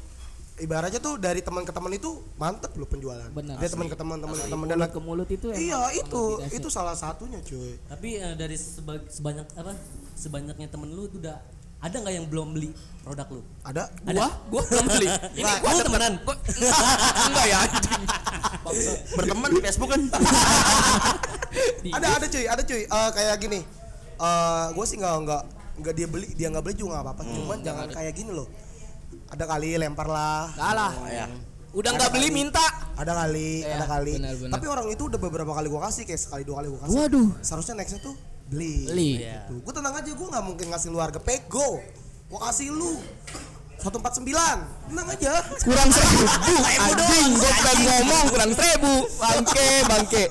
ibaratnya 0.55 0.97
tuh 0.97 1.17
dari 1.17 1.41
teman 1.41 1.61
ke 1.61 1.71
teman 1.71 1.89
itu 1.89 2.09
mantep 2.35 2.69
loh 2.73 2.85
penjualan. 2.85 3.25
Benar. 3.27 3.57
dari 3.57 3.69
teman 3.69 3.87
ke 3.87 3.95
teman 3.95 4.17
teman 4.17 4.35
ke 4.35 4.45
teman. 4.45 4.65
Dan 4.67 4.77
mulut 4.77 4.91
ke 4.91 5.01
mulut 5.01 5.29
itu 5.29 5.47
emang- 5.49 5.57
iya 5.59 5.81
itu. 5.95 6.23
itu 6.51 6.67
salah 6.69 6.93
satunya 6.93 7.41
cuy. 7.41 7.73
Tapi 7.83 8.09
eh, 8.15 8.33
dari 8.33 8.53
seba- 8.53 9.01
sebanyak 9.03 9.49
apa? 9.51 9.73
Sebanyaknya 10.13 10.67
temen 10.69 10.89
lu 10.89 11.09
tuh 11.09 11.17
udah 11.19 11.41
ada 11.79 11.95
nggak 11.99 12.13
yang 12.13 12.25
belum 12.27 12.47
beli 12.53 12.69
produk 13.03 13.27
lu? 13.29 13.41
ada. 13.61 13.89
Gua? 14.05 14.27
Gua 14.47 14.61
belum 14.63 14.85
beli. 14.87 15.07
Ini 15.35 15.43
Wah, 15.43 15.57
gua 15.57 15.71
temen- 15.71 15.85
temenan? 15.89 16.13
gua- 16.21 16.39
enggak 17.27 17.45
ya 17.45 17.57
anjing. 17.59 18.01
berteman 19.13 19.49
di 19.49 19.59
Facebook 19.59 19.89
kan? 19.89 20.01
Ada 21.93 22.07
ada 22.17 22.25
cuy. 22.25 22.45
Ada 22.45 22.61
cuy. 22.63 22.81
Eh, 22.83 23.09
kayak 23.11 23.35
gini. 23.37 23.59
Eh 24.15 24.65
gue 24.71 24.85
sih 24.85 24.97
nggak 24.97 25.13
nggak 25.19 25.41
nggak 25.73 25.93
dia 25.93 26.07
beli 26.07 26.27
dia 26.33 26.47
nggak 26.49 26.63
beli 26.63 26.75
juga 26.75 26.89
nggak 26.95 27.03
apa-apa. 27.03 27.21
Cuman 27.27 27.57
jangan 27.59 27.87
kayak 27.89 28.13
gini 28.13 28.31
loh 28.31 28.45
ada 29.27 29.43
kali 29.43 29.75
lempar 29.75 30.07
lah 30.07 30.49
Salah. 30.53 30.93
ya 31.09 31.25
udah 31.73 31.89
nggak 31.89 32.11
beli 32.13 32.29
minta. 32.29 32.61
Ada 32.93 33.17
kali 33.17 33.65
Iya, 33.65 33.81
ada 33.81 33.85
kali. 33.89 34.13
benar, 34.21 34.37
benar. 34.37 34.53
tapi 34.53 34.65
orang 34.69 34.93
itu 34.93 35.09
udah 35.09 35.17
beberapa 35.17 35.51
kali 35.51 35.65
gue 35.65 35.81
kasih 35.81 36.03
kayak 36.05 36.21
sekali 36.21 36.43
dua 36.45 36.61
kali 36.61 36.67
gue 36.69 36.79
kasih. 36.85 36.93
Waduh. 36.93 37.27
Seharusnya 37.41 37.73
nextnya 37.73 37.99
tuh 37.99 38.13
beli. 38.45 38.85
Beli. 38.85 39.11
Tuh, 39.49 39.57
gue 39.57 39.73
tenang 39.73 39.97
aja 39.97 40.05
gue 40.05 40.27
nggak 40.29 40.43
mungkin 40.45 40.65
ngasih 40.69 40.89
lu 40.89 41.01
harga 41.01 41.17
pego. 41.17 41.81
Gue 42.29 42.39
kasih 42.39 42.69
lu 42.69 43.01
149 43.81 44.21
tenang 44.87 45.07
aja. 45.09 45.33
Kurang 45.59 45.89
seribu. 45.97 46.23
Anjing 46.77 47.29
gue 47.35 47.51
pengen 47.57 47.79
ngomong 47.89 48.25
kurang 48.29 48.51
seribu. 48.53 48.93
Bangke 49.17 49.67
bangke. 49.83 50.23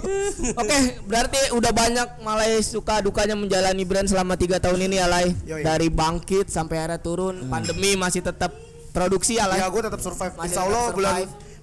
Oke 0.55 0.77
berarti 1.05 1.41
udah 1.53 1.73
banyak 1.75 2.09
Malay 2.23 2.63
suka 2.63 3.03
dukanya 3.03 3.35
menjalani 3.35 3.83
brand 3.83 4.07
selama 4.07 4.39
tiga 4.39 4.57
tahun 4.57 4.87
ini 4.87 4.97
ya 4.97 5.11
Lay 5.11 5.35
Yoi. 5.43 5.67
dari 5.67 5.91
bangkit 5.91 6.49
sampai 6.49 6.81
akhirnya 6.81 7.03
turun. 7.03 7.45
Pandemi 7.45 7.93
masih 7.93 8.23
tetap 8.23 8.55
produksi 8.93 9.41
ya 9.41 9.49
Lay 9.49 9.59
ya 9.59 9.67
gue 9.73 9.81
tetap 9.83 10.01
survive. 10.05 10.35
Masih 10.37 10.47
insya 10.53 10.63
Allah 10.69 10.85
bulan 10.93 11.15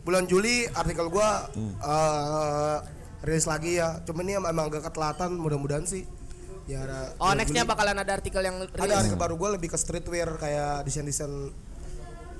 bulan 0.01 0.23
Juli 0.25 0.65
artikel 0.73 1.07
gue 1.07 1.29
eh, 1.61 2.77
rilis 3.23 3.45
lagi 3.45 3.77
ya. 3.77 4.01
Cuman 4.03 4.23
ini 4.25 4.33
emang 4.41 4.67
agak 4.67 4.89
ketelatan 4.89 5.37
mudah-mudahan 5.37 5.85
sih. 5.85 6.03
Ya 6.69 6.85
ada 6.85 7.13
oh 7.17 7.33
nextnya 7.33 7.65
Juli. 7.65 7.71
bakalan 7.71 7.97
ada 7.97 8.11
artikel 8.13 8.41
yang 8.41 8.57
ada 8.61 8.69
rilis. 8.73 8.97
artikel 8.97 9.17
baru 9.17 9.35
gue 9.37 9.49
lebih 9.57 9.69
ke 9.73 9.77
streetwear 9.77 10.29
kayak 10.37 10.85
desain-desain 10.85 11.53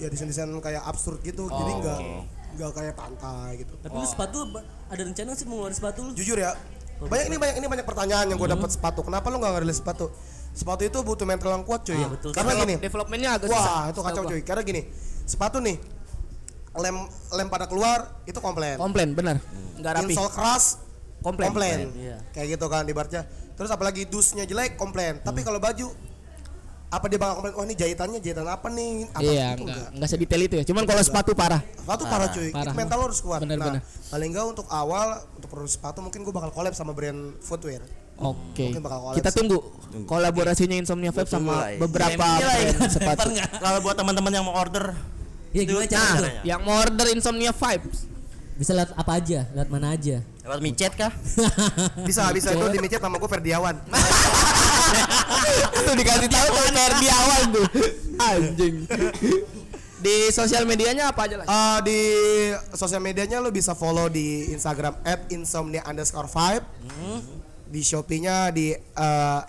ya 0.02 0.08
desain-desain 0.10 0.50
kayak 0.62 0.84
absurd 0.86 1.22
gitu. 1.22 1.50
Jadi 1.50 1.72
Oh, 1.72 1.78
nggak 1.82 2.00
nggak 2.58 2.72
kayak 2.74 2.96
pantai 2.98 3.62
gitu. 3.62 3.74
Tapi 3.78 3.94
lu 3.94 4.08
sepatu 4.10 4.38
ada 4.90 5.02
rencana 5.06 5.32
sih 5.38 5.46
mau 5.46 5.62
ngeluarin 5.62 5.78
sepatu 5.78 6.00
lu? 6.02 6.12
jujur 6.18 6.38
ya. 6.42 6.58
Banyak 7.00 7.26
ini 7.32 7.38
banyak 7.40 7.56
ini 7.64 7.68
banyak 7.72 7.86
pertanyaan 7.88 8.26
yang 8.28 8.38
gue 8.42 8.50
dapat 8.50 8.70
sepatu. 8.74 9.06
Kenapa 9.06 9.30
lu 9.30 9.38
nggak 9.40 9.54
ngerilis 9.62 9.80
sepatu 9.80 10.10
sepatu 10.52 10.84
itu 10.84 11.00
butuh 11.00 11.26
mental 11.26 11.50
yang 11.56 11.64
kuat 11.64 11.82
cuy. 11.84 11.96
Ah, 11.96 12.10
betul. 12.12 12.32
karena 12.36 12.52
gini 12.60 12.76
developmentnya 12.78 13.30
agak 13.38 13.48
susah 13.48 13.64
wah 13.64 13.86
itu 13.90 14.02
kacau 14.04 14.24
cuy. 14.28 14.42
Karena 14.44 14.62
gini 14.66 14.82
sepatu 15.24 15.58
nih 15.60 15.78
lem 16.80 16.96
lem 17.34 17.48
pada 17.50 17.66
keluar 17.66 18.22
itu 18.24 18.38
komplain. 18.38 18.78
Komplain 18.78 19.12
benar. 19.14 19.38
Nggak 19.80 19.94
rapi. 20.00 20.14
Insole 20.14 20.32
keras 20.32 20.66
Komplain. 21.20 21.52
komplain, 21.52 21.80
Iya. 22.00 22.18
kayak 22.32 22.48
gitu 22.56 22.66
kan 22.72 22.88
ibaratnya 22.88 23.28
terus 23.60 23.68
apalagi 23.68 24.08
dusnya 24.08 24.48
jelek 24.48 24.80
komplain. 24.80 25.20
Hmm. 25.20 25.26
tapi 25.28 25.44
kalau 25.44 25.60
baju 25.60 25.92
apa 26.90 27.06
dia 27.06 27.20
bakal 27.22 27.34
komplain? 27.38 27.54
Wah 27.54 27.66
ini 27.70 27.76
jahitannya 27.78 28.20
jahitan 28.24 28.48
apa 28.50 28.66
nih? 28.72 29.06
Apa 29.14 29.22
iya 29.22 29.54
Itu 29.54 29.68
enggak 29.68 29.88
enggak 29.94 30.10
sedetail 30.10 30.42
itu 30.42 30.56
ya. 30.58 30.64
Cuman 30.66 30.84
kalau 30.90 31.04
sepatu 31.06 31.38
parah. 31.38 31.62
Sepatu 31.62 32.04
parah 32.10 32.28
cuy, 32.34 32.50
Parah. 32.50 32.72
Itu 32.72 32.74
mental 32.74 32.98
lo 32.98 33.06
harus 33.06 33.20
kuat. 33.22 33.40
Bener, 33.46 33.62
nah, 33.62 33.68
bener. 33.78 33.82
paling 34.10 34.30
enggak 34.34 34.46
untuk 34.48 34.66
awal 34.74 35.08
untuk 35.38 35.50
produksi 35.54 35.78
sepatu 35.78 36.02
mungkin 36.02 36.26
gue 36.26 36.34
bakal 36.34 36.50
collab 36.50 36.74
sama 36.74 36.96
brand 36.98 37.38
footwear. 37.46 37.86
Oke. 38.20 38.76
Collab 38.76 39.16
Kita 39.16 39.30
tunggu 39.32 39.58
kolaborasinya 40.06 40.76
Insomnia 40.76 41.10
Vibe 41.10 41.26
Tunggu 41.26 41.50
sama 41.50 41.72
ya. 41.72 41.80
beberapa 41.80 42.26
brand 42.38 42.78
sepatu. 42.96 43.30
kalau 43.58 43.80
buat 43.80 43.96
teman-teman 43.96 44.32
yang 44.32 44.46
mau 44.46 44.54
order 44.54 44.94
Iya 45.50 45.64
gimana 45.66 45.82
Nah, 45.82 45.90
caranya? 45.90 46.42
Yang 46.46 46.60
mau 46.62 46.76
order 46.78 47.08
Insomnia 47.10 47.50
Vibes. 47.50 48.06
Bisa 48.54 48.76
lihat 48.76 48.92
apa 48.92 49.12
aja, 49.16 49.48
lihat 49.50 49.70
mana 49.72 49.96
aja. 49.96 50.20
lewat 50.44 50.60
micet 50.60 50.94
kah 50.94 51.14
Bisa 52.10 52.28
bisa 52.30 52.52
itu 52.52 52.66
di 52.68 52.80
micet 52.80 53.00
nama 53.00 53.16
gue 53.16 53.30
Ferdiawan. 53.34 53.76
Tuh 55.80 55.96
dikasih 55.96 56.28
tahu 56.28 56.48
di 57.00 57.08
awal 57.08 57.42
tuh. 57.50 57.66
Anjing. 58.20 58.76
Di 60.00 60.32
sosial 60.32 60.64
medianya 60.64 61.12
apa 61.12 61.28
aja 61.28 61.36
lah? 61.40 61.46
Eh, 61.46 61.78
di 61.84 62.00
sosial 62.72 63.00
medianya 63.00 63.40
lo 63.40 63.52
bisa 63.52 63.74
follow 63.74 64.08
di 64.08 64.48
Instagram 64.50 64.96
@insomnia 65.28 65.84
underscore 65.84 66.28
five. 66.28 66.64
Di 67.70 67.82
Shopee-nya 67.82 68.50
di 68.50 68.74
eh, 68.74 69.42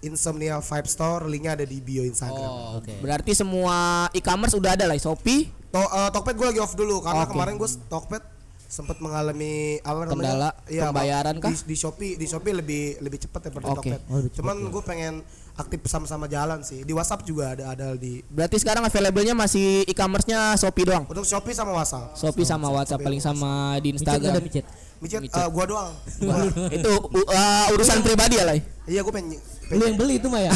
Insomnia 0.00 0.58
Vibe 0.58 0.86
Store, 0.86 1.26
linknya 1.26 1.54
ada 1.54 1.62
di 1.62 1.78
bio 1.78 2.02
Instagram. 2.02 2.50
Oh, 2.50 2.78
Oke. 2.78 2.94
Berarti 2.98 3.34
semua 3.34 4.06
e-commerce 4.12 4.54
udah 4.54 4.74
ada 4.74 4.86
lah 4.86 4.94
Shopee, 4.94 5.50
To, 5.68 5.80
eh, 5.80 6.08
Tokped 6.10 6.32
gue 6.32 6.46
lagi 6.48 6.60
off 6.60 6.72
dulu 6.72 7.02
karena 7.02 7.22
Oke. 7.22 7.32
kemarin 7.34 7.54
gue 7.54 7.68
Tokped 7.86 8.24
sempat 8.64 9.00
mengalami 9.00 9.80
apa 9.80 10.04
namanya? 10.04 10.12
Kendala 10.12 10.50
Iya, 10.64 10.82
pembayaran 10.88 11.36
kah? 11.40 11.48
Di, 11.48 11.56
di 11.64 11.76
Shopee, 11.76 12.14
di 12.14 12.24
Shopee 12.24 12.52
lebih 12.52 13.00
lebih 13.00 13.18
cepat 13.18 13.48
daripada 13.48 13.72
Oke. 13.72 13.90
Tokped. 13.90 14.00
Oh, 14.06 14.20
Cuman 14.32 14.56
gue 14.64 14.82
pengen 14.82 15.14
aktif 15.56 15.80
sama-sama 15.84 16.24
jalan 16.24 16.60
sih. 16.62 16.84
Di 16.84 16.92
WhatsApp 16.92 17.24
juga 17.24 17.52
ada 17.52 17.72
ada 17.72 17.86
di 17.96 18.20
berarti 18.28 18.56
sekarang 18.56 18.84
available-nya 18.84 19.34
masih 19.34 19.82
e-commerce-nya 19.84 20.54
Shopee 20.54 20.84
doang. 20.84 21.04
untuk 21.04 21.24
Shopee 21.24 21.52
sama 21.52 21.74
WhatsApp. 21.74 22.14
Shopee 22.14 22.46
sama 22.46 22.68
WhatsApp 22.70 23.00
paling 23.02 23.20
sama 23.20 23.50
di 23.82 23.92
Micet 23.92 24.04
nggak 24.04 24.14
ada 24.14 24.36
Instagram. 24.36 24.44
micet. 24.44 24.64
Micet, 24.98 25.20
eh, 25.22 25.48
gua 25.48 25.64
doang. 25.64 25.92
Itu 26.68 26.90
u- 27.04 27.22
uh, 27.24 27.66
urusan 27.70 28.00
pribadi 28.00 28.34
ya 28.34 28.44
lah. 28.44 28.58
Iya, 28.82 29.00
gue 29.00 29.12
pengen. 29.12 29.38
Lu 29.68 29.84
yang 29.84 29.94
beli 29.94 30.16
itu 30.16 30.26
mah 30.26 30.40
ya? 30.40 30.48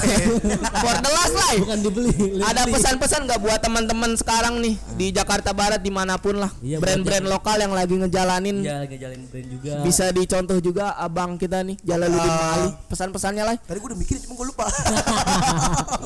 For 0.74 0.94
the 0.96 1.10
last 1.10 1.30
lah. 1.32 1.52
Bukan 1.58 1.78
dibeli. 1.80 2.10
Ada 2.40 2.64
beli. 2.64 2.72
pesan-pesan 2.72 3.20
nggak 3.22 3.38
buat 3.38 3.60
teman-teman 3.60 4.10
sekarang 4.14 4.56
nih 4.58 4.74
di 4.94 5.06
Jakarta 5.10 5.52
Barat 5.52 5.78
di 5.78 5.92
mana 5.92 6.16
pun 6.16 6.34
lah 6.34 6.48
Iya, 6.58 6.80
brand-brand 6.80 7.28
lokal 7.28 7.60
yang 7.60 7.70
lagi 7.70 7.92
ngejalanin 7.94 8.56
Iya, 8.58 8.80
lagi 8.80 8.96
jalan 8.96 9.20
brand 9.26 9.46
juga. 9.46 9.72
bisa 9.84 10.08
dicontoh 10.10 10.56
juga 10.58 10.96
abang 10.96 11.36
kita 11.36 11.60
nih 11.60 11.76
Jalaluddin 11.78 12.24
Ah. 12.24 12.56
Mali 12.56 12.68
pesan-pesannya 12.88 13.44
lah 13.44 13.56
Tadi 13.58 13.76
gue 13.76 13.84
udah 13.86 14.00
mikirin 14.00 14.20
cuma 14.22 14.34
gue 14.34 14.46
lupa. 14.48 14.64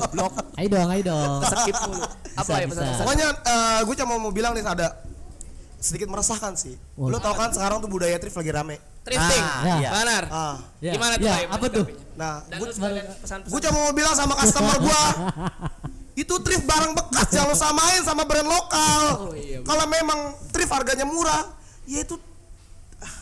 blok 0.09 0.33
Ayo 0.59 0.66
dong, 0.68 0.88
ayo 0.90 1.03
dong. 1.05 1.40
skip 1.46 1.77
mulu 1.81 2.03
apa 2.35 2.51
ya 2.53 2.66
bisa. 2.66 2.75
pesan-pesan 2.75 3.01
Pokoknya 3.01 3.29
gue 3.81 3.94
cuma 3.96 4.14
mau 4.18 4.31
bilang 4.31 4.51
nih 4.53 4.66
ada 4.66 4.99
sedikit 5.79 6.09
meresahkan 6.09 6.55
sih. 6.55 6.75
Wah. 6.95 7.09
Lu 7.09 7.19
tau 7.19 7.33
kan 7.33 7.51
sekarang 7.51 7.79
tuh 7.79 7.89
budaya 7.89 8.17
thrift 8.17 8.35
lagi 8.35 8.51
rame. 8.51 8.77
thrifting 9.07 9.39
Ah, 9.39 9.79
iya. 9.79 9.91
benar 9.95 10.23
Ah, 10.27 10.57
Ya, 10.83 10.91
Gimana 10.99 11.15
tuh, 11.15 11.31
ya, 11.31 11.37
apa 11.47 11.67
tuh? 11.71 11.87
nah, 12.19 12.43
gue 13.47 13.61
cuma 13.62 13.79
mau 13.79 13.95
bilang 13.95 14.19
sama 14.19 14.35
customer 14.35 14.83
gue 14.83 15.03
itu 16.27 16.35
thrift 16.43 16.67
barang 16.67 16.91
bekas 16.91 17.27
jangan 17.31 17.49
lo 17.49 17.55
samain 17.55 18.03
sama 18.03 18.27
brand 18.27 18.49
lokal. 18.49 19.31
Oh, 19.31 19.35
iya, 19.37 19.62
Kalau 19.62 19.87
memang 19.87 20.19
thrift 20.51 20.75
harganya 20.75 21.07
murah, 21.07 21.55
ya 21.87 22.03
itu 22.03 22.19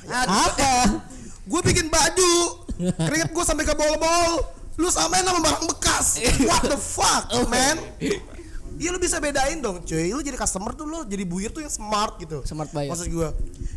Apa? 0.09 0.89
gue 1.53 1.61
bikin 1.63 1.93
baju 1.93 2.33
keringet 3.05 3.31
gue 3.31 3.45
sampai 3.45 3.63
ke 3.63 3.75
bol-bol 3.77 4.33
lu 4.75 4.89
samain 4.89 5.21
sama 5.21 5.39
barang 5.39 5.65
bekas 5.69 6.17
what 6.49 6.65
the 6.65 6.75
fuck 6.75 7.29
man 7.47 7.77
Iya 8.75 8.91
lu 8.91 8.99
bisa 8.99 9.23
bedain 9.23 9.59
dong 9.63 9.83
cuy. 9.87 10.11
Lu 10.11 10.23
jadi 10.23 10.35
customer 10.35 10.75
tuh 10.75 10.87
lu 10.87 11.07
jadi 11.07 11.23
buyer 11.23 11.51
tuh 11.55 11.63
yang 11.63 11.73
smart 11.73 12.19
gitu. 12.19 12.43
Smart 12.43 12.71
buyer. 12.75 12.91
Maksud 12.91 13.09
gue 13.11 13.29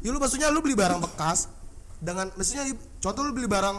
Ya 0.02 0.10
lu 0.10 0.18
maksudnya 0.18 0.48
lu 0.54 0.62
beli 0.62 0.78
barang 0.78 1.02
bekas 1.02 1.50
Dengan 1.98 2.30
Maksudnya 2.38 2.70
contoh 3.02 3.22
lu 3.26 3.34
beli 3.34 3.50
barang 3.50 3.78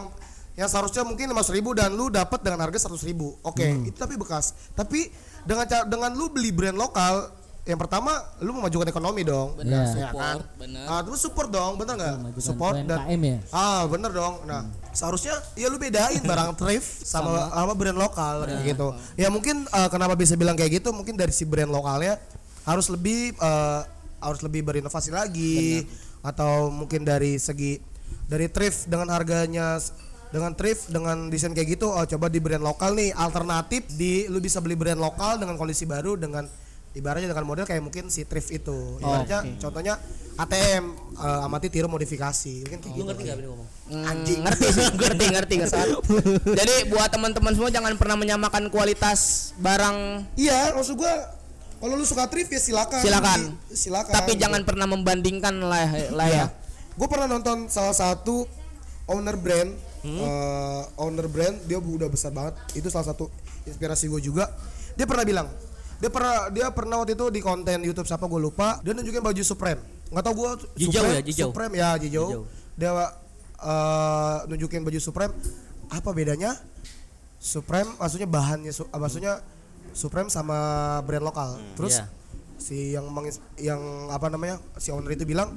Yang 0.59 0.69
seharusnya 0.75 1.03
mungkin 1.07 1.31
500 1.31 1.55
ribu 1.55 1.69
Dan 1.71 1.95
lu 1.95 2.11
dapat 2.11 2.39
dengan 2.43 2.59
harga 2.67 2.91
100 2.91 2.99
ribu. 3.07 3.35
Oke 3.43 3.63
itu 3.87 3.95
tapi 3.95 4.19
bekas. 4.19 4.55
Tapi 4.75 5.07
dengan 5.47 5.65
dengan 5.87 6.11
lu 6.13 6.27
beli 6.27 6.51
brand 6.51 6.75
lokal 6.75 7.38
Yang 7.69 7.85
pertama 7.85 8.11
lu 8.41 8.49
memajukan 8.57 8.89
ekonomi 8.89 9.21
dong 9.21 9.53
Benar, 9.53 9.93
Ya 9.93 10.09
kan? 10.09 10.41
benar. 10.57 10.85
Ah, 10.89 11.01
terus 11.05 11.21
support 11.21 11.53
dong 11.53 11.77
bener 11.77 11.93
nggak 12.01 12.41
Support 12.41 12.81
dan 12.89 13.05
UMKM 13.05 13.21
ya? 13.21 13.37
Ah 13.53 13.85
bener 13.85 14.09
dong. 14.09 14.41
Nah 14.49 14.65
seharusnya 14.89 15.37
ya 15.53 15.69
lu 15.69 15.77
bedain 15.77 16.17
barang 16.25 16.57
thrift 16.57 17.05
sama 17.05 17.53
sama, 17.53 17.77
brand 17.77 17.93
lokal 18.01 18.49
kayak 18.49 18.73
gitu. 18.73 18.87
Ya 19.13 19.29
mungkin 19.29 19.69
eh, 19.69 19.89
kenapa 19.93 20.17
bisa 20.17 20.33
bilang 20.33 20.57
kayak 20.57 20.81
gitu? 20.81 20.89
Mungkin 20.89 21.13
dari 21.13 21.29
si 21.29 21.45
brand 21.45 21.69
lokalnya 21.69 22.17
harus 22.65 22.89
lebih 22.89 23.37
eh, 23.37 23.81
harus 24.17 24.41
lebih 24.41 24.65
berinovasi 24.65 25.13
lagi 25.13 25.85
atau 26.25 26.67
mungkin 26.73 27.05
dari 27.07 27.39
segi 27.39 27.79
dari 28.27 28.51
thrift 28.51 28.89
dengan 28.89 29.13
harganya 29.13 29.79
dengan 30.29 30.53
thrift 30.53 30.93
dengan 30.93 31.31
desain 31.31 31.55
kayak 31.55 31.79
gitu 31.79 31.89
oh 31.89 32.05
coba 32.05 32.29
di 32.29 32.37
brand 32.37 32.61
lokal 32.61 32.93
nih 32.93 33.09
alternatif 33.17 33.89
di 33.97 34.29
lu 34.29 34.37
bisa 34.37 34.61
beli 34.61 34.77
brand 34.77 35.01
lokal 35.01 35.41
dengan 35.41 35.57
kondisi 35.57 35.89
baru 35.89 36.13
dengan 36.19 36.45
ibaratnya 36.97 37.29
dengan 37.29 37.45
model 37.45 37.65
kayak 37.69 37.85
mungkin 37.85 38.09
si 38.09 38.25
thrift 38.25 38.49
itu 38.49 38.97
ibaratnya 38.97 39.45
Oke. 39.45 39.61
contohnya 39.61 39.93
ATM 40.39 40.83
eh, 41.19 41.45
amati 41.45 41.67
tiru 41.67 41.91
modifikasi 41.91 42.63
mungkin 42.65 42.79
kayak 42.79 42.93
Lu 42.95 42.97
gitu 42.97 43.07
ngerti 43.11 43.23
enggak 43.27 43.37
ini 43.37 43.47
ngomong? 43.51 43.67
Anjing 44.07 44.39
ngerti 44.39 44.65
sih, 44.71 44.85
ngerti 45.03 45.25
ngerti 45.35 45.53
ngerti. 45.59 45.79
Jadi 46.63 46.75
buat 46.87 47.09
teman-teman 47.11 47.51
semua 47.53 47.69
jangan 47.69 47.93
pernah 47.99 48.15
menyamakan 48.15 48.71
kualitas 48.71 49.51
barang 49.59 50.25
Iya, 50.39 50.71
maksud 50.73 50.95
gua 50.95 51.11
kalau 51.79 51.95
lu 51.95 52.03
suka 52.03 52.27
thrift 52.27 52.51
ya 52.51 52.59
silakan. 52.59 52.99
Silakan. 53.03 53.39
Di- 53.71 53.75
silakan. 53.75 54.13
tapi 54.15 54.35
jangan 54.35 54.61
pernah 54.67 54.87
membandingkan 54.87 55.55
lah 55.63 55.87
lah 56.11 56.27
ya. 56.27 56.45
Gue 56.99 57.07
pernah 57.07 57.31
nonton 57.31 57.71
salah 57.71 57.95
satu 57.95 58.43
owner 59.07 59.39
brand, 59.39 59.71
eh, 60.03 60.81
owner 60.99 61.27
brand 61.31 61.55
dia 61.63 61.79
udah 61.79 62.11
besar 62.11 62.35
banget. 62.35 62.59
Itu 62.75 62.91
salah 62.91 63.11
satu 63.15 63.31
inspirasi 63.63 64.11
gue 64.11 64.19
juga. 64.19 64.51
Dia 64.99 65.07
pernah 65.07 65.23
bilang, 65.23 65.47
dia 65.99 66.09
pernah 66.09 66.47
dia 66.49 66.67
pernah 66.71 66.95
waktu 66.97 67.13
itu 67.13 67.25
di 67.27 67.39
konten 67.39 67.83
YouTube 67.83 68.07
siapa 68.07 68.23
gue 68.23 68.39
lupa 68.39 68.79
dia 68.79 68.95
nunjukin 68.95 69.19
baju 69.19 69.43
Supreme 69.43 69.79
nggak 70.09 70.23
tau 70.23 70.33
gue 70.33 70.49
Jijau 70.79 71.03
Supreme, 71.03 71.13
ya, 71.13 71.21
Jijau? 71.21 71.47
Supreme 71.51 71.73
ya 71.75 71.89
Jijau, 71.99 72.27
Jijau. 72.27 72.43
dia 72.73 72.91
eh, 73.59 74.37
nunjukin 74.47 74.81
baju 74.81 74.99
Supreme 74.99 75.33
apa 75.89 76.09
bedanya 76.11 76.55
Supreme 77.37 77.89
maksudnya 77.95 78.27
bahannya 78.27 78.71
su- 78.71 78.87
ah, 78.89 78.99
maksudnya 78.99 79.43
Supreme 79.91 80.27
sama 80.27 80.57
brand 81.03 81.23
lokal 81.23 81.59
terus 81.75 81.99
iya. 81.99 82.05
si 82.55 82.77
yang 82.93 83.07
mengis- 83.11 83.43
yang 83.55 83.79
apa 84.07 84.27
namanya 84.27 84.59
si 84.75 84.91
owner 84.91 85.11
itu 85.11 85.27
bilang 85.27 85.51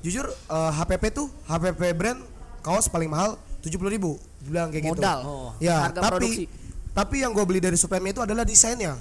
jujur 0.00 0.24
eh, 0.30 0.72
HPP 0.72 1.10
tuh 1.10 1.26
HPP 1.46 1.90
brand 1.94 2.20
kaos 2.62 2.86
paling 2.86 3.10
mahal 3.10 3.34
tujuh 3.60 3.76
puluh 3.76 3.92
ribu 3.92 4.10
bilang 4.44 4.68
kayak 4.68 4.92
gitu 4.92 5.00
Modal. 5.00 5.18
Oh. 5.24 5.50
ya 5.56 5.88
Harga 5.88 6.00
tapi 6.04 6.12
produksi. 6.20 6.44
tapi 6.92 7.14
yang 7.24 7.32
gue 7.32 7.44
beli 7.44 7.60
dari 7.60 7.74
Supreme 7.74 8.12
itu 8.12 8.20
adalah 8.20 8.44
desainnya 8.44 8.94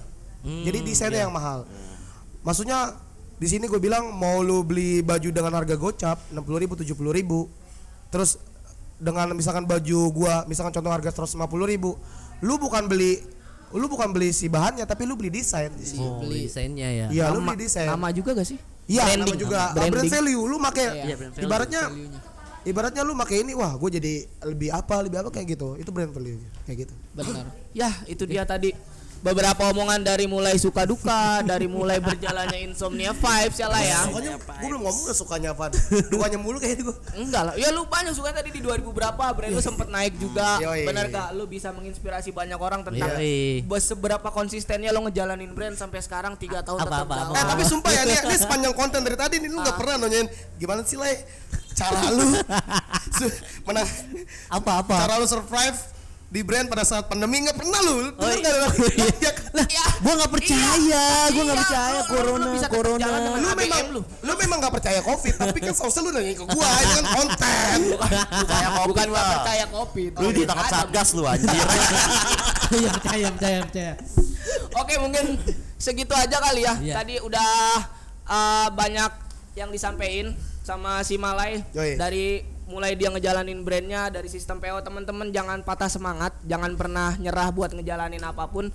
jadi 0.44 0.78
desainnya 0.80 1.22
yang 1.24 1.32
mahal 1.32 1.64
maksudnya 2.42 3.00
di 3.34 3.48
sini 3.48 3.66
gue 3.66 3.80
bilang 3.80 4.12
mau 4.12 4.40
lu 4.40 4.62
beli 4.62 5.00
baju 5.00 5.30
dengan 5.30 5.52
harga 5.54 5.74
gocap 5.74 6.20
enam 6.30 6.44
puluh 6.44 6.60
ribu 6.60 6.74
tujuh 6.76 6.94
puluh 6.94 7.12
ribu 7.12 7.48
terus 8.08 8.38
dengan 8.96 9.32
misalkan 9.34 9.64
baju 9.64 10.00
gua 10.12 10.46
misalkan 10.46 10.72
contoh 10.72 10.88
harga 10.88 11.12
150 11.12 11.36
ribu 11.68 11.98
lu 12.40 12.56
bukan 12.56 12.88
beli 12.88 13.20
lu 13.74 13.90
bukan 13.90 14.14
beli 14.14 14.30
si 14.30 14.48
bahannya 14.48 14.86
tapi 14.86 15.04
lu 15.04 15.18
beli 15.18 15.34
desain 15.34 15.74
di 15.74 15.84
sini 15.84 16.06
Oh, 16.06 16.22
desainnya 16.24 16.88
ya. 16.88 17.06
iya 17.10 17.26
lu 17.34 17.42
nama, 17.42 17.52
beli 17.52 17.68
desain 17.68 17.90
nama 17.90 18.14
juga 18.14 18.32
gak 18.38 18.48
sih? 18.48 18.60
Iya, 18.86 19.18
nama 19.18 19.34
juga 19.34 19.72
Branding. 19.74 19.92
brand 19.96 20.12
value. 20.12 20.44
Lu 20.44 20.56
make 20.60 20.84
Iya, 20.84 21.16
brand 21.16 21.32
value. 21.34 21.48
ibaratnya 21.48 21.82
ibaratnya 22.64 23.02
lu 23.02 23.14
make 23.16 23.36
ini 23.36 23.52
wah 23.56 23.74
gue 23.76 23.90
jadi 23.92 24.14
lebih 24.46 24.70
apa 24.72 24.96
lebih 25.02 25.18
apa 25.20 25.30
kayak 25.32 25.48
gitu. 25.58 25.76
Itu 25.76 25.90
brand 25.92 26.12
value 26.12 26.40
kayak 26.64 26.88
gitu. 26.88 26.94
Benar. 27.12 27.48
Ya, 27.72 27.90
itu 28.06 28.24
dia 28.24 28.44
tadi 28.44 28.72
beberapa 29.24 29.72
omongan 29.72 30.04
dari 30.04 30.28
mulai 30.28 30.60
suka 30.60 30.84
duka, 30.84 31.40
dari 31.48 31.66
mulai 31.72 32.04
berjalannya 32.04 32.60
insomnia 32.68 33.16
vibes 33.16 33.56
ya 33.58 33.72
lah 33.72 33.80
ya. 33.80 34.04
Sukanya 34.04 34.36
gue 34.36 34.68
belum 34.68 34.82
ngomong 34.84 35.04
udah 35.08 35.16
sukanya 35.16 35.50
apa. 35.56 35.72
Dukanya 36.12 36.38
mulu 36.38 36.60
kayak 36.60 36.84
gitu. 36.84 36.92
Enggak 37.16 37.42
lah. 37.48 37.54
Ya 37.56 37.72
lu 37.72 37.88
banyak 37.88 38.12
suka 38.12 38.36
tadi 38.36 38.52
di 38.52 38.60
2000 38.60 38.84
berapa 38.84 39.24
brand 39.32 39.52
lu 39.56 39.64
sempet 39.64 39.88
naik 39.88 40.20
juga. 40.20 40.60
Yoi. 40.60 40.84
Bener 40.84 41.08
gak? 41.08 41.32
Lu 41.40 41.48
bisa 41.48 41.72
menginspirasi 41.72 42.36
banyak 42.36 42.60
orang 42.60 42.84
tentang 42.84 43.16
Yoi. 43.16 43.64
seberapa 43.80 44.28
konsistennya 44.30 44.92
lo 44.92 45.08
ngejalanin 45.08 45.56
brand 45.56 45.80
sampai 45.80 46.04
sekarang 46.04 46.36
3 46.36 46.60
tahun 46.68 46.80
Apa, 46.84 47.08
tetap 47.08 47.08
apa. 47.08 47.36
Eh 47.40 47.46
tapi 47.48 47.64
sumpah 47.64 47.92
ya 47.96 48.04
ini, 48.04 48.16
ini 48.28 48.36
sepanjang 48.36 48.76
konten 48.76 49.00
dari 49.08 49.16
tadi 49.16 49.40
nih 49.40 49.48
lu 49.48 49.64
nggak 49.64 49.76
pernah 49.80 49.96
nanyain 50.04 50.28
gimana 50.60 50.84
sih 50.84 51.00
Lai 51.00 51.16
cara 51.74 52.12
lu 52.12 52.28
menang 53.68 53.88
Apa 54.52 54.72
apa? 54.84 54.96
cara 55.04 55.16
lu 55.18 55.26
survive 55.26 55.93
di 56.34 56.42
brand 56.42 56.66
pada 56.66 56.82
saat 56.82 57.06
pandemi 57.06 57.46
nggak 57.46 57.54
pernah 57.54 57.78
lu. 57.86 58.10
Oh, 58.10 58.26
iya. 58.26 58.42
nggak? 58.42 58.74
Iya 59.22 59.32
kan? 59.38 59.54
Ya, 59.70 59.86
Gua 60.02 60.14
nggak 60.18 60.32
percaya, 60.34 61.04
gua 61.30 61.44
nggak 61.46 61.54
Iya, 61.54 61.62
percaya 61.62 61.92
lu- 61.94 62.08
corona, 62.10 62.46
lu 62.50 62.58
corona. 62.66 63.06
lu 63.38 63.46
ABM 63.46 63.58
memang 63.62 63.86
lu. 63.94 64.02
lu 64.02 64.34
memang 64.36 64.58
nggak 64.58 64.74
percaya 64.74 65.00
covid 65.06 65.34
tapi 65.38 65.58
kan 65.62 65.74
seharusnya 65.78 66.02
lu 66.02 66.10
nanya 66.10 66.34
ke 66.34 66.46
gua 66.50 66.66
ini 66.82 66.90
kan 66.92 67.06
konten 67.14 67.78
percaya 68.34 68.68
bukan 68.82 69.06
gak 69.08 69.26
percaya 69.32 69.66
kopi. 69.70 70.04
Lu 70.10 70.28
ditangkap 70.34 70.66
satgas 70.68 71.10
lu 71.14 71.24
anjir. 71.24 71.54
Iya 72.74 72.90
percaya, 72.90 73.28
percaya, 73.30 73.58
percaya. 73.70 73.94
Oke 74.74 74.94
mungkin 74.98 75.38
segitu 75.78 76.18
aja 76.18 76.42
kali 76.42 76.66
ya. 76.66 76.74
Iya. 76.82 76.94
Tadi 76.98 77.16
udah 77.22 77.52
uh, 78.26 78.68
banyak 78.74 79.12
yang 79.54 79.70
disampaikan 79.70 80.34
sama 80.66 81.06
si 81.06 81.22
Malai 81.22 81.62
Yoi. 81.70 81.94
dari 81.94 82.42
mulai 82.68 82.96
dia 82.96 83.12
ngejalanin 83.12 83.62
brandnya 83.62 84.08
dari 84.08 84.28
sistem 84.32 84.60
PO 84.60 84.82
teman-teman 84.82 85.30
jangan 85.30 85.62
patah 85.62 85.92
semangat, 85.92 86.34
jangan 86.48 86.74
pernah 86.80 87.16
nyerah 87.20 87.50
buat 87.52 87.76
ngejalanin 87.76 88.24
apa 88.24 88.48
pun. 88.48 88.72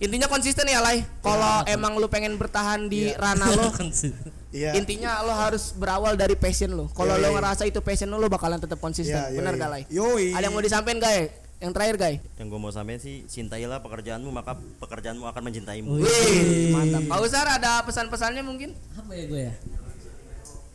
Intinya 0.00 0.32
konsisten 0.32 0.64
ya 0.64 0.80
Lai. 0.80 1.04
Kalau 1.20 1.60
emang 1.68 2.00
lu 2.00 2.08
pengen 2.08 2.40
bertahan 2.40 2.88
di 2.88 3.12
ranah 3.20 3.52
lo, 3.52 3.68
iya 4.56 4.72
intinya 4.72 5.20
lo 5.20 5.36
harus 5.36 5.76
berawal 5.76 6.16
dari 6.16 6.32
passion 6.40 6.72
lo. 6.72 6.88
Kalau 6.96 7.20
Yoi. 7.20 7.24
lo 7.28 7.28
ngerasa 7.36 7.68
itu 7.68 7.84
passion 7.84 8.08
lo, 8.08 8.16
lo 8.16 8.32
bakalan 8.32 8.56
tetap 8.56 8.80
konsisten. 8.80 9.20
Iya, 9.20 9.36
Bener 9.36 9.52
yoi. 9.56 9.60
gak 9.60 9.70
Lai? 9.70 9.82
Yoi. 9.92 10.26
Ada 10.32 10.48
yang 10.48 10.54
mau 10.56 10.64
disampaikan 10.64 11.04
guys? 11.04 11.28
Yang 11.60 11.72
terakhir 11.76 11.96
guys? 12.00 12.18
Yang 12.40 12.46
gue 12.48 12.60
mau 12.64 12.72
sampein 12.72 12.96
sih 12.96 13.28
cintailah 13.28 13.84
pekerjaanmu 13.84 14.32
maka 14.32 14.56
pekerjaanmu 14.80 15.28
akan 15.28 15.42
mencintaimu. 15.52 16.00
Wih, 16.00 16.72
mantap. 16.72 17.04
Pak 17.04 17.18
Usar 17.20 17.44
ada 17.44 17.84
pesan-pesannya 17.84 18.40
mungkin? 18.40 18.72
Apa 18.96 19.12
ya 19.12 19.24
gue 19.28 19.40
ya? 19.44 19.52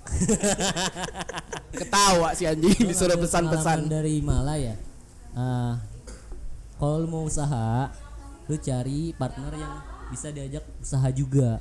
Ketawa 1.75 2.31
si 2.31 2.45
anjing 2.45 2.87
disuruh 2.87 3.17
pesan-pesan. 3.17 3.87
Dari 3.87 4.21
Malaya. 4.21 4.75
Ah, 5.35 5.83
kalau 6.75 7.03
lu 7.03 7.07
mau 7.07 7.23
usaha, 7.23 7.91
lu 8.45 8.55
cari 8.55 9.11
partner 9.13 9.51
yang 9.53 9.73
bisa 10.07 10.29
diajak 10.29 10.63
usaha 10.79 11.07
juga, 11.09 11.59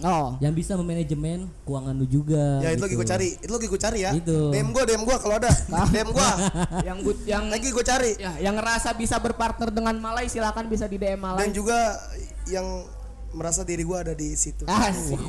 Oh. 0.00 0.32
yang 0.40 0.56
bisa 0.56 0.72
memanajemen 0.74 1.44
keuangan 1.60 1.92
lu 1.92 2.08
juga. 2.08 2.56
ya 2.64 2.72
itu 2.72 2.80
lagi 2.80 2.88
gitu. 2.88 3.00
gua 3.04 3.06
cari 3.06 3.28
itu 3.34 3.52
lagi 3.52 3.66
gua 3.68 3.80
cari 3.82 3.98
ya 4.00 4.10
Itu. 4.16 4.38
DM 4.48 4.68
gua 4.72 4.84
DM 4.88 5.02
gua 5.04 5.16
kalau 5.20 5.36
ada 5.36 5.52
DM 5.92 6.08
gua 6.08 6.30
yang 6.88 6.98
good 7.04 7.18
yang 7.28 7.44
lagi 7.52 7.68
gua 7.68 7.84
cari 7.84 8.16
ya 8.16 8.32
yang 8.40 8.56
ngerasa 8.56 8.96
bisa 8.96 9.20
berpartner 9.20 9.68
dengan 9.68 9.92
Malai 10.00 10.24
silakan 10.24 10.72
bisa 10.72 10.88
di 10.88 10.96
DM 10.96 11.20
dan 11.20 11.24
Malai. 11.36 11.52
juga 11.52 12.00
yang 12.48 12.64
merasa 13.30 13.60
diri 13.60 13.84
gua 13.84 14.00
ada 14.00 14.16
di 14.16 14.32
situ 14.32 14.64
Asik. 14.64 15.20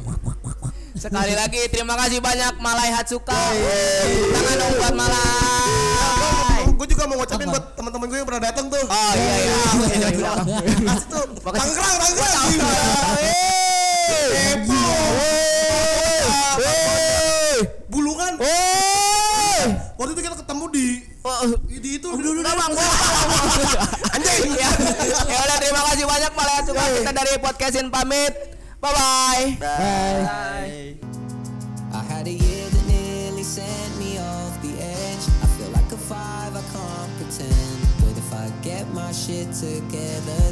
Sekali 1.01 1.33
lagi 1.33 1.65
terima 1.73 1.97
kasih 1.97 2.21
banyak 2.21 2.61
Malai 2.61 2.93
Hatsuka. 2.93 3.33
Tangan 3.33 4.53
dong 4.53 4.73
buat 4.77 4.93
Malai. 4.93 6.61
gue 6.77 6.87
juga 6.93 7.09
mau 7.09 7.17
ngucapin 7.17 7.49
buat 7.49 7.73
teman-teman 7.73 8.05
gue 8.05 8.17
yang 8.21 8.27
pernah 8.29 8.43
datang 8.45 8.69
tuh. 8.69 8.85
Oh 8.85 9.13
iya 9.17 9.35
iya. 9.41 9.57
Kasih 10.77 11.07
tuh. 11.09 11.25
Tangerang 11.41 11.95
Tangerang. 12.05 12.49
Bulungan. 17.89 18.33
Waktu 19.97 20.11
itu 20.13 20.21
kita 20.21 20.37
ketemu 20.37 20.65
di 20.69 20.87
di 21.81 21.89
itu. 21.97 22.09
Bang, 22.13 22.73
Anjing. 24.13 24.53
Ya. 24.61 24.69
Ya 25.25 25.37
udah 25.49 25.57
terima 25.57 25.81
kasih 25.89 26.05
banyak 26.05 26.31
Malai 26.37 26.53
Hatsuka. 26.61 26.83
Kita 26.93 27.09
dari 27.09 27.33
podcastin 27.41 27.89
pamit. 27.89 28.60
Bye 28.81 28.93
bye. 28.93 29.57
Bye. 29.59 30.95
I 31.93 32.03
had 32.03 32.25
a 32.27 32.31
year 32.31 32.67
that 32.67 32.87
nearly 32.87 33.43
sent 33.43 33.99
me 33.99 34.17
off 34.17 34.59
the 34.63 34.73
edge. 34.81 35.25
I 35.43 35.45
feel 35.57 35.69
like 35.69 35.91
a 35.91 35.97
five, 35.97 36.55
I 36.55 36.63
can't 36.73 37.17
pretend. 37.17 37.77
But 37.99 38.17
if 38.17 38.33
I 38.33 38.51
get 38.63 38.91
my 38.91 39.11
shit 39.11 39.53
together, 39.53 40.50